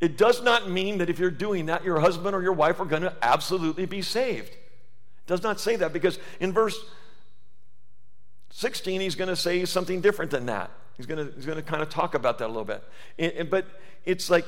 it 0.00 0.16
does 0.16 0.42
not 0.42 0.70
mean 0.70 0.96
that 0.98 1.10
if 1.10 1.18
you're 1.18 1.30
doing 1.30 1.66
that, 1.66 1.84
your 1.84 2.00
husband 2.00 2.34
or 2.34 2.40
your 2.40 2.54
wife 2.54 2.80
are 2.80 2.86
going 2.86 3.02
to 3.02 3.14
absolutely 3.20 3.84
be 3.84 4.00
saved 4.00 4.48
It 4.48 5.26
does 5.26 5.42
not 5.42 5.60
say 5.60 5.76
that 5.76 5.92
because 5.92 6.18
in 6.40 6.54
verse 6.54 6.82
16, 8.52 9.02
he's 9.02 9.16
going 9.16 9.28
to 9.28 9.36
say 9.36 9.66
something 9.66 10.00
different 10.00 10.30
than 10.30 10.46
that. 10.46 10.70
He's 10.96 11.04
going 11.04 11.26
to, 11.26 11.34
he's 11.34 11.44
going 11.44 11.58
to 11.58 11.62
kind 11.62 11.82
of 11.82 11.90
talk 11.90 12.14
about 12.14 12.38
that 12.38 12.46
a 12.46 12.48
little 12.48 12.64
bit. 12.64 12.82
It, 13.18 13.50
but 13.50 13.66
it's 14.06 14.30
like, 14.30 14.46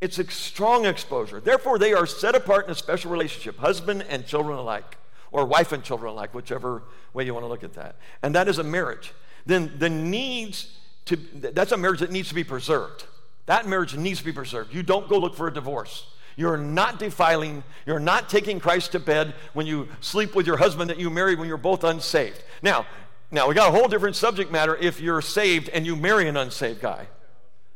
it's 0.00 0.18
a 0.18 0.30
strong 0.30 0.84
exposure. 0.84 1.40
Therefore, 1.40 1.78
they 1.78 1.92
are 1.92 2.06
set 2.06 2.34
apart 2.34 2.66
in 2.66 2.72
a 2.72 2.74
special 2.74 3.10
relationship, 3.10 3.58
husband 3.58 4.04
and 4.08 4.26
children 4.26 4.58
alike, 4.58 4.98
or 5.32 5.46
wife 5.46 5.72
and 5.72 5.82
children 5.82 6.12
alike, 6.12 6.34
whichever 6.34 6.82
way 7.14 7.24
you 7.24 7.32
want 7.32 7.44
to 7.44 7.48
look 7.48 7.64
at 7.64 7.74
that. 7.74 7.96
And 8.22 8.34
that 8.34 8.48
is 8.48 8.58
a 8.58 8.64
marriage. 8.64 9.12
Then 9.46 9.72
the 9.78 9.88
needs 9.88 10.76
to, 11.06 11.16
that's 11.16 11.72
a 11.72 11.76
marriage 11.76 12.00
that 12.00 12.10
needs 12.10 12.28
to 12.28 12.34
be 12.34 12.44
preserved. 12.44 13.04
That 13.46 13.66
marriage 13.66 13.96
needs 13.96 14.18
to 14.18 14.24
be 14.24 14.32
preserved. 14.32 14.74
You 14.74 14.82
don't 14.82 15.08
go 15.08 15.18
look 15.18 15.34
for 15.34 15.48
a 15.48 15.54
divorce. 15.54 16.06
You're 16.36 16.58
not 16.58 16.98
defiling, 16.98 17.64
you're 17.86 17.98
not 17.98 18.28
taking 18.28 18.60
Christ 18.60 18.92
to 18.92 19.00
bed 19.00 19.34
when 19.54 19.66
you 19.66 19.88
sleep 20.00 20.34
with 20.34 20.46
your 20.46 20.58
husband 20.58 20.90
that 20.90 20.98
you 20.98 21.08
married 21.08 21.38
when 21.38 21.48
you're 21.48 21.56
both 21.56 21.82
unsaved. 21.82 22.42
Now, 22.60 22.86
now 23.30 23.48
we 23.48 23.54
got 23.54 23.74
a 23.74 23.76
whole 23.76 23.88
different 23.88 24.16
subject 24.16 24.52
matter 24.52 24.76
if 24.76 25.00
you're 25.00 25.22
saved 25.22 25.70
and 25.70 25.86
you 25.86 25.96
marry 25.96 26.28
an 26.28 26.36
unsaved 26.36 26.82
guy. 26.82 27.06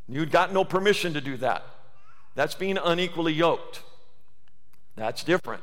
You've 0.08 0.30
got 0.30 0.52
no 0.52 0.64
permission 0.64 1.14
to 1.14 1.20
do 1.20 1.38
that. 1.38 1.64
That's 2.34 2.54
being 2.54 2.78
unequally 2.78 3.32
yoked. 3.32 3.82
That's 4.96 5.24
different. 5.24 5.62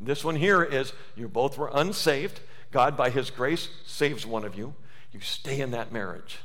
This 0.00 0.24
one 0.24 0.36
here 0.36 0.62
is 0.62 0.92
you 1.16 1.28
both 1.28 1.56
were 1.56 1.70
unsaved. 1.72 2.40
God, 2.70 2.96
by 2.96 3.10
His 3.10 3.30
grace, 3.30 3.68
saves 3.86 4.26
one 4.26 4.44
of 4.44 4.56
you. 4.56 4.74
You 5.12 5.20
stay 5.20 5.60
in 5.60 5.70
that 5.70 5.92
marriage 5.92 6.40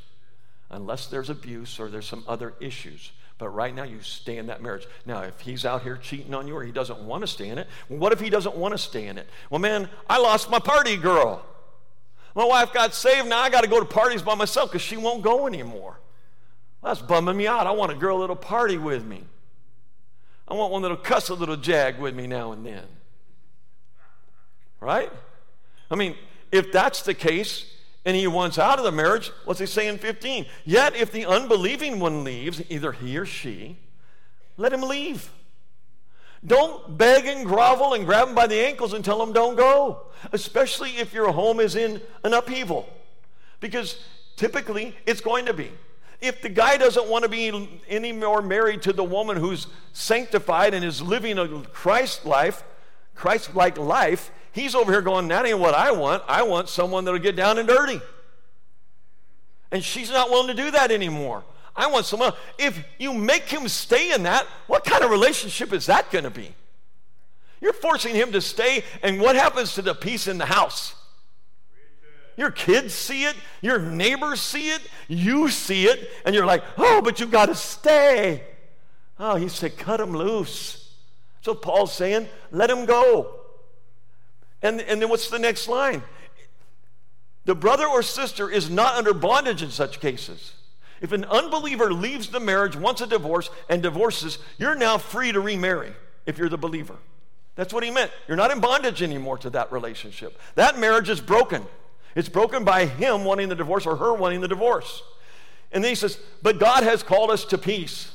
unless 0.70 1.08
there's 1.08 1.30
abuse 1.30 1.80
or 1.80 1.90
there's 1.90 2.06
some 2.06 2.24
other 2.28 2.54
issues. 2.60 3.12
But 3.40 3.50
right 3.50 3.74
now, 3.74 3.84
you 3.84 4.02
stay 4.02 4.38
in 4.38 4.48
that 4.48 4.62
marriage. 4.62 4.86
Now, 5.06 5.22
if 5.22 5.40
he's 5.40 5.66
out 5.66 5.82
here 5.82 5.96
cheating 5.96 6.34
on 6.34 6.46
you 6.46 6.56
or 6.56 6.64
he 6.64 6.74
doesn't 6.74 7.00
want 7.00 7.22
to 7.22 7.28
stay 7.28 7.48
in 7.48 7.58
it, 7.58 7.68
what 7.88 8.12
if 8.12 8.20
he 8.20 8.30
doesn't 8.30 8.56
want 8.56 8.74
to 8.74 8.78
stay 8.78 9.08
in 9.08 9.18
it? 9.18 9.28
Well, 9.50 9.60
man, 9.60 9.90
I 10.10 10.20
lost 10.20 10.52
my 10.52 10.60
party 10.60 10.98
girl. 10.98 11.44
My 12.36 12.44
wife 12.44 12.74
got 12.74 12.94
saved. 12.94 13.28
Now 13.28 13.40
I 13.40 13.50
got 13.50 13.62
to 13.62 13.70
go 13.70 13.80
to 13.80 13.86
parties 13.86 14.22
by 14.22 14.36
myself 14.36 14.72
because 14.72 14.82
she 14.82 14.98
won't 14.98 15.24
go 15.24 15.48
anymore. 15.48 16.00
Well, 16.82 16.94
that's 16.94 17.02
bumming 17.02 17.38
me 17.38 17.48
out. 17.48 17.66
I 17.66 17.72
want 17.72 17.94
a 17.94 17.96
girl 17.96 18.20
that'll 18.20 18.36
party 18.36 18.78
with 18.78 19.06
me. 19.06 19.24
I 20.50 20.56
want 20.56 20.72
one 20.72 20.82
that'll 20.82 20.98
cuss 20.98 21.30
a 21.30 21.36
little 21.36 21.56
jag 21.56 22.00
with 22.00 22.16
me 22.16 22.26
now 22.26 22.52
and 22.52 22.66
then. 22.66 22.86
Right? 24.80 25.12
I 25.92 25.96
mean, 25.96 26.16
if 26.52 26.72
that's 26.72 27.04
the 27.04 27.14
case, 27.14 27.66
and 28.06 28.16
he 28.16 28.28
wants 28.28 28.58
out 28.58 28.80
of 28.80 28.86
the 28.86 28.92
marriage, 28.92 29.32
what's 29.46 29.60
he 29.60 29.66
say 29.66 29.88
in 29.88 29.98
15? 29.98 30.46
Yet 30.66 30.96
if 30.96 31.12
the 31.12 31.26
unbelieving 31.26 32.00
one 32.00 32.24
leaves, 32.24 32.62
either 32.70 32.92
he 32.92 33.18
or 33.18 33.26
she, 33.26 33.78
let 34.58 34.74
him 34.74 34.82
leave. 34.82 35.32
Don't 36.46 36.98
beg 36.98 37.26
and 37.26 37.46
grovel 37.46 37.94
and 37.94 38.06
grab 38.06 38.30
him 38.30 38.36
by 38.36 38.48
the 38.48 38.60
ankles 38.66 38.94
and 38.94 39.04
tell 39.04 39.22
him 39.22 39.34
don't 39.34 39.56
go, 39.56 40.08
especially 40.32 40.92
if 40.92 41.14
your 41.14 41.32
home 41.32 41.60
is 41.60 41.76
in 41.76 42.02
an 42.24 42.34
upheaval. 42.34 42.90
Because 43.60 44.02
typically 44.38 44.96
it's 45.06 45.22
going 45.22 45.46
to 45.46 45.54
be. 45.54 45.72
If 46.22 46.42
the 46.42 46.50
guy 46.50 46.78
doesn't 46.78 47.08
want 47.08 47.24
to 47.24 47.30
be 47.30 47.70
any 47.88 48.12
more 48.12 48.42
married 48.42 48.82
to 48.84 48.94
the 48.94 49.04
woman 49.04 49.38
who's 49.38 49.68
sanctified 49.94 50.74
and 50.74 50.84
is 50.84 51.02
living 51.02 51.38
a 51.38 51.62
Christ 51.64 52.26
life, 52.26 52.64
Christ 53.16 53.56
like 53.56 53.78
life, 53.78 54.32
He's 54.52 54.76
over 54.76 54.92
here 54.92 55.02
going, 55.02 55.28
That 55.28 55.46
ain't 55.46 55.60
what 55.60 55.76
I 55.76 55.92
want. 55.92 56.24
I 56.28 56.44
want 56.44 56.70
someone 56.70 57.06
that'll 57.06 57.20
get 57.20 57.36
down 57.36 57.58
and 57.58 57.68
dirty. 57.68 58.02
And 59.72 59.84
she's 59.84 60.10
not 60.10 60.30
willing 60.30 60.48
to 60.48 60.54
do 60.54 60.72
that 60.72 60.92
anymore. 60.92 61.44
I 61.76 61.88
want 61.88 62.06
someone. 62.06 62.34
If 62.58 62.84
you 62.98 63.14
make 63.14 63.44
him 63.44 63.68
stay 63.68 64.12
in 64.12 64.24
that, 64.24 64.46
what 64.68 64.84
kind 64.84 65.04
of 65.04 65.12
relationship 65.12 65.72
is 65.72 65.86
that 65.86 66.12
going 66.12 66.24
to 66.24 66.32
be? 66.32 66.54
You're 67.62 67.74
forcing 67.74 68.16
him 68.16 68.32
to 68.32 68.42
stay, 68.42 68.84
and 69.04 69.22
what 69.22 69.36
happens 69.36 69.76
to 69.76 69.82
the 69.82 69.94
peace 69.94 70.28
in 70.28 70.38
the 70.38 70.46
house? 70.46 70.96
Your 72.40 72.52
kids 72.52 72.94
see 72.94 73.26
it, 73.26 73.36
your 73.62 73.80
neighbors 73.80 74.40
see 74.40 74.70
it, 74.70 74.82
you 75.10 75.50
see 75.50 75.88
it, 75.88 76.10
and 76.24 76.34
you're 76.34 76.46
like, 76.46 76.64
oh, 76.78 77.02
but 77.04 77.20
you've 77.20 77.32
got 77.32 77.48
to 77.48 77.54
stay. 77.56 78.46
Oh, 79.20 79.36
he 79.36 79.50
said, 79.50 79.78
cut 79.78 80.00
him 80.00 80.16
loose. 80.16 80.94
So 81.42 81.54
Paul's 81.54 81.92
saying, 81.92 82.30
let 82.50 82.70
him 82.70 82.86
go. 82.86 83.42
And, 84.62 84.80
and 84.80 85.02
then 85.02 85.10
what's 85.10 85.30
the 85.30 85.38
next 85.38 85.68
line? 85.68 86.02
The 87.44 87.56
brother 87.56 87.86
or 87.86 88.02
sister 88.02 88.50
is 88.50 88.70
not 88.70 88.96
under 88.96 89.14
bondage 89.14 89.62
in 89.62 89.70
such 89.70 90.00
cases. 90.00 90.54
If 91.02 91.12
an 91.12 91.26
unbeliever 91.26 91.92
leaves 91.92 92.30
the 92.30 92.40
marriage, 92.40 92.78
wants 92.78 93.02
a 93.02 93.08
divorce, 93.08 93.50
and 93.68 93.84
divorces, 93.84 94.40
you're 94.58 94.76
now 94.76 94.98
free 94.98 95.34
to 95.34 95.42
remarry 95.42 95.92
if 96.26 96.38
you're 96.38 96.48
the 96.48 96.58
believer. 96.58 96.96
That's 97.56 97.74
what 97.74 97.84
he 97.84 97.92
meant. 97.92 98.12
You're 98.30 98.38
not 98.38 98.52
in 98.52 98.62
bondage 98.62 99.04
anymore 99.04 99.40
to 99.40 99.50
that 99.50 99.74
relationship. 99.74 100.40
That 100.56 100.80
marriage 100.80 101.10
is 101.10 101.20
broken. 101.20 101.66
It's 102.16 102.30
broken 102.30 102.64
by 102.64 102.86
him 102.86 103.24
wanting 103.24 103.50
the 103.50 103.56
divorce 103.56 103.86
or 103.86 103.96
her 103.98 104.14
wanting 104.14 104.42
the 104.42 104.48
divorce. 104.48 105.04
And 105.72 105.84
then 105.84 105.90
he 105.90 105.96
says, 105.96 106.20
But 106.42 106.60
God 106.60 106.84
has 106.84 107.04
called 107.04 107.32
us 107.32 107.46
to 107.46 107.58
peace. 107.58 108.12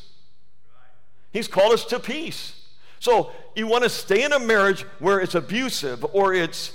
He's 1.33 1.49
called 1.49 1.73
us 1.73 1.85
to 1.87 1.99
peace. 1.99 2.61
So 3.01 3.33
you 3.55 3.67
want 3.67 3.85
to 3.85 3.91
stay 3.91 4.25
in 4.25 4.33
a 4.33 4.39
marriage 4.39 4.83
where 4.99 5.21
it's 5.21 5.35
abusive 5.35 6.05
or 6.13 6.33
it's 6.33 6.73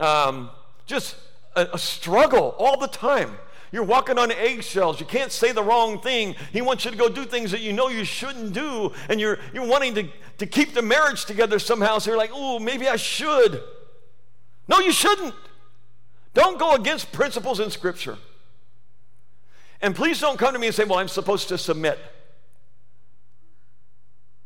um, 0.00 0.50
just 0.86 1.16
a, 1.56 1.68
a 1.74 1.78
struggle 1.78 2.54
all 2.58 2.78
the 2.78 2.86
time. 2.86 3.36
You're 3.70 3.84
walking 3.84 4.18
on 4.18 4.30
eggshells. 4.30 4.98
You 4.98 5.06
can't 5.06 5.30
say 5.30 5.52
the 5.52 5.62
wrong 5.62 6.00
thing. 6.00 6.36
He 6.52 6.62
wants 6.62 6.84
you 6.84 6.90
to 6.90 6.96
go 6.96 7.08
do 7.08 7.24
things 7.24 7.50
that 7.50 7.60
you 7.60 7.72
know 7.72 7.88
you 7.88 8.04
shouldn't 8.04 8.54
do. 8.54 8.92
And 9.08 9.20
you're, 9.20 9.38
you're 9.52 9.66
wanting 9.66 9.94
to, 9.96 10.08
to 10.38 10.46
keep 10.46 10.72
the 10.72 10.80
marriage 10.80 11.26
together 11.26 11.58
somehow. 11.58 11.98
So 11.98 12.10
you're 12.10 12.18
like, 12.18 12.30
oh, 12.32 12.58
maybe 12.58 12.88
I 12.88 12.96
should. 12.96 13.62
No, 14.68 14.78
you 14.78 14.92
shouldn't. 14.92 15.34
Don't 16.34 16.58
go 16.58 16.74
against 16.74 17.12
principles 17.12 17.60
in 17.60 17.70
Scripture. 17.70 18.18
And 19.80 19.94
please 19.94 20.20
don't 20.20 20.38
come 20.38 20.52
to 20.52 20.58
me 20.58 20.66
and 20.66 20.74
say, 20.74 20.84
well, 20.84 20.98
I'm 20.98 21.08
supposed 21.08 21.48
to 21.48 21.58
submit 21.58 21.98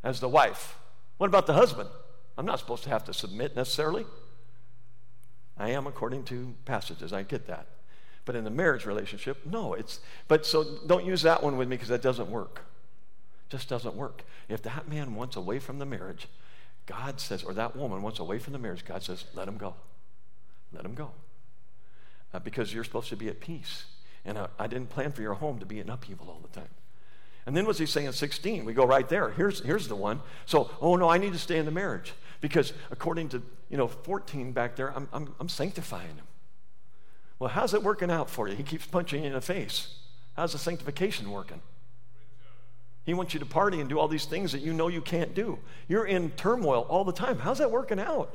as 0.04 0.20
the 0.20 0.28
wife. 0.28 0.78
What 1.18 1.28
about 1.28 1.46
the 1.46 1.54
husband? 1.54 1.88
I'm 2.36 2.46
not 2.46 2.58
supposed 2.58 2.84
to 2.84 2.90
have 2.90 3.04
to 3.04 3.14
submit 3.14 3.56
necessarily. 3.56 4.04
I 5.56 5.70
am 5.70 5.86
according 5.86 6.24
to 6.24 6.54
passages. 6.64 7.12
I 7.12 7.22
get 7.22 7.46
that. 7.46 7.66
But 8.24 8.36
in 8.36 8.44
the 8.44 8.50
marriage 8.50 8.86
relationship, 8.86 9.44
no, 9.44 9.74
it's 9.74 10.00
but 10.28 10.46
so 10.46 10.64
don't 10.86 11.04
use 11.04 11.22
that 11.22 11.42
one 11.42 11.56
with 11.56 11.68
me 11.68 11.76
because 11.76 11.88
that 11.88 12.02
doesn't 12.02 12.30
work. 12.30 12.62
Just 13.48 13.68
doesn't 13.68 13.94
work. 13.94 14.22
If 14.48 14.62
that 14.62 14.88
man 14.88 15.14
wants 15.14 15.36
away 15.36 15.58
from 15.58 15.78
the 15.78 15.86
marriage, 15.86 16.28
God 16.86 17.20
says, 17.20 17.42
or 17.42 17.52
that 17.54 17.76
woman 17.76 18.02
wants 18.02 18.18
away 18.18 18.38
from 18.38 18.52
the 18.52 18.58
marriage, 18.58 18.84
God 18.84 19.02
says, 19.02 19.24
let 19.34 19.46
him 19.46 19.56
go. 19.56 19.74
Let 20.72 20.84
him 20.84 20.94
go. 20.94 21.10
Uh, 22.34 22.38
because 22.38 22.72
you're 22.72 22.84
supposed 22.84 23.08
to 23.10 23.16
be 23.16 23.28
at 23.28 23.40
peace. 23.40 23.84
And 24.24 24.38
uh, 24.38 24.46
I 24.58 24.66
didn't 24.66 24.88
plan 24.88 25.12
for 25.12 25.22
your 25.22 25.34
home 25.34 25.58
to 25.58 25.66
be 25.66 25.80
in 25.80 25.90
upheaval 25.90 26.28
all 26.28 26.40
the 26.40 26.60
time. 26.60 26.70
And 27.44 27.56
then 27.56 27.66
what's 27.66 27.78
he 27.78 27.86
saying 27.86 28.06
in 28.06 28.12
16? 28.12 28.64
We 28.64 28.72
go 28.72 28.86
right 28.86 29.08
there. 29.08 29.30
Here's, 29.30 29.62
here's 29.62 29.88
the 29.88 29.96
one. 29.96 30.20
So, 30.46 30.70
oh 30.80 30.96
no, 30.96 31.08
I 31.08 31.18
need 31.18 31.32
to 31.32 31.38
stay 31.38 31.58
in 31.58 31.66
the 31.66 31.72
marriage 31.72 32.14
because 32.40 32.72
according 32.90 33.30
to, 33.30 33.42
you 33.68 33.76
know, 33.76 33.88
14 33.88 34.52
back 34.52 34.76
there, 34.76 34.94
I'm, 34.96 35.08
I'm, 35.12 35.34
I'm 35.40 35.48
sanctifying 35.48 36.08
him. 36.16 36.26
Well, 37.38 37.50
how's 37.50 37.74
it 37.74 37.82
working 37.82 38.10
out 38.10 38.30
for 38.30 38.48
you? 38.48 38.54
He 38.54 38.62
keeps 38.62 38.86
punching 38.86 39.22
you 39.22 39.26
in 39.26 39.32
the 39.32 39.40
face. 39.40 39.96
How's 40.36 40.52
the 40.52 40.58
sanctification 40.58 41.30
working? 41.30 41.60
He 43.04 43.14
wants 43.14 43.34
you 43.34 43.40
to 43.40 43.46
party 43.46 43.80
and 43.80 43.88
do 43.88 43.98
all 43.98 44.06
these 44.06 44.26
things 44.26 44.52
that 44.52 44.60
you 44.60 44.72
know 44.72 44.86
you 44.86 45.00
can't 45.00 45.34
do. 45.34 45.58
You're 45.88 46.06
in 46.06 46.30
turmoil 46.30 46.86
all 46.88 47.04
the 47.04 47.12
time. 47.12 47.40
How's 47.40 47.58
that 47.58 47.70
working 47.70 47.98
out? 47.98 48.32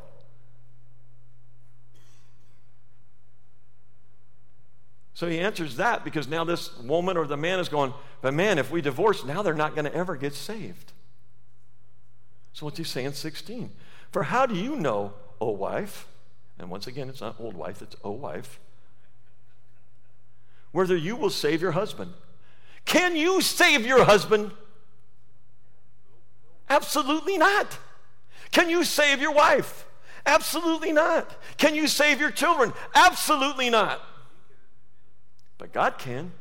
So 5.18 5.28
he 5.28 5.40
answers 5.40 5.78
that 5.78 6.04
because 6.04 6.28
now 6.28 6.44
this 6.44 6.78
woman 6.78 7.18
or 7.18 7.26
the 7.26 7.38
man 7.38 7.60
is 7.60 7.70
going, 7.70 7.92
but 8.22 8.36
man, 8.36 8.60
if 8.60 8.70
we 8.70 8.82
divorce, 8.82 9.26
now 9.26 9.42
they're 9.42 9.56
not 9.56 9.74
going 9.74 9.86
to 9.86 9.96
ever 9.96 10.16
get 10.16 10.36
saved. 10.36 10.94
So 12.54 12.68
what's 12.68 12.78
he 12.78 12.84
saying? 12.84 13.14
16. 13.14 13.72
For 14.12 14.22
how 14.22 14.46
do 14.46 14.54
you 14.54 14.76
know, 14.76 15.16
O 15.42 15.50
wife? 15.50 16.08
And 16.60 16.70
once 16.70 16.86
again, 16.86 17.10
it's 17.10 17.20
not 17.20 17.36
old 17.40 17.56
wife, 17.56 17.82
it's 17.82 17.96
O 18.04 18.12
wife. 18.12 18.60
Whether 20.72 20.96
you 20.96 21.16
will 21.16 21.32
save 21.32 21.64
your 21.64 21.72
husband. 21.72 22.14
Can 22.86 23.16
you 23.16 23.42
save 23.42 23.88
your 23.88 24.06
husband? 24.06 24.52
Absolutely 26.70 27.40
not. 27.40 27.80
Can 28.52 28.70
you 28.70 28.84
save 28.84 29.20
your 29.20 29.34
wife? 29.34 29.88
Absolutely 30.28 30.92
not. 30.92 31.36
Can 31.58 31.74
you 31.74 31.88
save 31.88 32.20
your 32.20 32.30
children? 32.30 32.72
Absolutely 32.94 33.72
not. 33.72 34.00
But 35.58 35.74
God 35.74 35.98
can. 35.98 36.32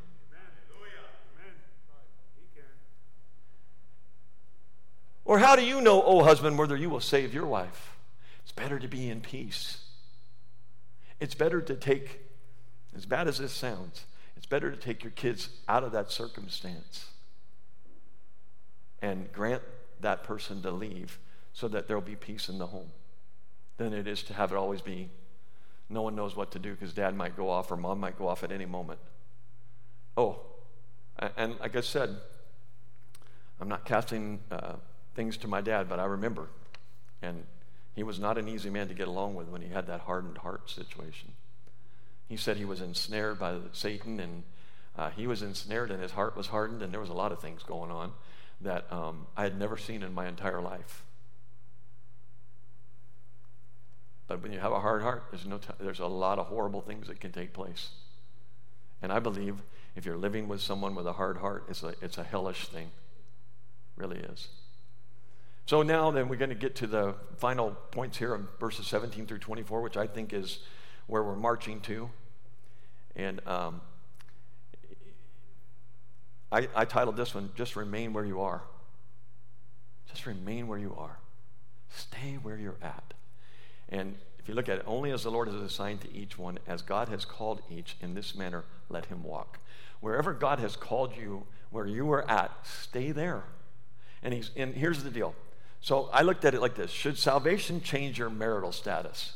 Or 5.25 5.41
how 5.41 5.57
do 5.57 5.65
you 5.65 5.81
know, 5.81 6.03
O 6.03 6.23
husband, 6.23 6.57
whether 6.57 6.77
you 6.77 6.89
will 6.89 7.01
save 7.01 7.35
your 7.35 7.47
wife? 7.47 7.97
It's 8.45 8.53
better 8.53 8.79
to 8.79 8.87
be 8.87 9.11
in 9.11 9.21
peace. 9.21 9.79
It's 11.19 11.35
better 11.35 11.61
to 11.61 11.75
take, 11.75 12.21
as 12.95 13.07
bad 13.07 13.27
as 13.27 13.39
this 13.39 13.53
sounds, 13.53 14.05
it's 14.37 14.47
better 14.47 14.71
to 14.71 14.77
take 14.77 15.03
your 15.03 15.11
kids 15.11 15.49
out 15.69 15.83
of 15.83 15.91
that 15.93 16.13
circumstance 16.13 17.07
and 19.03 19.33
grant 19.33 19.63
that 20.01 20.23
person 20.23 20.63
to 20.63 20.71
leave 20.71 21.19
so 21.53 21.67
that 21.69 21.89
there'll 21.89 22.03
be 22.03 22.17
peace 22.17 22.49
in 22.49 22.59
the 22.59 22.67
home 22.69 22.91
than 23.79 23.93
it 23.93 24.07
is 24.07 24.23
to 24.25 24.35
have 24.35 24.53
it 24.53 24.57
always 24.57 24.81
be 24.81 25.09
no 25.89 26.03
one 26.03 26.17
knows 26.17 26.35
what 26.37 26.51
to 26.53 26.59
do 26.59 26.73
because 26.73 26.93
dad 26.93 27.15
might 27.15 27.37
go 27.37 27.49
off 27.49 27.71
or 27.71 27.77
mom 27.77 28.01
might 28.01 28.19
go 28.19 28.29
off 28.29 28.43
at 28.43 28.51
any 28.51 28.67
moment. 28.67 28.99
Oh, 30.17 30.41
and 31.37 31.59
like 31.61 31.77
I 31.77 31.81
said, 31.81 32.17
I'm 33.61 33.69
not 33.69 33.85
casting 33.85 34.41
uh, 34.51 34.75
things 35.15 35.37
to 35.39 35.49
my 35.49 35.61
dad, 35.61 35.89
but 35.89 35.99
I 35.99 36.05
remember. 36.05 36.49
And 37.23 37.45
he 37.95 38.03
was 38.03 38.19
not 38.19 38.37
an 38.37 38.49
easy 38.49 38.69
man 38.69 38.89
to 38.89 38.95
get 38.95 39.09
along 39.09 39.35
with 39.35 39.49
when 39.49 39.63
he 39.63 39.69
had 39.69 39.87
that 39.87 40.01
hardened 40.01 40.39
heart 40.39 40.69
situation. 40.69 41.33
He 42.29 42.37
said 42.37 42.57
he 42.57 42.65
was 42.65 42.83
ensnared 42.83 43.39
by 43.39 43.57
Satan, 43.73 44.21
and 44.21 44.43
uh, 44.99 45.11
he 45.11 45.27
was 45.27 45.43
ensnared, 45.43 45.91
and 45.91 46.03
his 46.03 46.13
heart 46.13 46.37
was 46.37 46.49
hardened, 46.49 46.83
and 46.83 46.93
there 46.93 47.01
was 47.01 47.09
a 47.09 47.15
lot 47.15 47.33
of 47.33 47.41
things 47.41 47.63
going 47.63 47.91
on 47.91 48.13
that 48.61 48.91
um, 48.93 49.27
I 49.37 49.45
had 49.45 49.59
never 49.59 49.77
seen 49.79 50.03
in 50.03 50.13
my 50.13 50.27
entire 50.29 50.61
life. 50.61 51.05
But 54.29 54.43
when 54.43 54.53
you 54.53 54.59
have 54.59 54.73
a 54.73 54.81
hard 54.81 55.03
heart, 55.03 55.25
there's, 55.31 55.47
no 55.47 55.59
t- 55.59 55.69
there's 55.79 56.01
a 56.01 56.07
lot 56.07 56.39
of 56.39 56.47
horrible 56.47 56.81
things 56.81 57.07
that 57.09 57.21
can 57.21 57.33
take 57.33 57.53
place. 57.53 57.91
And 59.03 59.13
I 59.13 59.21
believe 59.21 59.63
if 59.95 60.05
you're 60.05 60.17
living 60.17 60.49
with 60.49 60.61
someone 60.61 60.95
with 60.95 61.07
a 61.07 61.13
hard 61.13 61.39
heart, 61.39 61.65
it's 61.69 61.83
a, 61.83 61.95
it's 62.03 62.19
a 62.19 62.25
hellish 62.25 62.67
thing. 62.69 62.87
It 62.87 64.01
really 64.01 64.19
is. 64.19 64.49
So 65.67 65.83
now 65.83 66.11
then 66.11 66.29
we're 66.29 66.37
going 66.37 66.51
to 66.51 66.57
get 66.57 66.77
to 66.77 66.87
the 66.87 67.15
final 67.39 67.73
points 67.91 68.19
here 68.19 68.35
of 68.35 68.47
verses 68.61 68.87
17 68.87 69.27
through 69.27 69.39
24, 69.39 69.81
which 69.81 69.97
I 69.97 70.07
think 70.07 70.33
is 70.33 70.61
where 71.07 71.23
we're 71.23 71.37
marching 71.37 71.81
to. 71.83 72.11
And 73.15 73.41
um, 73.47 73.81
I, 76.53 76.69
I 76.75 76.85
titled 76.85 77.17
this 77.17 77.35
one, 77.35 77.51
Just 77.57 77.75
Remain 77.75 78.13
Where 78.13 78.25
You 78.25 78.41
Are. 78.43 78.63
Just 80.09 80.27
remain 80.27 80.69
where 80.69 80.79
you 80.79 80.95
are. 80.97 81.19
Stay 81.91 82.39
where 82.43 82.57
you're 82.57 82.79
at. 82.81 83.15
And 83.89 84.17
if 84.39 84.49
you 84.49 84.55
look 84.55 84.69
at 84.69 84.79
it, 84.79 84.85
only 84.87 85.11
as 85.11 85.23
the 85.25 85.31
Lord 85.31 85.49
has 85.49 85.57
assigned 85.57 86.03
to 86.03 86.15
each 86.15 86.39
one, 86.39 86.59
as 86.67 86.83
God 86.83 87.09
has 87.09 87.25
called 87.25 87.63
each, 87.71 87.97
in 88.01 88.15
this 88.15 88.35
manner, 88.35 88.65
let 88.89 89.07
him 89.07 89.23
walk. 89.23 89.59
Wherever 90.01 90.33
God 90.33 90.59
has 90.59 90.77
called 90.77 91.17
you, 91.17 91.45
where 91.71 91.87
you 91.87 92.11
are 92.13 92.29
at, 92.31 92.53
stay 92.65 93.13
there. 93.13 93.45
And, 94.23 94.33
he's, 94.35 94.51
and 94.57 94.75
here's 94.75 95.03
the 95.03 95.11
deal. 95.11 95.35
So 95.81 96.09
I 96.13 96.23
looked 96.23 96.45
at 96.45 96.55
it 96.55 96.61
like 96.61 96.75
this 96.75 96.91
Should 96.91 97.19
salvation 97.19 97.81
change 97.81 98.19
your 98.19 98.31
marital 98.31 98.73
status? 98.73 99.35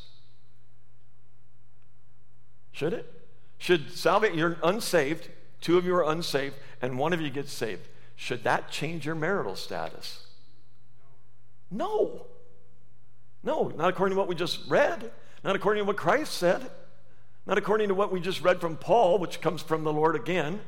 Should 2.72 2.92
it? 2.92 3.12
Should 3.58 3.90
salvation, 3.92 4.38
you're 4.38 4.56
unsaved, 4.62 5.28
two 5.60 5.76
of 5.76 5.84
you 5.84 5.94
are 5.94 6.10
unsaved, 6.10 6.54
and 6.80 6.98
one 6.98 7.12
of 7.12 7.20
you 7.20 7.30
gets 7.30 7.52
saved. 7.52 7.88
Should 8.16 8.44
that 8.44 8.70
change 8.70 9.04
your 9.04 9.14
marital 9.14 9.56
status? 9.56 10.26
No. 11.70 12.26
No, 13.42 13.68
not 13.76 13.88
according 13.88 14.14
to 14.14 14.18
what 14.18 14.28
we 14.28 14.34
just 14.34 14.68
read, 14.68 15.10
not 15.42 15.56
according 15.56 15.82
to 15.82 15.86
what 15.86 15.96
Christ 15.96 16.34
said, 16.34 16.70
not 17.46 17.58
according 17.58 17.88
to 17.88 17.94
what 17.94 18.12
we 18.12 18.20
just 18.20 18.42
read 18.42 18.60
from 18.60 18.76
Paul, 18.76 19.18
which 19.18 19.40
comes 19.40 19.62
from 19.62 19.84
the 19.84 19.92
Lord 19.92 20.14
again. 20.14 20.60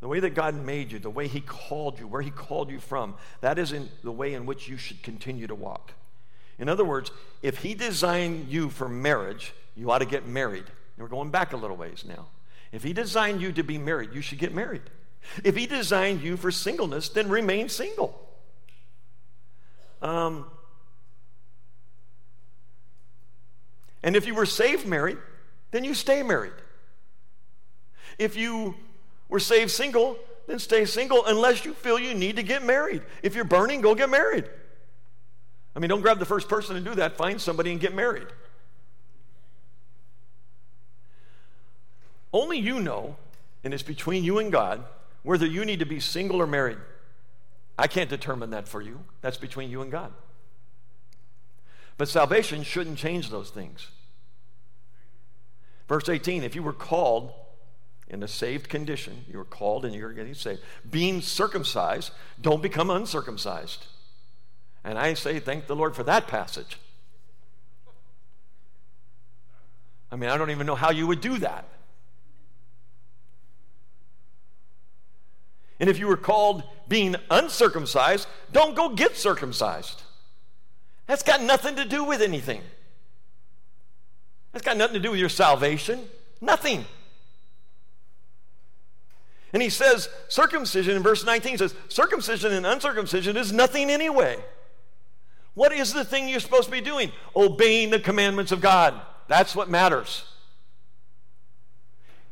The 0.00 0.08
way 0.08 0.20
that 0.20 0.34
God 0.34 0.54
made 0.54 0.92
you, 0.92 0.98
the 0.98 1.08
way 1.08 1.28
He 1.28 1.40
called 1.40 1.98
you, 1.98 2.06
where 2.06 2.20
He 2.20 2.30
called 2.30 2.70
you 2.70 2.78
from, 2.78 3.14
that 3.40 3.58
isn't 3.58 3.90
the 4.02 4.12
way 4.12 4.34
in 4.34 4.44
which 4.44 4.68
you 4.68 4.76
should 4.76 5.02
continue 5.02 5.46
to 5.46 5.54
walk. 5.54 5.94
In 6.58 6.68
other 6.68 6.84
words, 6.84 7.10
if 7.40 7.58
He 7.58 7.74
designed 7.74 8.48
you 8.48 8.68
for 8.68 8.88
marriage, 8.88 9.54
you 9.74 9.90
ought 9.90 10.00
to 10.00 10.04
get 10.04 10.26
married. 10.26 10.64
We're 10.98 11.08
going 11.08 11.30
back 11.30 11.52
a 11.52 11.56
little 11.56 11.76
ways 11.76 12.04
now. 12.06 12.26
If 12.70 12.82
He 12.82 12.92
designed 12.92 13.40
you 13.40 13.52
to 13.52 13.62
be 13.62 13.78
married, 13.78 14.12
you 14.12 14.20
should 14.20 14.38
get 14.38 14.52
married. 14.52 14.82
If 15.42 15.56
He 15.56 15.66
designed 15.66 16.22
you 16.22 16.36
for 16.36 16.50
singleness, 16.50 17.08
then 17.08 17.28
remain 17.28 17.68
single. 17.68 18.20
Um, 20.02 20.46
and 24.02 24.16
if 24.16 24.26
you 24.26 24.34
were 24.34 24.46
saved 24.46 24.86
married, 24.86 25.18
then 25.70 25.82
you 25.82 25.94
stay 25.94 26.22
married. 26.22 26.52
If 28.18 28.36
you 28.36 28.74
were 29.28 29.40
saved 29.40 29.70
single, 29.70 30.18
then 30.46 30.58
stay 30.58 30.84
single 30.84 31.24
unless 31.24 31.64
you 31.64 31.72
feel 31.72 31.98
you 31.98 32.14
need 32.14 32.36
to 32.36 32.42
get 32.42 32.62
married. 32.62 33.02
If 33.22 33.34
you're 33.34 33.44
burning, 33.44 33.80
go 33.80 33.94
get 33.94 34.10
married. 34.10 34.44
I 35.74 35.80
mean, 35.80 35.88
don't 35.88 36.02
grab 36.02 36.18
the 36.18 36.26
first 36.26 36.48
person 36.48 36.76
to 36.76 36.80
do 36.80 36.94
that. 36.96 37.16
Find 37.16 37.40
somebody 37.40 37.72
and 37.72 37.80
get 37.80 37.94
married. 37.94 38.26
Only 42.32 42.58
you 42.58 42.80
know, 42.80 43.16
and 43.62 43.72
it's 43.72 43.82
between 43.82 44.22
you 44.22 44.38
and 44.38 44.52
God, 44.52 44.84
whether 45.24 45.46
you 45.46 45.64
need 45.64 45.80
to 45.80 45.86
be 45.86 45.98
single 45.98 46.40
or 46.40 46.46
married. 46.46 46.78
I 47.76 47.88
can't 47.88 48.08
determine 48.08 48.50
that 48.50 48.68
for 48.68 48.80
you. 48.80 49.00
That's 49.20 49.36
between 49.36 49.70
you 49.70 49.82
and 49.82 49.90
God. 49.90 50.12
But 51.96 52.08
salvation 52.08 52.62
shouldn't 52.62 52.98
change 52.98 53.30
those 53.30 53.50
things. 53.50 53.88
Verse 55.88 56.08
18 56.08 56.44
if 56.44 56.54
you 56.54 56.62
were 56.62 56.72
called 56.72 57.32
in 58.06 58.22
a 58.22 58.28
saved 58.28 58.68
condition, 58.68 59.24
you 59.28 59.38
were 59.38 59.44
called 59.44 59.84
and 59.84 59.94
you're 59.94 60.12
getting 60.12 60.34
saved, 60.34 60.60
being 60.88 61.20
circumcised, 61.20 62.12
don't 62.40 62.62
become 62.62 62.90
uncircumcised. 62.90 63.86
And 64.84 64.98
I 64.98 65.14
say, 65.14 65.40
thank 65.40 65.66
the 65.66 65.74
Lord 65.74 65.96
for 65.96 66.02
that 66.02 66.28
passage. 66.28 66.78
I 70.12 70.16
mean, 70.16 70.28
I 70.28 70.36
don't 70.36 70.50
even 70.50 70.66
know 70.66 70.74
how 70.74 70.90
you 70.90 71.06
would 71.06 71.22
do 71.22 71.38
that. 71.38 71.66
And 75.80 75.90
if 75.90 75.98
you 75.98 76.06
were 76.06 76.16
called 76.16 76.62
being 76.88 77.16
uncircumcised, 77.30 78.28
don't 78.52 78.76
go 78.76 78.90
get 78.90 79.16
circumcised. 79.16 80.02
That's 81.06 81.22
got 81.22 81.42
nothing 81.42 81.76
to 81.76 81.84
do 81.84 82.04
with 82.04 82.22
anything. 82.22 82.62
That's 84.52 84.64
got 84.64 84.76
nothing 84.76 84.94
to 84.94 85.00
do 85.00 85.10
with 85.10 85.20
your 85.20 85.28
salvation. 85.28 86.00
Nothing. 86.40 86.84
And 89.52 89.62
he 89.62 89.68
says, 89.68 90.08
circumcision 90.28 90.96
in 90.96 91.02
verse 91.02 91.24
19 91.24 91.58
says, 91.58 91.74
circumcision 91.88 92.52
and 92.52 92.66
uncircumcision 92.66 93.36
is 93.36 93.52
nothing 93.52 93.90
anyway. 93.90 94.42
What 95.54 95.72
is 95.72 95.92
the 95.92 96.04
thing 96.04 96.28
you're 96.28 96.40
supposed 96.40 96.66
to 96.66 96.72
be 96.72 96.80
doing? 96.80 97.12
Obeying 97.36 97.90
the 97.90 98.00
commandments 98.00 98.50
of 98.50 98.60
God. 98.60 99.00
That's 99.28 99.54
what 99.54 99.70
matters. 99.70 100.24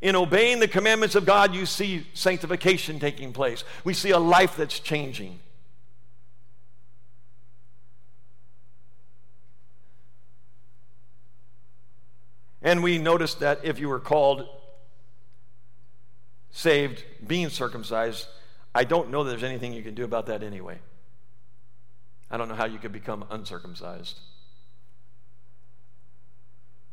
In 0.03 0.17
obeying 0.17 0.59
the 0.59 0.67
commandments 0.67 1.15
of 1.15 1.25
God, 1.25 1.55
you 1.55 1.65
see 1.65 2.05
sanctification 2.13 2.99
taking 2.99 3.31
place. 3.31 3.63
We 3.85 3.93
see 3.93 4.09
a 4.09 4.19
life 4.19 4.57
that's 4.57 4.77
changing. 4.77 5.39
And 12.61 12.83
we 12.83 12.97
noticed 12.97 13.39
that 13.39 13.61
if 13.63 13.79
you 13.79 13.87
were 13.87 14.01
called 14.01 14.45
saved, 16.51 17.05
being 17.25 17.47
circumcised, 17.47 18.27
I 18.75 18.83
don't 18.83 19.09
know 19.09 19.23
that 19.23 19.29
there's 19.29 19.43
anything 19.43 19.71
you 19.71 19.83
can 19.83 19.95
do 19.95 20.03
about 20.03 20.25
that 20.25 20.43
anyway. 20.43 20.79
I 22.29 22.35
don't 22.35 22.49
know 22.49 22.55
how 22.55 22.65
you 22.65 22.77
could 22.77 22.91
become 22.91 23.23
uncircumcised. 23.29 24.19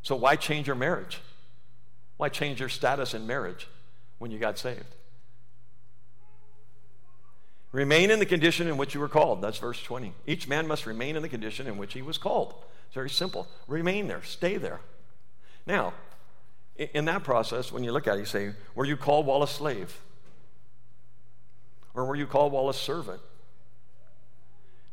So, 0.02 0.14
why 0.14 0.36
change 0.36 0.68
your 0.68 0.76
marriage? 0.76 1.18
Why 2.20 2.28
change 2.28 2.60
your 2.60 2.68
status 2.68 3.14
in 3.14 3.26
marriage 3.26 3.66
when 4.18 4.30
you 4.30 4.38
got 4.38 4.58
saved? 4.58 4.94
Remain 7.72 8.10
in 8.10 8.18
the 8.18 8.26
condition 8.26 8.66
in 8.66 8.76
which 8.76 8.92
you 8.92 9.00
were 9.00 9.08
called. 9.08 9.40
That's 9.40 9.56
verse 9.56 9.82
20. 9.82 10.12
Each 10.26 10.46
man 10.46 10.68
must 10.68 10.84
remain 10.84 11.16
in 11.16 11.22
the 11.22 11.30
condition 11.30 11.66
in 11.66 11.78
which 11.78 11.94
he 11.94 12.02
was 12.02 12.18
called. 12.18 12.52
It's 12.84 12.94
very 12.94 13.08
simple. 13.08 13.48
Remain 13.66 14.06
there, 14.06 14.22
stay 14.22 14.58
there. 14.58 14.80
Now, 15.66 15.94
in 16.76 17.06
that 17.06 17.24
process, 17.24 17.72
when 17.72 17.84
you 17.84 17.90
look 17.90 18.06
at 18.06 18.16
it, 18.16 18.18
you 18.18 18.26
say, 18.26 18.52
Were 18.74 18.84
you 18.84 18.98
called 18.98 19.24
while 19.24 19.42
a 19.42 19.48
slave? 19.48 19.98
Or 21.94 22.04
were 22.04 22.16
you 22.16 22.26
called 22.26 22.52
while 22.52 22.68
a 22.68 22.74
servant? 22.74 23.22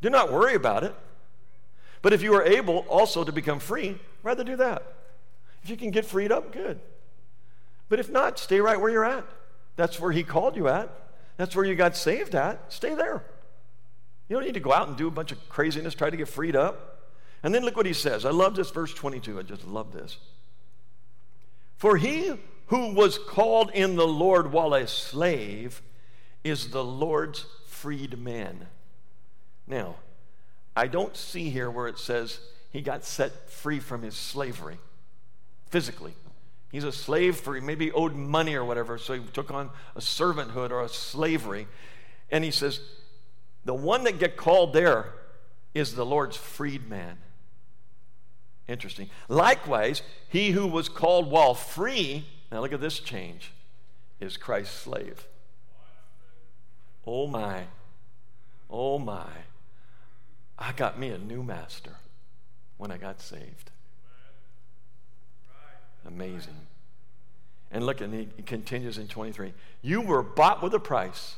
Do 0.01 0.09
not 0.09 0.31
worry 0.31 0.55
about 0.55 0.85
it. 0.85 0.95
But 2.01 2.13
if 2.13 2.21
you 2.21 2.35
are 2.35 2.43
able 2.43 2.85
also 2.87 3.25
to 3.25 3.33
become 3.33 3.59
free, 3.59 3.97
rather 4.23 4.45
do 4.45 4.55
that. 4.55 4.93
If 5.61 5.69
you 5.69 5.75
can 5.75 5.91
get 5.91 6.05
freed 6.05 6.31
up, 6.31 6.53
good. 6.53 6.79
But 7.89 7.99
if 7.99 8.09
not, 8.09 8.39
stay 8.39 8.59
right 8.59 8.79
where 8.79 8.91
you're 8.91 9.05
at. 9.05 9.25
That's 9.75 9.99
where 9.99 10.11
He 10.11 10.23
called 10.23 10.55
you 10.55 10.67
at. 10.67 10.89
That's 11.37 11.55
where 11.55 11.65
you 11.65 11.75
got 11.75 11.95
saved 11.95 12.35
at. 12.35 12.73
Stay 12.73 12.95
there. 12.95 13.23
You 14.27 14.35
don't 14.35 14.45
need 14.45 14.55
to 14.55 14.59
go 14.59 14.73
out 14.73 14.87
and 14.87 14.97
do 14.97 15.07
a 15.07 15.11
bunch 15.11 15.31
of 15.31 15.49
craziness, 15.49 15.95
try 15.95 16.09
to 16.09 16.17
get 16.17 16.27
freed 16.27 16.55
up. 16.55 17.11
And 17.43 17.53
then 17.53 17.63
look 17.63 17.77
what 17.77 17.85
He 17.85 17.93
says. 17.93 18.25
I 18.25 18.31
love 18.31 18.55
this, 18.55 18.71
verse 18.71 18.93
22. 18.93 19.39
I 19.39 19.43
just 19.43 19.65
love 19.65 19.93
this. 19.93 20.17
For 21.77 21.97
he 21.97 22.33
who 22.67 22.93
was 22.93 23.17
called 23.17 23.71
in 23.73 23.95
the 23.95 24.07
Lord 24.07 24.51
while 24.51 24.73
a 24.73 24.87
slave 24.87 25.81
is 26.43 26.71
the 26.71 26.83
Lord's 26.83 27.45
freed 27.67 28.17
man. 28.17 28.67
Now, 29.67 29.95
I 30.75 30.87
don't 30.87 31.15
see 31.15 31.49
here 31.49 31.69
where 31.69 31.87
it 31.87 31.99
says 31.99 32.39
he 32.71 32.81
got 32.81 33.05
set 33.05 33.49
free 33.49 33.79
from 33.79 34.01
his 34.01 34.15
slavery 34.15 34.79
physically. 35.69 36.13
He's 36.71 36.83
a 36.83 36.91
slave 36.91 37.37
for, 37.37 37.59
maybe 37.61 37.91
owed 37.91 38.15
money 38.15 38.55
or 38.55 38.65
whatever, 38.65 38.97
so 38.97 39.13
he 39.13 39.21
took 39.33 39.51
on 39.51 39.69
a 39.95 39.99
servanthood 39.99 40.69
or 40.71 40.81
a 40.81 40.89
slavery. 40.89 41.67
And 42.29 42.43
he 42.43 42.51
says, 42.51 42.81
the 43.63 43.73
one 43.73 44.03
that 44.03 44.19
get 44.19 44.37
called 44.37 44.73
there 44.73 45.13
is 45.73 45.95
the 45.95 46.05
Lord's 46.05 46.35
freed 46.35 46.89
man. 46.89 47.17
Interesting. 48.67 49.09
Likewise, 49.29 50.01
he 50.27 50.51
who 50.51 50.67
was 50.67 50.89
called 50.89 51.31
while 51.31 51.53
free, 51.53 52.25
now 52.51 52.61
look 52.61 52.73
at 52.73 52.81
this 52.81 52.99
change, 52.99 53.53
is 54.19 54.35
Christ's 54.35 54.75
slave. 54.75 55.25
Oh 57.05 57.27
my. 57.27 57.63
Oh 58.69 58.99
my. 58.99 59.29
I 60.59 60.73
got 60.73 60.99
me 60.99 61.09
a 61.09 61.17
new 61.17 61.43
master 61.43 61.95
when 62.77 62.91
I 62.91 62.97
got 62.97 63.21
saved. 63.21 63.71
Amazing. 66.07 66.55
And 67.69 67.85
look, 67.85 67.99
and 68.01 68.13
he 68.13 68.43
continues 68.43 68.97
in 68.97 69.07
23. 69.07 69.53
You 69.81 70.01
were 70.01 70.23
bought 70.23 70.63
with 70.63 70.73
a 70.73 70.79
price. 70.79 71.35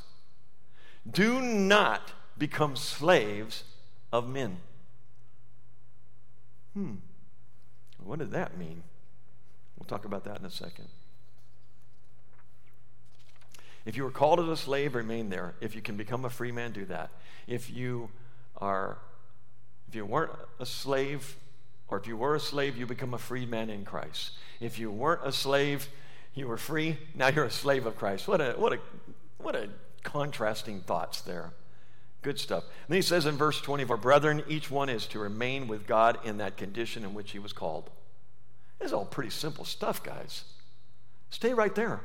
Do 1.09 1.41
not 1.41 2.13
become 2.37 2.75
slaves 2.75 3.63
of 4.11 4.29
men. 4.29 4.57
Hmm. 6.73 6.95
What 8.03 8.19
did 8.19 8.31
that 8.31 8.57
mean? 8.57 8.83
We'll 9.77 9.87
talk 9.87 10.05
about 10.05 10.23
that 10.25 10.39
in 10.39 10.45
a 10.45 10.51
second. 10.51 10.87
If 13.85 13.97
you 13.97 14.03
were 14.03 14.11
called 14.11 14.39
as 14.39 14.47
a 14.47 14.57
slave, 14.57 14.93
remain 14.93 15.29
there. 15.29 15.55
If 15.61 15.75
you 15.75 15.81
can 15.81 15.95
become 15.95 16.25
a 16.25 16.29
free 16.29 16.51
man, 16.51 16.71
do 16.71 16.85
that. 16.85 17.09
If 17.47 17.71
you 17.71 18.09
are, 18.57 18.99
if 19.87 19.95
you 19.95 20.05
weren't 20.05 20.31
a 20.59 20.65
slave, 20.65 21.37
or 21.89 21.97
if 21.97 22.07
you 22.07 22.17
were 22.17 22.35
a 22.35 22.39
slave, 22.39 22.77
you 22.77 22.85
become 22.85 23.13
a 23.13 23.17
free 23.17 23.45
man 23.45 23.69
in 23.69 23.85
Christ. 23.85 24.31
If 24.59 24.77
you 24.77 24.91
weren't 24.91 25.25
a 25.25 25.31
slave, 25.31 25.89
you 26.33 26.47
were 26.47 26.57
free. 26.57 26.97
Now 27.15 27.27
you're 27.27 27.45
a 27.45 27.51
slave 27.51 27.85
of 27.85 27.97
Christ. 27.97 28.27
What 28.27 28.41
a 28.41 28.53
what 28.53 28.73
a 28.73 28.79
what 29.37 29.55
a 29.55 29.69
contrasting 30.03 30.81
thoughts 30.81 31.21
there. 31.21 31.51
Good 32.21 32.39
stuff. 32.39 32.65
And 32.87 32.95
he 32.95 33.01
says 33.01 33.25
in 33.25 33.37
verse 33.37 33.61
24, 33.61 33.97
Brethren, 33.97 34.43
each 34.47 34.69
one 34.69 34.89
is 34.89 35.05
to 35.07 35.19
remain 35.19 35.67
with 35.67 35.87
God 35.87 36.19
in 36.25 36.37
that 36.37 36.57
condition 36.57 37.03
in 37.03 37.13
which 37.13 37.31
he 37.31 37.39
was 37.39 37.53
called. 37.53 37.89
It's 38.81 38.91
all 38.91 39.05
pretty 39.05 39.29
simple 39.29 39.63
stuff, 39.63 40.03
guys. 40.03 40.43
Stay 41.29 41.53
right 41.53 41.73
there. 41.73 42.01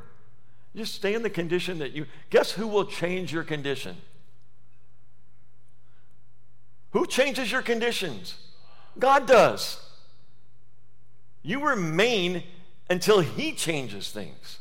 Just 0.76 0.94
stay 0.94 1.14
in 1.14 1.22
the 1.22 1.30
condition 1.30 1.78
that 1.78 1.92
you. 1.92 2.06
Guess 2.30 2.52
who 2.52 2.66
will 2.66 2.84
change 2.84 3.32
your 3.32 3.44
condition? 3.44 3.96
Who 6.90 7.06
changes 7.06 7.50
your 7.50 7.62
conditions? 7.62 8.36
God 8.98 9.26
does. 9.26 9.80
You 11.42 11.66
remain 11.66 12.42
until 12.88 13.20
He 13.20 13.52
changes 13.52 14.10
things. 14.10 14.58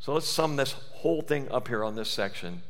So 0.00 0.14
let's 0.14 0.28
sum 0.28 0.56
this 0.56 0.72
whole 0.72 1.20
thing 1.20 1.50
up 1.50 1.68
here 1.68 1.84
on 1.84 1.94
this 1.94 2.08
section. 2.08 2.62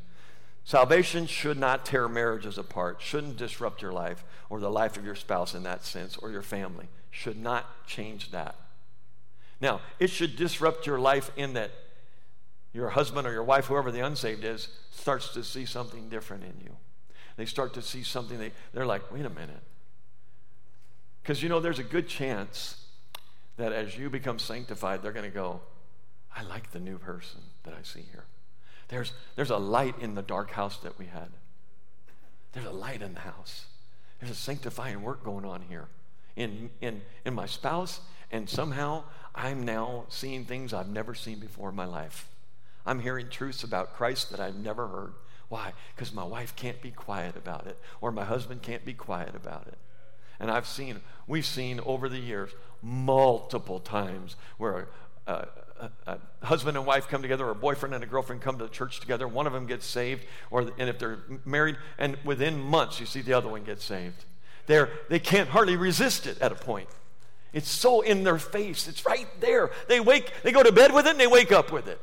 Salvation 0.65 1.25
should 1.25 1.57
not 1.57 1.85
tear 1.85 2.07
marriages 2.07 2.57
apart, 2.57 3.01
shouldn't 3.01 3.37
disrupt 3.37 3.81
your 3.81 3.91
life 3.91 4.23
or 4.49 4.59
the 4.59 4.69
life 4.69 4.97
of 4.97 5.05
your 5.05 5.15
spouse 5.15 5.55
in 5.55 5.63
that 5.63 5.85
sense 5.85 6.17
or 6.17 6.31
your 6.31 6.41
family. 6.41 6.87
Should 7.11 7.37
not 7.37 7.87
change 7.87 8.31
that. 8.31 8.55
Now, 9.61 9.81
it 9.99 10.09
should 10.09 10.35
disrupt 10.35 10.85
your 10.85 10.99
life 10.99 11.31
in 11.35 11.53
that 11.53 11.71
your 12.73 12.89
husband 12.89 13.25
or 13.25 13.31
your 13.31 13.43
wife, 13.43 13.65
whoever 13.65 13.91
the 13.91 14.05
unsaved 14.05 14.43
is, 14.43 14.69
starts 14.91 15.33
to 15.33 15.43
see 15.43 15.65
something 15.65 16.07
different 16.09 16.43
in 16.43 16.53
you. 16.63 16.75
They 17.39 17.45
start 17.45 17.73
to 17.75 17.81
see 17.81 18.03
something, 18.03 18.37
they, 18.37 18.51
they're 18.73 18.85
like, 18.85 19.13
wait 19.13 19.25
a 19.25 19.29
minute. 19.29 19.63
Because 21.21 21.41
you 21.41 21.47
know, 21.47 21.61
there's 21.61 21.79
a 21.79 21.83
good 21.83 22.09
chance 22.09 22.83
that 23.55 23.71
as 23.71 23.97
you 23.97 24.09
become 24.09 24.39
sanctified, 24.39 25.01
they're 25.01 25.13
going 25.13 25.29
to 25.29 25.33
go, 25.33 25.61
I 26.35 26.43
like 26.43 26.71
the 26.71 26.81
new 26.81 26.97
person 26.97 27.39
that 27.63 27.73
I 27.73 27.81
see 27.81 28.03
here. 28.11 28.25
There's, 28.89 29.13
there's 29.37 29.51
a 29.51 29.57
light 29.57 29.95
in 30.01 30.15
the 30.15 30.21
dark 30.21 30.51
house 30.51 30.79
that 30.79 30.99
we 30.99 31.05
had. 31.05 31.29
There's 32.51 32.65
a 32.65 32.71
light 32.71 33.01
in 33.01 33.13
the 33.13 33.21
house. 33.21 33.67
There's 34.19 34.33
a 34.33 34.35
sanctifying 34.35 35.01
work 35.01 35.23
going 35.23 35.45
on 35.45 35.61
here 35.61 35.87
in, 36.35 36.69
in, 36.81 37.01
in 37.23 37.33
my 37.33 37.45
spouse, 37.45 38.01
and 38.33 38.49
somehow 38.49 39.05
I'm 39.33 39.63
now 39.63 40.07
seeing 40.09 40.43
things 40.43 40.73
I've 40.73 40.89
never 40.89 41.15
seen 41.15 41.39
before 41.39 41.69
in 41.69 41.75
my 41.75 41.85
life. 41.85 42.27
I'm 42.85 42.99
hearing 42.99 43.29
truths 43.29 43.63
about 43.63 43.95
Christ 43.95 44.29
that 44.31 44.41
I've 44.41 44.57
never 44.57 44.89
heard. 44.89 45.13
Why? 45.49 45.73
Because 45.95 46.13
my 46.13 46.23
wife 46.23 46.55
can't 46.55 46.81
be 46.81 46.91
quiet 46.91 47.35
about 47.35 47.67
it, 47.67 47.77
or 48.01 48.11
my 48.11 48.23
husband 48.23 48.61
can't 48.61 48.85
be 48.85 48.93
quiet 48.93 49.35
about 49.35 49.67
it. 49.67 49.77
And 50.39 50.49
I've 50.49 50.67
seen, 50.67 51.01
we've 51.27 51.45
seen 51.45 51.79
over 51.81 52.07
the 52.07 52.19
years 52.19 52.51
multiple 52.81 53.79
times 53.79 54.35
where 54.57 54.87
uh, 55.27 55.45
a, 55.79 55.85
a, 56.07 56.19
a, 56.41 56.45
husband 56.45 56.77
and 56.77 56.85
wife 56.85 57.07
come 57.07 57.21
together, 57.21 57.45
or 57.47 57.51
a 57.51 57.55
boyfriend 57.55 57.93
and 57.93 58.03
a 58.03 58.07
girlfriend 58.07 58.41
come 58.41 58.57
to 58.59 58.69
church 58.69 58.99
together. 58.99 59.27
One 59.27 59.47
of 59.47 59.53
them 59.53 59.65
gets 59.65 59.85
saved, 59.85 60.23
or 60.49 60.71
and 60.77 60.89
if 60.89 60.97
they're 60.97 61.19
married, 61.45 61.77
and 61.97 62.17
within 62.23 62.59
months 62.59 62.99
you 62.99 63.05
see 63.05 63.21
the 63.21 63.33
other 63.33 63.49
one 63.49 63.63
get 63.63 63.81
saved. 63.81 64.25
They're, 64.67 64.89
they 65.09 65.19
can't 65.19 65.49
hardly 65.49 65.75
resist 65.75 66.27
it 66.27 66.39
at 66.41 66.51
a 66.51 66.55
point. 66.55 66.89
It's 67.53 67.69
so 67.69 68.01
in 68.01 68.23
their 68.23 68.37
face. 68.37 68.87
It's 68.87 69.05
right 69.05 69.27
there. 69.41 69.71
They 69.87 69.99
wake, 69.99 70.31
they 70.43 70.51
go 70.51 70.61
to 70.61 70.71
bed 70.71 70.93
with 70.93 71.07
it, 71.07 71.11
and 71.11 71.19
they 71.19 71.27
wake 71.27 71.51
up 71.51 71.71
with 71.71 71.87
it. 71.87 71.99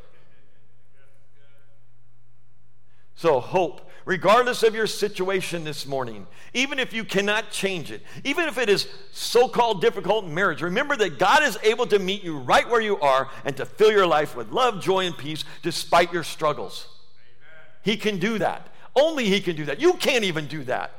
So 3.16 3.40
hope 3.40 3.82
regardless 4.06 4.62
of 4.62 4.74
your 4.74 4.86
situation 4.86 5.64
this 5.64 5.84
morning, 5.84 6.26
even 6.54 6.78
if 6.78 6.94
you 6.94 7.04
cannot 7.04 7.50
change 7.50 7.90
it, 7.90 8.00
even 8.24 8.48
if 8.48 8.56
it 8.56 8.70
is 8.70 8.88
so 9.10 9.48
called 9.48 9.82
difficult 9.82 10.24
in 10.24 10.32
marriage, 10.32 10.62
remember 10.62 10.96
that 10.96 11.18
God 11.18 11.42
is 11.42 11.58
able 11.62 11.86
to 11.88 11.98
meet 11.98 12.22
you 12.22 12.38
right 12.38 12.66
where 12.66 12.80
you 12.80 12.98
are 13.00 13.28
and 13.44 13.54
to 13.58 13.66
fill 13.66 13.90
your 13.90 14.06
life 14.06 14.34
with 14.34 14.50
love, 14.50 14.80
joy, 14.80 15.06
and 15.06 15.18
peace 15.18 15.44
despite 15.62 16.12
your 16.12 16.22
struggles. 16.22 16.86
Amen. 17.28 17.72
He 17.82 17.96
can 17.96 18.18
do 18.18 18.38
that. 18.38 18.68
Only 18.94 19.26
He 19.28 19.40
can 19.40 19.56
do 19.56 19.66
that. 19.66 19.80
You 19.80 19.94
can't 19.94 20.24
even 20.24 20.46
do 20.46 20.62
that. 20.64 20.92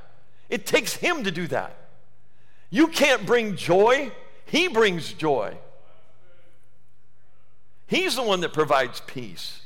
It 0.49 0.65
takes 0.65 0.93
Him 0.93 1.23
to 1.23 1.31
do 1.31 1.47
that. 1.47 1.75
You 2.69 2.87
can't 2.87 3.25
bring 3.25 3.55
joy, 3.55 4.11
He 4.45 4.67
brings 4.67 5.13
joy. 5.13 5.57
He's 7.87 8.17
the 8.17 8.23
one 8.23 8.41
that 8.41 8.51
provides 8.51 9.01
peace. 9.07 9.61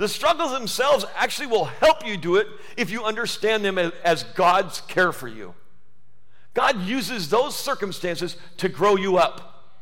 The 0.00 0.08
struggles 0.08 0.52
themselves 0.52 1.04
actually 1.14 1.48
will 1.48 1.66
help 1.66 2.06
you 2.06 2.16
do 2.16 2.36
it 2.36 2.46
if 2.78 2.90
you 2.90 3.04
understand 3.04 3.62
them 3.62 3.76
as 3.76 4.22
God's 4.22 4.80
care 4.80 5.12
for 5.12 5.28
you. 5.28 5.52
God 6.54 6.80
uses 6.80 7.28
those 7.28 7.54
circumstances 7.54 8.38
to 8.56 8.70
grow 8.70 8.96
you 8.96 9.18
up. 9.18 9.74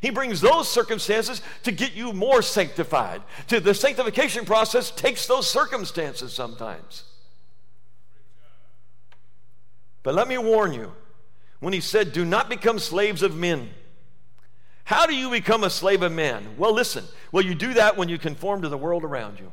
He 0.00 0.10
brings 0.10 0.40
those 0.40 0.68
circumstances 0.68 1.40
to 1.62 1.70
get 1.70 1.92
you 1.92 2.12
more 2.12 2.42
sanctified. 2.42 3.22
To 3.46 3.60
the 3.60 3.72
sanctification 3.72 4.44
process 4.44 4.90
takes 4.90 5.28
those 5.28 5.48
circumstances 5.48 6.32
sometimes. 6.32 7.04
But 10.02 10.16
let 10.16 10.26
me 10.26 10.36
warn 10.36 10.72
you, 10.72 10.94
when 11.60 11.72
he 11.72 11.80
said, 11.80 12.12
Do 12.12 12.24
not 12.24 12.48
become 12.48 12.80
slaves 12.80 13.22
of 13.22 13.36
men. 13.36 13.70
How 14.82 15.06
do 15.06 15.14
you 15.14 15.30
become 15.30 15.62
a 15.62 15.70
slave 15.70 16.02
of 16.02 16.10
man? 16.10 16.56
Well, 16.58 16.74
listen. 16.74 17.04
Well, 17.30 17.44
you 17.44 17.54
do 17.54 17.74
that 17.74 17.96
when 17.96 18.08
you 18.08 18.18
conform 18.18 18.62
to 18.62 18.68
the 18.68 18.76
world 18.76 19.04
around 19.04 19.38
you. 19.38 19.52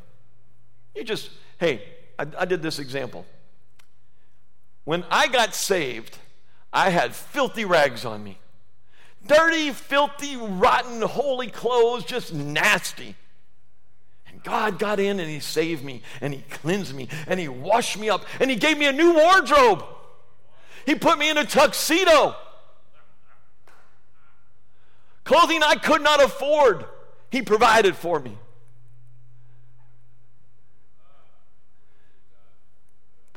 You 0.98 1.04
just, 1.04 1.30
hey, 1.60 1.84
I, 2.18 2.26
I 2.40 2.46
did 2.46 2.64
this 2.64 2.80
example. 2.80 3.26
When 4.84 5.06
I 5.12 5.28
got 5.28 5.54
saved, 5.54 6.18
I 6.74 6.90
had 6.90 7.14
filthy 7.14 7.66
rags 7.66 8.04
on 8.04 8.24
me. 8.24 8.40
Dirty, 9.28 9.72
filthy, 9.72 10.38
rotten, 10.38 11.02
holy 11.04 11.48
clothes, 11.48 12.04
just 12.04 12.34
nasty. 12.34 13.16
And 14.28 14.42
God 14.44 14.80
got 14.80 15.00
in 15.00 15.20
and 15.20 15.30
He 15.30 15.40
saved 15.40 15.84
me 15.84 16.02
and 16.20 16.34
He 16.34 16.42
cleansed 16.50 16.96
me 16.96 17.10
and 17.28 17.40
He 17.40 17.48
washed 17.48 18.00
me 18.00 18.10
up 18.10 18.26
and 18.40 18.50
He 18.50 18.56
gave 18.56 18.78
me 18.78 18.88
a 18.88 18.94
new 18.94 19.14
wardrobe. 19.14 19.84
He 20.86 20.96
put 20.96 21.20
me 21.20 21.30
in 21.30 21.38
a 21.38 21.46
tuxedo. 21.46 22.36
Clothing 25.26 25.62
I 25.62 25.76
could 25.76 26.02
not 26.02 26.24
afford, 26.24 26.86
He 27.30 27.44
provided 27.44 27.96
for 27.96 28.20
me. 28.20 28.38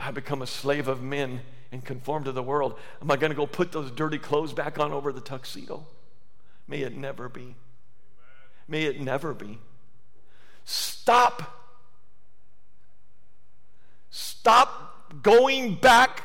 I 0.01 0.11
become 0.11 0.43
a 0.43 0.47
slave 0.47 0.89
of 0.89 1.03
men 1.03 1.41
and 1.71 1.85
conform 1.85 2.25
to 2.25 2.33
the 2.33 2.43
world, 2.43 2.79
am 3.01 3.11
I 3.11 3.17
going 3.17 3.31
to 3.31 3.37
go 3.37 3.47
put 3.47 3.71
those 3.71 3.91
dirty 3.91 4.19
clothes 4.19 4.53
back 4.53 4.79
on 4.79 4.93
over 4.93 5.13
the 5.13 5.21
tuxedo? 5.21 5.87
May 6.67 6.81
it 6.81 6.97
never 6.97 7.29
be. 7.29 7.55
May 8.67 8.85
it 8.85 9.01
never 9.01 9.35
be. 9.35 9.59
Stop. 10.65 11.59
Stop 14.11 15.23
going 15.23 15.75
back 15.75 16.23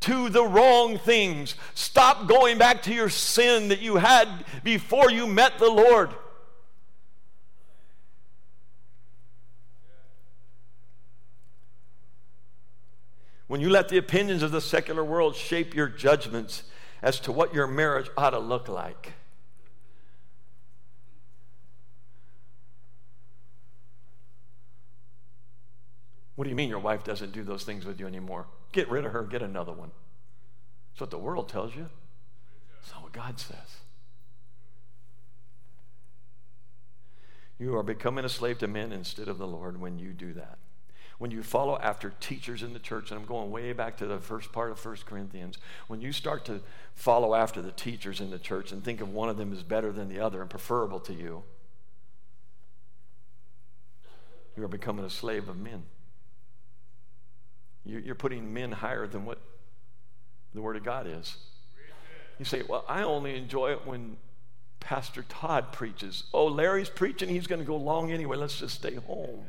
to 0.00 0.28
the 0.28 0.44
wrong 0.44 0.98
things. 0.98 1.54
Stop 1.74 2.26
going 2.26 2.58
back 2.58 2.82
to 2.82 2.94
your 2.94 3.08
sin 3.08 3.68
that 3.68 3.80
you 3.80 3.96
had 3.96 4.28
before 4.62 5.10
you 5.10 5.26
met 5.26 5.58
the 5.58 5.68
Lord. 5.68 6.10
When 13.50 13.60
you 13.60 13.68
let 13.68 13.88
the 13.88 13.98
opinions 13.98 14.44
of 14.44 14.52
the 14.52 14.60
secular 14.60 15.02
world 15.02 15.34
shape 15.34 15.74
your 15.74 15.88
judgments 15.88 16.62
as 17.02 17.18
to 17.18 17.32
what 17.32 17.52
your 17.52 17.66
marriage 17.66 18.08
ought 18.16 18.30
to 18.30 18.38
look 18.38 18.68
like. 18.68 19.14
What 26.36 26.44
do 26.44 26.50
you 26.50 26.54
mean 26.54 26.68
your 26.68 26.78
wife 26.78 27.02
doesn't 27.02 27.32
do 27.32 27.42
those 27.42 27.64
things 27.64 27.84
with 27.84 27.98
you 27.98 28.06
anymore? 28.06 28.46
Get 28.70 28.88
rid 28.88 29.04
of 29.04 29.10
her, 29.10 29.24
get 29.24 29.42
another 29.42 29.72
one. 29.72 29.90
That's 30.92 31.00
what 31.00 31.10
the 31.10 31.18
world 31.18 31.48
tells 31.48 31.74
you. 31.74 31.88
That's 32.80 32.94
not 32.94 33.02
what 33.02 33.12
God 33.12 33.40
says. 33.40 33.78
You 37.58 37.76
are 37.76 37.82
becoming 37.82 38.24
a 38.24 38.28
slave 38.28 38.58
to 38.58 38.68
men 38.68 38.92
instead 38.92 39.26
of 39.26 39.38
the 39.38 39.46
Lord 39.48 39.80
when 39.80 39.98
you 39.98 40.12
do 40.12 40.34
that 40.34 40.58
when 41.20 41.30
you 41.30 41.42
follow 41.42 41.78
after 41.82 42.14
teachers 42.18 42.62
in 42.62 42.72
the 42.72 42.78
church, 42.78 43.10
and 43.10 43.20
I'm 43.20 43.26
going 43.26 43.50
way 43.50 43.74
back 43.74 43.98
to 43.98 44.06
the 44.06 44.18
first 44.18 44.52
part 44.52 44.70
of 44.70 44.82
1 44.82 44.96
Corinthians, 45.04 45.58
when 45.86 46.00
you 46.00 46.12
start 46.12 46.46
to 46.46 46.62
follow 46.94 47.34
after 47.34 47.60
the 47.60 47.72
teachers 47.72 48.22
in 48.22 48.30
the 48.30 48.38
church 48.38 48.72
and 48.72 48.82
think 48.82 49.02
of 49.02 49.12
one 49.12 49.28
of 49.28 49.36
them 49.36 49.52
as 49.52 49.62
better 49.62 49.92
than 49.92 50.08
the 50.08 50.18
other 50.18 50.40
and 50.40 50.48
preferable 50.48 50.98
to 51.00 51.12
you, 51.12 51.42
you 54.56 54.64
are 54.64 54.68
becoming 54.68 55.04
a 55.04 55.10
slave 55.10 55.50
of 55.50 55.58
men. 55.58 55.82
You're 57.84 58.14
putting 58.14 58.54
men 58.54 58.72
higher 58.72 59.06
than 59.06 59.26
what 59.26 59.40
the 60.54 60.62
Word 60.62 60.76
of 60.76 60.84
God 60.84 61.06
is. 61.06 61.36
You 62.38 62.46
say, 62.46 62.62
Well, 62.66 62.86
I 62.88 63.02
only 63.02 63.36
enjoy 63.36 63.72
it 63.72 63.86
when 63.86 64.16
Pastor 64.80 65.26
Todd 65.28 65.70
preaches. 65.70 66.24
Oh, 66.32 66.46
Larry's 66.46 66.88
preaching, 66.88 67.28
he's 67.28 67.46
going 67.46 67.60
to 67.60 67.66
go 67.66 67.76
long 67.76 68.10
anyway. 68.10 68.38
Let's 68.38 68.58
just 68.58 68.76
stay 68.76 68.94
home. 68.94 69.44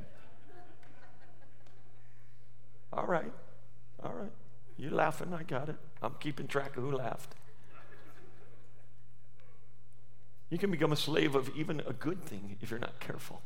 All 2.93 3.05
right. 3.05 3.31
All 4.03 4.13
right. 4.13 4.31
You're 4.77 4.91
laughing? 4.91 5.33
I 5.33 5.43
got 5.43 5.69
it. 5.69 5.75
I'm 6.01 6.15
keeping 6.19 6.47
track 6.47 6.75
of 6.77 6.83
who 6.83 6.91
laughed. 6.91 7.35
You 10.49 10.57
can 10.57 10.69
become 10.69 10.91
a 10.91 10.97
slave 10.97 11.33
of 11.35 11.49
even 11.55 11.81
a 11.87 11.93
good 11.93 12.23
thing 12.25 12.57
if 12.61 12.71
you're 12.71 12.79
not 12.79 12.99
careful. 12.99 13.41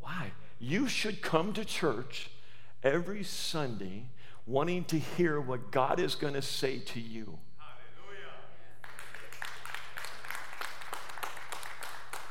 Why? 0.00 0.32
You 0.58 0.88
should 0.88 1.22
come 1.22 1.52
to 1.52 1.64
church 1.64 2.30
every 2.82 3.22
Sunday 3.22 4.08
wanting 4.46 4.84
to 4.84 4.98
hear 4.98 5.40
what 5.40 5.70
God 5.70 6.00
is 6.00 6.14
going 6.14 6.34
to 6.34 6.42
say 6.42 6.78
to 6.78 7.00
you. 7.00 7.38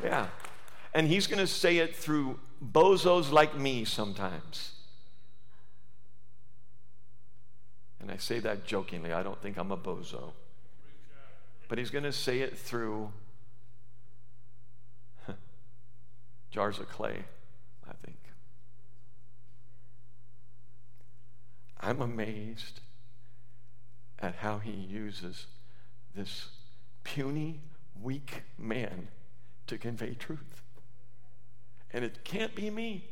Yeah. 0.03 0.27
And 0.93 1.07
He's 1.07 1.25
going 1.25 1.39
to 1.39 1.47
say 1.47 1.77
it 1.77 1.95
through 1.95 2.39
bozos 2.61 3.31
like 3.31 3.57
me 3.57 3.85
sometimes. 3.85 4.72
And 8.03 8.11
I 8.11 8.17
say 8.17 8.39
that 8.39 8.65
jokingly. 8.65 9.13
I 9.13 9.23
don't 9.23 9.41
think 9.41 9.57
I'm 9.57 9.71
a 9.71 9.77
bozo. 9.77 10.33
But 11.69 11.77
he's 11.77 11.89
going 11.89 12.03
to 12.03 12.11
say 12.11 12.41
it 12.41 12.57
through 12.57 13.13
jars 16.51 16.79
of 16.79 16.89
clay, 16.89 17.23
I 17.87 17.93
think. 18.05 18.17
I'm 21.79 22.01
amazed 22.01 22.81
at 24.19 24.35
how 24.35 24.57
he 24.57 24.71
uses 24.71 25.45
this 26.13 26.49
puny, 27.05 27.61
weak 28.01 28.43
man 28.57 29.07
to 29.67 29.77
convey 29.77 30.13
truth. 30.13 30.61
And 31.93 32.03
it 32.03 32.25
can't 32.25 32.53
be 32.53 32.69
me. 32.69 33.05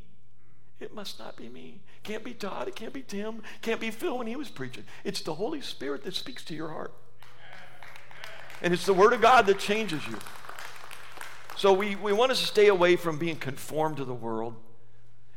It 0.81 0.95
must 0.95 1.19
not 1.19 1.35
be 1.35 1.47
me. 1.47 1.79
Can't 2.01 2.23
be 2.23 2.33
Todd. 2.33 2.67
It 2.67 2.75
can't 2.75 2.91
be 2.91 3.03
Tim. 3.03 3.43
Can't 3.61 3.79
be 3.79 3.91
Phil 3.91 4.17
when 4.17 4.25
he 4.25 4.35
was 4.35 4.49
preaching. 4.49 4.83
It's 5.03 5.21
the 5.21 5.35
Holy 5.35 5.61
Spirit 5.61 6.03
that 6.03 6.15
speaks 6.15 6.43
to 6.45 6.55
your 6.55 6.69
heart. 6.69 6.91
And 8.63 8.73
it's 8.73 8.85
the 8.85 8.93
Word 8.93 9.13
of 9.13 9.21
God 9.21 9.45
that 9.45 9.59
changes 9.59 10.05
you. 10.07 10.17
So 11.55 11.71
we, 11.71 11.95
we 11.95 12.13
want 12.13 12.31
us 12.31 12.39
to 12.41 12.47
stay 12.47 12.67
away 12.67 12.95
from 12.95 13.19
being 13.19 13.35
conformed 13.35 13.97
to 13.97 14.05
the 14.05 14.13
world. 14.13 14.55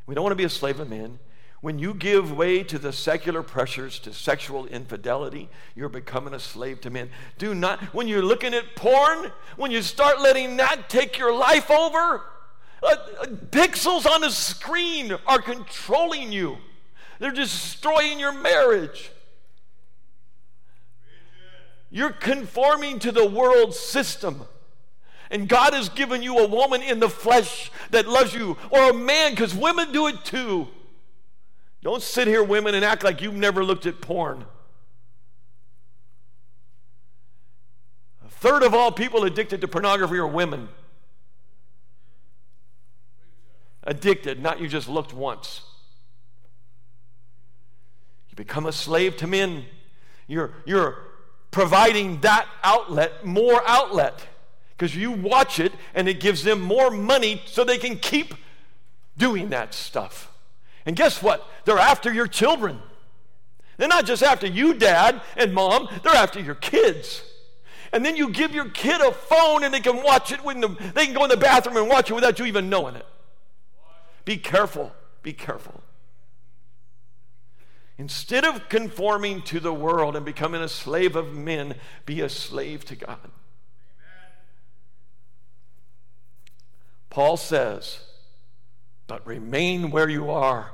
We 0.06 0.14
don't 0.14 0.24
want 0.24 0.32
to 0.32 0.36
be 0.36 0.44
a 0.44 0.50
slave 0.50 0.80
of 0.80 0.88
men. 0.88 1.18
When 1.60 1.78
you 1.78 1.94
give 1.94 2.32
way 2.32 2.62
to 2.62 2.78
the 2.78 2.92
secular 2.92 3.42
pressures, 3.42 3.98
to 4.00 4.12
sexual 4.12 4.66
infidelity, 4.66 5.50
you're 5.74 5.88
becoming 5.88 6.34
a 6.34 6.38
slave 6.38 6.80
to 6.82 6.90
men. 6.90 7.10
Do 7.36 7.54
not, 7.54 7.80
when 7.94 8.08
you're 8.08 8.22
looking 8.22 8.54
at 8.54 8.76
porn, 8.76 9.32
when 9.56 9.70
you 9.70 9.82
start 9.82 10.20
letting 10.20 10.56
that 10.56 10.88
take 10.88 11.18
your 11.18 11.34
life 11.34 11.70
over, 11.70 12.22
uh, 12.84 13.26
pixels 13.50 14.06
on 14.06 14.24
a 14.24 14.30
screen 14.30 15.16
are 15.26 15.40
controlling 15.40 16.32
you, 16.32 16.58
they're 17.18 17.32
destroying 17.32 18.18
your 18.18 18.32
marriage. 18.32 19.10
You're 21.90 22.10
conforming 22.10 22.98
to 23.00 23.12
the 23.12 23.24
world 23.24 23.72
system. 23.72 24.42
And 25.30 25.48
God 25.48 25.74
has 25.74 25.88
given 25.88 26.22
you 26.22 26.38
a 26.38 26.48
woman 26.48 26.82
in 26.82 26.98
the 26.98 27.08
flesh 27.08 27.70
that 27.90 28.08
loves 28.08 28.34
you, 28.34 28.56
or 28.70 28.90
a 28.90 28.94
man, 28.94 29.30
because 29.30 29.54
women 29.54 29.92
do 29.92 30.08
it 30.08 30.24
too. 30.24 30.68
Don't 31.82 32.02
sit 32.02 32.26
here, 32.26 32.42
women, 32.42 32.74
and 32.74 32.84
act 32.84 33.04
like 33.04 33.22
you've 33.22 33.34
never 33.34 33.62
looked 33.62 33.86
at 33.86 34.00
porn. 34.00 34.44
A 38.24 38.28
third 38.28 38.62
of 38.62 38.74
all 38.74 38.90
people 38.90 39.24
addicted 39.24 39.60
to 39.60 39.68
pornography 39.68 40.16
are 40.16 40.26
women 40.26 40.68
addicted, 43.84 44.40
not 44.42 44.60
you 44.60 44.68
just 44.68 44.88
looked 44.88 45.12
once. 45.12 45.60
You 48.30 48.36
become 48.36 48.66
a 48.66 48.72
slave 48.72 49.16
to 49.18 49.26
men. 49.26 49.64
You're, 50.26 50.52
you're 50.64 50.98
providing 51.50 52.20
that 52.22 52.48
outlet, 52.62 53.24
more 53.24 53.62
outlet, 53.66 54.26
because 54.76 54.96
you 54.96 55.12
watch 55.12 55.60
it 55.60 55.72
and 55.94 56.08
it 56.08 56.18
gives 56.18 56.42
them 56.42 56.60
more 56.60 56.90
money 56.90 57.42
so 57.46 57.62
they 57.62 57.78
can 57.78 57.96
keep 57.96 58.34
doing 59.16 59.50
that 59.50 59.72
stuff. 59.72 60.32
And 60.86 60.96
guess 60.96 61.22
what? 61.22 61.46
They're 61.64 61.78
after 61.78 62.12
your 62.12 62.26
children. 62.26 62.80
They're 63.76 63.88
not 63.88 64.06
just 64.06 64.22
after 64.22 64.46
you, 64.46 64.74
dad 64.74 65.20
and 65.36 65.54
mom, 65.54 65.88
they're 66.02 66.14
after 66.14 66.40
your 66.40 66.54
kids. 66.54 67.22
And 67.92 68.04
then 68.04 68.16
you 68.16 68.30
give 68.30 68.52
your 68.52 68.68
kid 68.70 69.00
a 69.00 69.12
phone 69.12 69.62
and 69.62 69.72
they 69.72 69.80
can 69.80 70.02
watch 70.02 70.32
it 70.32 70.42
when 70.44 70.60
the, 70.60 70.68
they 70.94 71.04
can 71.04 71.14
go 71.14 71.22
in 71.22 71.30
the 71.30 71.36
bathroom 71.36 71.76
and 71.76 71.88
watch 71.88 72.10
it 72.10 72.14
without 72.14 72.38
you 72.38 72.46
even 72.46 72.68
knowing 72.68 72.96
it. 72.96 73.06
Be 74.24 74.36
careful. 74.36 74.92
Be 75.22 75.32
careful. 75.32 75.82
Instead 77.96 78.44
of 78.44 78.68
conforming 78.68 79.42
to 79.42 79.60
the 79.60 79.72
world 79.72 80.16
and 80.16 80.24
becoming 80.24 80.60
a 80.60 80.68
slave 80.68 81.14
of 81.14 81.32
men, 81.32 81.76
be 82.06 82.20
a 82.20 82.28
slave 82.28 82.84
to 82.86 82.96
God. 82.96 83.30
Paul 87.08 87.36
says, 87.36 88.00
but 89.06 89.24
remain 89.26 89.90
where 89.90 90.08
you 90.08 90.30
are 90.30 90.72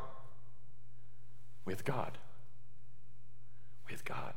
with 1.66 1.84
God. 1.84 2.16
With 3.90 4.04
God. 4.04 4.34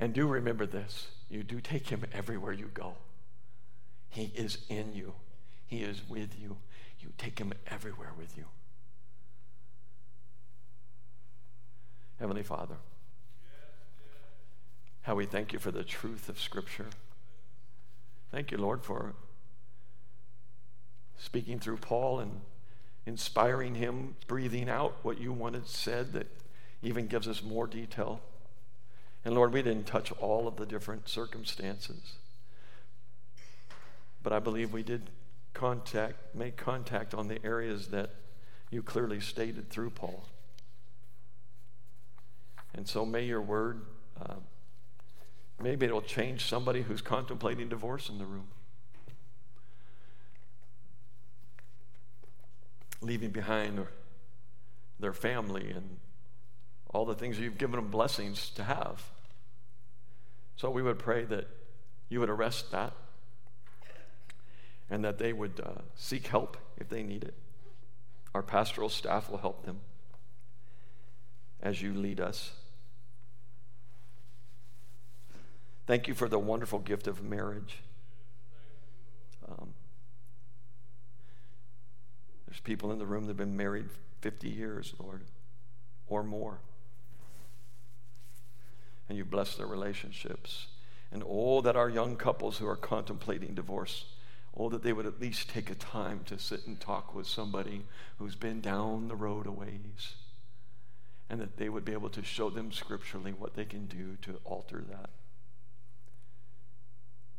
And 0.00 0.12
do 0.12 0.26
remember 0.26 0.66
this 0.66 1.08
you 1.28 1.44
do 1.44 1.60
take 1.60 1.88
him 1.90 2.04
everywhere 2.12 2.52
you 2.52 2.70
go. 2.74 2.96
He 4.08 4.32
is 4.34 4.58
in 4.68 4.92
you, 4.94 5.14
he 5.70 5.84
is 5.84 6.02
with 6.08 6.38
you. 6.38 6.56
You 6.98 7.10
take 7.16 7.38
him 7.38 7.52
everywhere 7.70 8.10
with 8.18 8.36
you. 8.36 8.44
Heavenly 12.18 12.42
Father, 12.42 12.74
how 15.02 15.14
we 15.14 15.26
thank 15.26 15.52
you 15.52 15.60
for 15.60 15.70
the 15.70 15.84
truth 15.84 16.28
of 16.28 16.40
Scripture. 16.40 16.88
Thank 18.32 18.50
you, 18.50 18.58
Lord, 18.58 18.82
for 18.82 19.14
speaking 21.16 21.60
through 21.60 21.76
Paul 21.76 22.18
and 22.18 22.40
inspiring 23.06 23.76
him, 23.76 24.16
breathing 24.26 24.68
out 24.68 24.96
what 25.02 25.20
you 25.20 25.32
wanted 25.32 25.68
said 25.68 26.12
that 26.14 26.26
even 26.82 27.06
gives 27.06 27.28
us 27.28 27.44
more 27.44 27.68
detail. 27.68 28.20
And 29.24 29.34
Lord, 29.34 29.52
we 29.52 29.62
didn't 29.62 29.86
touch 29.86 30.12
all 30.20 30.48
of 30.48 30.56
the 30.56 30.66
different 30.66 31.08
circumstances. 31.08 32.14
But 34.22 34.32
I 34.32 34.40
believe 34.40 34.72
we 34.72 34.82
did 34.82 35.10
contact, 35.52 36.34
make 36.34 36.56
contact 36.56 37.14
on 37.14 37.28
the 37.28 37.44
areas 37.44 37.88
that 37.88 38.10
you 38.70 38.82
clearly 38.82 39.20
stated 39.20 39.68
through 39.68 39.90
Paul. 39.90 40.24
And 42.74 42.86
so 42.88 43.04
may 43.04 43.24
your 43.24 43.42
word, 43.42 43.82
uh, 44.20 44.34
maybe 45.60 45.86
it'll 45.86 46.02
change 46.02 46.44
somebody 46.44 46.82
who's 46.82 47.02
contemplating 47.02 47.68
divorce 47.68 48.08
in 48.08 48.18
the 48.18 48.24
room. 48.24 48.48
Leaving 53.02 53.30
behind 53.30 53.84
their 55.00 55.12
family 55.12 55.70
and 55.70 55.96
all 56.92 57.04
the 57.04 57.14
things 57.14 57.38
you've 57.38 57.58
given 57.58 57.76
them 57.76 57.90
blessings 57.90 58.50
to 58.50 58.64
have. 58.64 59.02
So 60.56 60.70
we 60.70 60.82
would 60.82 60.98
pray 60.98 61.24
that 61.24 61.48
you 62.08 62.20
would 62.20 62.30
arrest 62.30 62.70
that 62.72 62.92
and 64.90 65.04
that 65.04 65.18
they 65.18 65.32
would 65.32 65.60
uh, 65.64 65.82
seek 65.94 66.26
help 66.26 66.56
if 66.76 66.88
they 66.88 67.02
need 67.02 67.22
it. 67.22 67.34
Our 68.34 68.42
pastoral 68.42 68.88
staff 68.88 69.30
will 69.30 69.38
help 69.38 69.64
them 69.64 69.80
as 71.62 71.80
you 71.80 71.94
lead 71.94 72.20
us. 72.20 72.52
Thank 75.86 76.08
you 76.08 76.14
for 76.14 76.28
the 76.28 76.38
wonderful 76.38 76.78
gift 76.78 77.06
of 77.06 77.22
marriage. 77.22 77.78
Um, 79.48 79.74
there's 82.46 82.60
people 82.60 82.92
in 82.92 82.98
the 82.98 83.06
room 83.06 83.24
that 83.24 83.30
have 83.30 83.36
been 83.36 83.56
married 83.56 83.86
50 84.20 84.48
years, 84.48 84.94
Lord, 84.98 85.22
or 86.06 86.22
more. 86.22 86.58
And 89.08 89.18
you 89.18 89.24
bless 89.24 89.56
their 89.56 89.66
relationships. 89.66 90.68
And 91.10 91.24
oh, 91.26 91.60
that 91.62 91.74
our 91.74 91.90
young 91.90 92.14
couples 92.14 92.58
who 92.58 92.68
are 92.68 92.76
contemplating 92.76 93.54
divorce 93.54 94.04
Oh, 94.56 94.68
that 94.68 94.82
they 94.82 94.92
would 94.92 95.06
at 95.06 95.20
least 95.20 95.48
take 95.48 95.70
a 95.70 95.74
time 95.74 96.20
to 96.26 96.38
sit 96.38 96.66
and 96.66 96.78
talk 96.80 97.14
with 97.14 97.26
somebody 97.26 97.86
who's 98.18 98.34
been 98.34 98.60
down 98.60 99.08
the 99.08 99.16
road 99.16 99.46
a 99.46 99.52
ways. 99.52 100.14
And 101.28 101.40
that 101.40 101.56
they 101.56 101.68
would 101.68 101.84
be 101.84 101.92
able 101.92 102.10
to 102.10 102.24
show 102.24 102.50
them 102.50 102.72
scripturally 102.72 103.32
what 103.32 103.54
they 103.54 103.64
can 103.64 103.86
do 103.86 104.16
to 104.22 104.40
alter 104.44 104.84
that. 104.90 105.10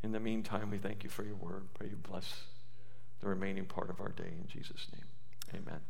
In 0.02 0.12
the 0.12 0.20
meantime, 0.20 0.70
we 0.70 0.78
thank 0.78 1.04
you 1.04 1.10
for 1.10 1.22
your 1.22 1.34
word. 1.34 1.64
Pray 1.74 1.88
you 1.88 1.96
bless 1.96 2.44
the 3.20 3.28
remaining 3.28 3.66
part 3.66 3.90
of 3.90 4.00
our 4.00 4.08
day 4.08 4.32
in 4.40 4.48
Jesus' 4.48 4.88
name. 4.92 5.62
Amen. 5.62 5.80